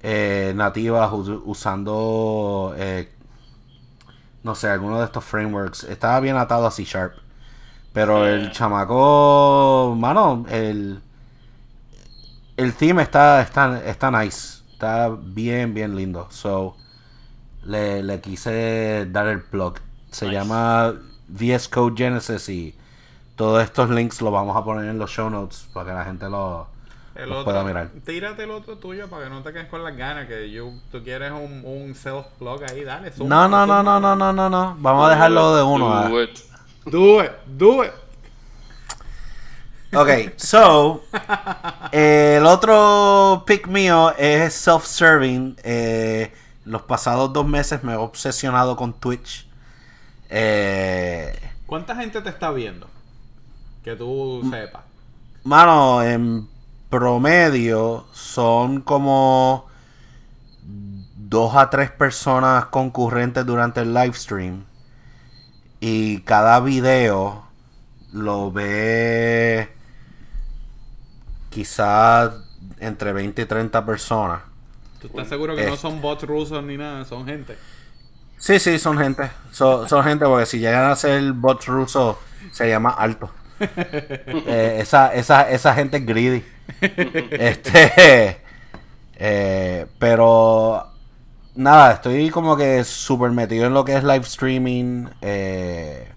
eh, 0.01 0.54
nativas 0.56 1.12
usando 1.14 2.74
eh, 2.78 3.10
no 4.43 4.56
sé, 4.56 4.68
alguno 4.68 4.99
de 4.99 5.06
estos 5.06 5.24
frameworks. 5.24 5.86
Estaba 5.86 6.20
bien 6.20 6.36
atado 6.38 6.68
a 6.68 6.72
C 6.72 6.84
Sharp. 6.84 7.14
Pero 7.93 8.28
el 8.28 8.51
chamaco, 8.51 9.95
mano, 9.97 10.45
el 10.49 10.99
el 12.58 12.74
theme 12.74 13.01
está, 13.01 13.41
está, 13.41 13.84
está 13.86 14.12
nice. 14.12 14.53
Está 14.84 15.09
bien, 15.17 15.73
bien 15.73 15.95
lindo. 15.95 16.27
So, 16.29 16.75
le, 17.63 18.03
le 18.03 18.19
quise 18.19 19.05
dar 19.09 19.27
el 19.27 19.41
plug. 19.41 19.75
Se 20.11 20.27
Nice. 20.27 20.38
llama 20.38 20.93
VS 21.29 21.69
Code 21.69 21.95
Genesis 21.95 22.49
y 22.49 22.75
todos 23.38 23.63
estos 23.63 23.89
links 23.89 24.21
los 24.21 24.34
vamos 24.34 24.57
a 24.57 24.63
poner 24.65 24.89
en 24.89 24.99
los 24.99 25.09
show 25.09 25.29
notes 25.29 25.69
para 25.73 25.89
que 25.89 25.95
la 25.95 26.03
gente 26.03 26.29
lo, 26.29 26.67
El 27.15 27.29
los 27.29 27.39
otro, 27.39 27.45
pueda 27.45 27.63
mirar. 27.63 27.91
tírate 28.05 28.43
el 28.43 28.51
otro 28.51 28.77
tuyo 28.77 29.09
para 29.09 29.23
que 29.23 29.29
no 29.29 29.41
te 29.41 29.53
quedes 29.53 29.67
con 29.69 29.81
las 29.84 29.95
ganas. 29.95 30.27
Que 30.27 30.51
yo, 30.51 30.73
tú 30.91 31.01
quieres 31.01 31.31
un, 31.31 31.61
un 31.63 31.95
self-plug 31.95 32.63
ahí, 32.69 32.84
dale. 32.84 33.13
No, 33.19 33.47
no, 33.47 33.65
no, 33.65 33.81
no, 33.84 34.01
no, 34.01 34.15
no, 34.17 34.34
no, 34.34 34.49
no. 34.49 34.75
Vamos 34.79 35.07
a 35.07 35.11
dejarlo 35.11 35.55
de 35.55 35.63
uno. 35.63 36.09
Do 36.09 36.21
it. 36.23 36.39
Do 36.86 37.23
it, 37.23 37.31
do 37.47 37.84
it. 37.86 37.91
Ok, 39.95 40.09
so, 40.37 41.03
el 41.91 42.45
otro 42.47 43.43
pick 43.45 43.67
mío 43.67 44.11
es 44.17 44.53
self-serving. 44.67 45.55
Eh, 45.63 46.33
los 46.65 46.81
pasados 46.83 47.31
dos 47.31 47.47
meses 47.47 47.83
me 47.83 47.93
he 47.93 47.95
obsesionado 47.95 48.75
con 48.75 48.93
Twitch. 48.93 49.47
Eh, 50.29 51.37
¿Cuánta 51.67 51.95
gente 51.95 52.21
te 52.21 52.29
está 52.29 52.51
viendo? 52.51 52.87
Que 53.83 53.95
tú 53.95 54.41
sepas. 54.49 54.83
mano, 55.43 56.01
en 56.01 56.47
promedio 56.89 58.05
son 58.13 58.81
como 58.81 59.67
dos 60.63 61.55
a 61.55 61.69
tres 61.69 61.91
personas 61.91 62.65
concurrentes 62.65 63.45
durante 63.45 63.81
el 63.81 63.93
live 63.93 64.13
stream. 64.13 64.65
Y 65.79 66.21
cada 66.21 66.59
video 66.61 67.43
lo 68.11 68.51
ve 68.51 69.82
quizás 71.54 72.34
entre 72.80 73.14
20 73.14 73.41
y 73.41 73.45
30 73.45 73.86
personas. 73.86 74.41
¿Tú 74.99 75.08
estás 75.08 75.28
seguro 75.30 75.56
que 75.56 75.66
no 75.66 75.74
Eh. 75.74 75.78
son 75.78 76.01
bots 76.01 76.24
rusos 76.24 76.64
ni 76.64 76.78
nada? 76.78 77.06
Son 77.06 77.26
gente. 77.26 77.58
Sí, 78.38 78.60
sí, 78.60 78.80
son 78.80 78.97
gente. 78.97 79.30
Son, 79.51 79.88
son 79.88 80.04
gente 80.04 80.26
porque 80.26 80.45
si 80.45 80.60
llegan 80.60 80.89
a 80.91 80.95
ser 80.95 81.32
bots 81.34 81.68
rusos, 81.68 82.18
se 82.51 82.68
llama 82.70 82.89
alto. 82.91 83.30
Eh, 84.45 84.80
esa, 84.82 85.14
esa, 85.14 85.49
esa 85.49 85.74
gente 85.74 85.97
es 85.97 86.06
greedy. 86.06 86.43
Este. 87.32 88.41
eh, 89.16 89.86
pero. 89.99 90.88
Nada, 91.56 91.93
estoy 91.93 92.30
como 92.32 92.58
que 92.58 92.84
súper 92.84 93.32
metido 93.32 93.68
en 93.68 93.74
lo 93.76 93.86
que 93.86 93.95
es 93.95 94.04
live 94.04 94.22
streaming. 94.26 95.06
eh, 95.22 96.10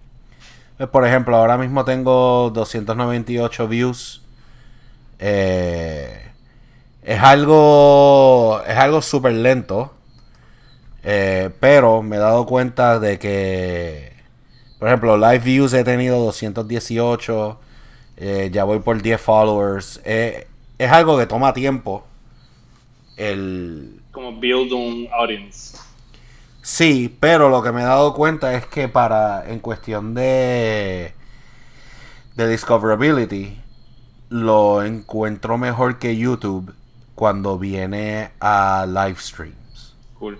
pues, 0.79 0.89
por 0.91 1.07
ejemplo, 1.07 1.37
ahora 1.37 1.59
mismo 1.59 1.85
tengo 1.85 2.51
298 2.51 3.69
views. 3.69 4.23
Eh, 5.19 6.31
es 7.03 7.21
algo. 7.23 8.63
Es 8.67 8.77
algo 8.77 9.03
súper 9.03 9.33
lento. 9.33 9.93
Eh, 11.03 11.51
pero 11.61 12.03
me 12.03 12.17
he 12.17 12.19
dado 12.19 12.47
cuenta 12.47 12.99
de 12.99 13.19
que, 13.19 14.13
por 14.79 14.89
ejemplo, 14.89 15.17
live 15.17 15.39
views 15.39 15.73
he 15.73 15.85
tenido 15.85 16.19
218. 16.19 17.61
eh, 18.17 18.51
ya 18.53 18.65
voy 18.65 18.81
por 18.81 19.01
10 19.01 19.21
followers. 19.21 20.01
Es 20.05 20.47
algo 20.93 21.17
que 21.19 21.27
toma 21.27 21.53
tiempo. 21.55 22.05
El, 23.17 24.01
Como 24.13 24.39
build 24.39 24.73
un 24.73 25.09
audience. 25.13 25.77
Sí, 26.63 27.17
pero 27.21 27.49
lo 27.49 27.63
que 27.63 27.73
me 27.73 27.83
he 27.83 27.85
dado 27.85 28.13
cuenta 28.15 28.55
es 28.55 28.67
que 28.67 28.89
para 28.89 29.49
en 29.49 29.61
cuestión 29.61 30.15
de 30.15 31.15
de 32.35 32.49
discoverability 32.49 33.59
lo 34.29 34.83
encuentro 34.83 35.59
mejor 35.59 35.99
que 35.99 36.17
YouTube 36.17 36.75
cuando 37.15 37.59
viene 37.59 38.31
a 38.41 38.87
live 38.87 39.17
streams. 39.19 39.95
Cool. 40.19 40.39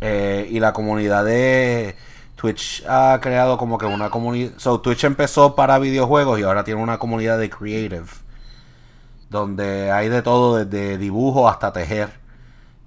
Eh, 0.00 0.48
y 0.50 0.60
la 0.60 0.72
comunidad 0.72 1.24
de 1.24 1.96
Twitch 2.36 2.82
ha 2.88 3.18
creado 3.20 3.58
como 3.58 3.78
que 3.78 3.86
una 3.86 4.10
comunidad. 4.10 4.52
So, 4.56 4.80
Twitch 4.80 5.04
empezó 5.04 5.54
para 5.54 5.78
videojuegos 5.78 6.40
y 6.40 6.42
ahora 6.42 6.64
tiene 6.64 6.82
una 6.82 6.98
comunidad 6.98 7.38
de 7.38 7.50
creative. 7.50 8.06
Donde 9.28 9.92
hay 9.92 10.08
de 10.08 10.22
todo, 10.22 10.64
desde 10.64 10.98
dibujo 10.98 11.48
hasta 11.48 11.72
tejer. 11.72 12.18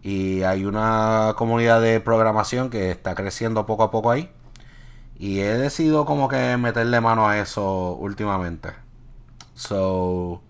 Y 0.01 0.41
hay 0.43 0.65
una 0.65 1.33
comunidad 1.37 1.81
de 1.81 1.99
programación 2.01 2.69
que 2.69 2.91
está 2.91 3.15
creciendo 3.15 3.65
poco 3.65 3.83
a 3.83 3.91
poco 3.91 4.11
ahí. 4.11 4.29
Y 5.17 5.39
he 5.39 5.57
decidido 5.57 6.05
como 6.05 6.27
que 6.27 6.57
meterle 6.57 6.99
mano 6.99 7.27
a 7.27 7.37
eso 7.39 7.93
últimamente. 7.93 8.82
So, 9.55 10.41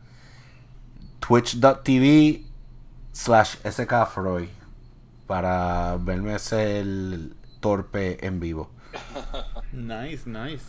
twitch.tv 1.20 2.46
slash 3.12 3.58
skfroy 3.70 4.50
para 5.28 5.98
verme 5.98 6.38
ser 6.40 6.86
torpe 7.60 8.26
en 8.26 8.40
vivo. 8.40 8.70
Nice, 9.74 10.28
nice. 10.30 10.66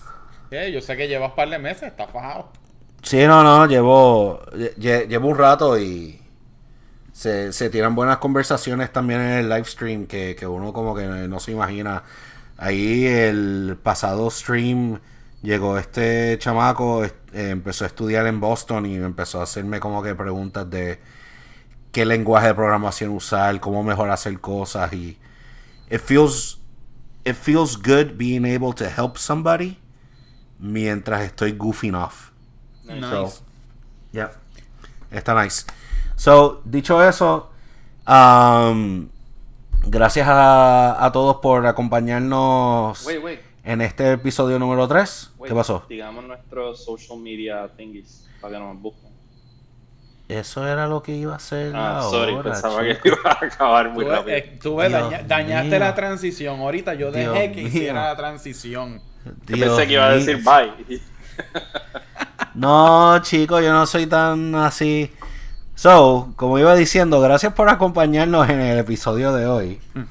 Eh, 0.50 0.70
yo 0.72 0.80
sé 0.80 0.96
que 0.96 1.06
llevas 1.08 1.32
par 1.32 1.50
de 1.50 1.58
meses, 1.58 1.82
estás 1.84 2.10
fajado. 2.10 2.48
Sí, 3.02 3.26
no, 3.26 3.42
no, 3.42 3.66
llevo, 3.66 4.40
lle- 4.78 5.06
llevo 5.06 5.28
un 5.28 5.36
rato 5.38 5.78
y 5.78 6.20
se, 7.12 7.52
se 7.52 7.70
tiran 7.70 7.94
buenas 7.94 8.18
conversaciones 8.18 8.92
también 8.92 9.20
en 9.20 9.30
el 9.38 9.48
live 9.48 9.64
stream 9.64 10.06
que, 10.06 10.36
que 10.38 10.46
uno 10.46 10.72
como 10.72 10.94
que 10.94 11.04
no 11.06 11.40
se 11.40 11.52
imagina. 11.52 12.04
Ahí 12.56 13.04
el 13.06 13.78
pasado 13.82 14.30
stream 14.30 15.00
llegó 15.44 15.78
este 15.78 16.38
chamaco, 16.38 17.04
eh, 17.04 17.12
empezó 17.32 17.84
a 17.84 17.86
estudiar 17.86 18.26
en 18.26 18.40
Boston 18.40 18.86
y 18.86 18.96
empezó 18.96 19.40
a 19.40 19.44
hacerme 19.44 19.78
como 19.78 20.02
que 20.02 20.14
preguntas 20.14 20.68
de 20.68 20.98
qué 21.92 22.04
lenguaje 22.04 22.48
de 22.48 22.54
programación 22.54 23.10
usar, 23.10 23.60
cómo 23.60 23.84
mejor 23.84 24.10
hacer 24.10 24.40
cosas 24.40 24.92
y 24.92 25.18
it 25.90 26.00
feels 26.00 26.58
it 27.24 27.36
feels 27.36 27.76
good 27.76 28.16
being 28.16 28.44
able 28.44 28.72
to 28.72 28.84
help 28.84 29.16
somebody 29.16 29.78
mientras 30.58 31.22
estoy 31.22 31.52
goofing 31.52 31.94
off. 31.94 32.30
Nice. 32.84 33.00
So, 33.00 33.32
yeah. 34.12 34.32
Está 35.10 35.34
nice. 35.34 35.64
So, 36.16 36.62
dicho 36.64 37.02
eso, 37.02 37.50
um, 38.06 39.08
gracias 39.86 40.26
a, 40.28 41.04
a 41.04 41.12
todos 41.12 41.36
por 41.36 41.66
acompañarnos 41.66 43.04
Wait, 43.06 43.22
wait. 43.22 43.53
En 43.64 43.80
este 43.80 44.12
episodio 44.12 44.58
número 44.58 44.86
3. 44.86 45.32
wait. 45.38 45.50
¿Qué 45.50 45.54
pasó? 45.56 45.84
Digamos 45.88 46.24
nuestros 46.24 46.84
social 46.84 47.18
media 47.18 47.68
thingies 47.76 48.28
para 48.40 48.54
que 48.58 48.64
nos 48.64 48.80
busquen. 48.80 49.12
Eso 50.28 50.66
era 50.66 50.86
lo 50.86 51.02
que 51.02 51.12
iba 51.14 51.34
a 51.34 51.36
hacer 51.36 51.74
Ah, 51.76 51.98
ahora, 51.98 52.10
sorry, 52.10 52.42
pensaba 52.42 52.82
chico. 52.82 53.00
que 53.02 53.08
iba 53.10 53.18
a 53.30 53.44
acabar 53.44 53.90
muy 53.90 54.04
Tú, 54.06 54.10
rápido. 54.10 54.36
eh, 54.36 54.58
tú 54.62 54.76
ves, 54.76 54.88
Dios 54.88 55.02
daña- 55.10 55.22
dañaste 55.22 55.68
mío. 55.70 55.78
la 55.80 55.94
transición. 55.94 56.60
Ahorita 56.60 56.94
yo 56.94 57.12
dejé 57.12 57.30
Dios 57.30 57.54
que 57.54 57.60
mío. 57.60 57.68
hiciera 57.68 58.04
la 58.08 58.16
transición. 58.16 59.02
Yo 59.46 59.56
pensé 59.58 59.86
que 59.86 59.92
iba 59.92 60.06
a 60.06 60.10
mío. 60.16 60.18
decir 60.24 60.42
bye. 60.42 61.00
No, 62.54 63.18
chicos, 63.20 63.62
yo 63.62 63.72
no 63.72 63.84
soy 63.86 64.06
tan 64.06 64.54
así. 64.54 65.10
So, 65.74 66.32
como 66.36 66.58
iba 66.58 66.74
diciendo, 66.76 67.20
gracias 67.20 67.52
por 67.52 67.68
acompañarnos 67.68 68.48
en 68.48 68.60
el 68.60 68.78
episodio 68.78 69.32
de 69.32 69.46
hoy. 69.46 69.80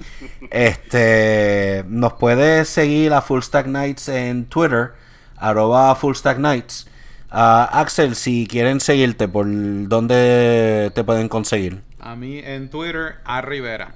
Este, 0.52 1.84
nos 1.88 2.14
puedes 2.14 2.70
seguir 2.70 3.12
a 3.14 3.22
Full 3.22 3.42
Stack 3.42 3.66
Nights 3.66 4.08
en 4.10 4.46
Twitter, 4.46 4.92
arroba 5.36 5.96
Full 5.96 6.14
Stack 6.14 6.38
Nights. 6.38 6.88
Ah, 7.32 7.68
Axel, 7.74 8.16
si 8.16 8.46
quieren 8.46 8.80
seguirte, 8.80 9.28
¿por 9.28 9.48
dónde 9.48 10.92
te 10.94 11.04
pueden 11.04 11.28
conseguir? 11.30 11.82
A 12.00 12.16
mí 12.16 12.38
en 12.38 12.70
Twitter, 12.70 13.16
a 13.26 13.42
Rivera. 13.42 13.96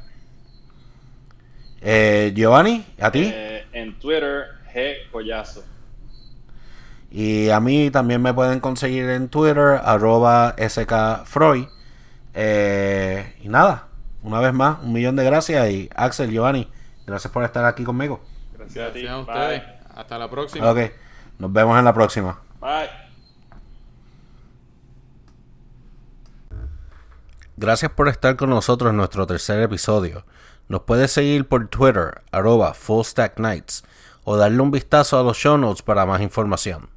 Eh, 1.81 2.33
Giovanni, 2.35 2.83
¿a 2.99 3.11
ti? 3.11 3.29
Eh, 3.31 3.65
en 3.73 3.99
Twitter, 3.99 4.45
G 4.73 5.11
Collazo. 5.11 5.63
Y 7.19 7.49
a 7.49 7.59
mí 7.59 7.89
también 7.89 8.21
me 8.21 8.31
pueden 8.31 8.59
conseguir 8.59 9.09
en 9.09 9.27
Twitter, 9.27 9.81
arroba 9.83 10.55
skfroy. 10.69 11.67
Eh, 12.35 13.35
y 13.41 13.49
nada, 13.49 13.87
una 14.21 14.39
vez 14.39 14.53
más, 14.53 14.77
un 14.83 14.93
millón 14.93 15.15
de 15.15 15.23
gracias. 15.23 15.67
Y 15.71 15.89
Axel, 15.95 16.29
Giovanni, 16.29 16.71
gracias 17.07 17.33
por 17.33 17.43
estar 17.43 17.65
aquí 17.65 17.83
conmigo. 17.83 18.21
Gracias, 18.55 18.91
a 18.91 18.93
ti. 18.93 19.01
Gracias 19.01 19.17
a 19.17 19.19
ustedes. 19.21 19.63
Bye. 19.63 19.77
Hasta 19.95 20.19
la 20.19 20.29
próxima. 20.29 20.69
Ok, 20.69 20.79
nos 21.39 21.51
vemos 21.51 21.79
en 21.79 21.85
la 21.85 21.93
próxima. 21.95 22.39
Bye. 22.61 22.89
Gracias 27.55 27.91
por 27.93 28.09
estar 28.09 28.35
con 28.35 28.51
nosotros 28.51 28.91
en 28.91 28.97
nuestro 28.97 29.25
tercer 29.25 29.59
episodio. 29.63 30.23
Nos 30.67 30.83
puedes 30.83 31.11
seguir 31.11 31.47
por 31.47 31.67
Twitter, 31.67 32.21
arroba 32.31 32.75
fullstacknights, 32.75 33.83
o 34.23 34.37
darle 34.37 34.61
un 34.61 34.69
vistazo 34.69 35.19
a 35.19 35.23
los 35.23 35.35
show 35.35 35.57
notes 35.57 35.81
para 35.81 36.05
más 36.05 36.21
información. 36.21 36.95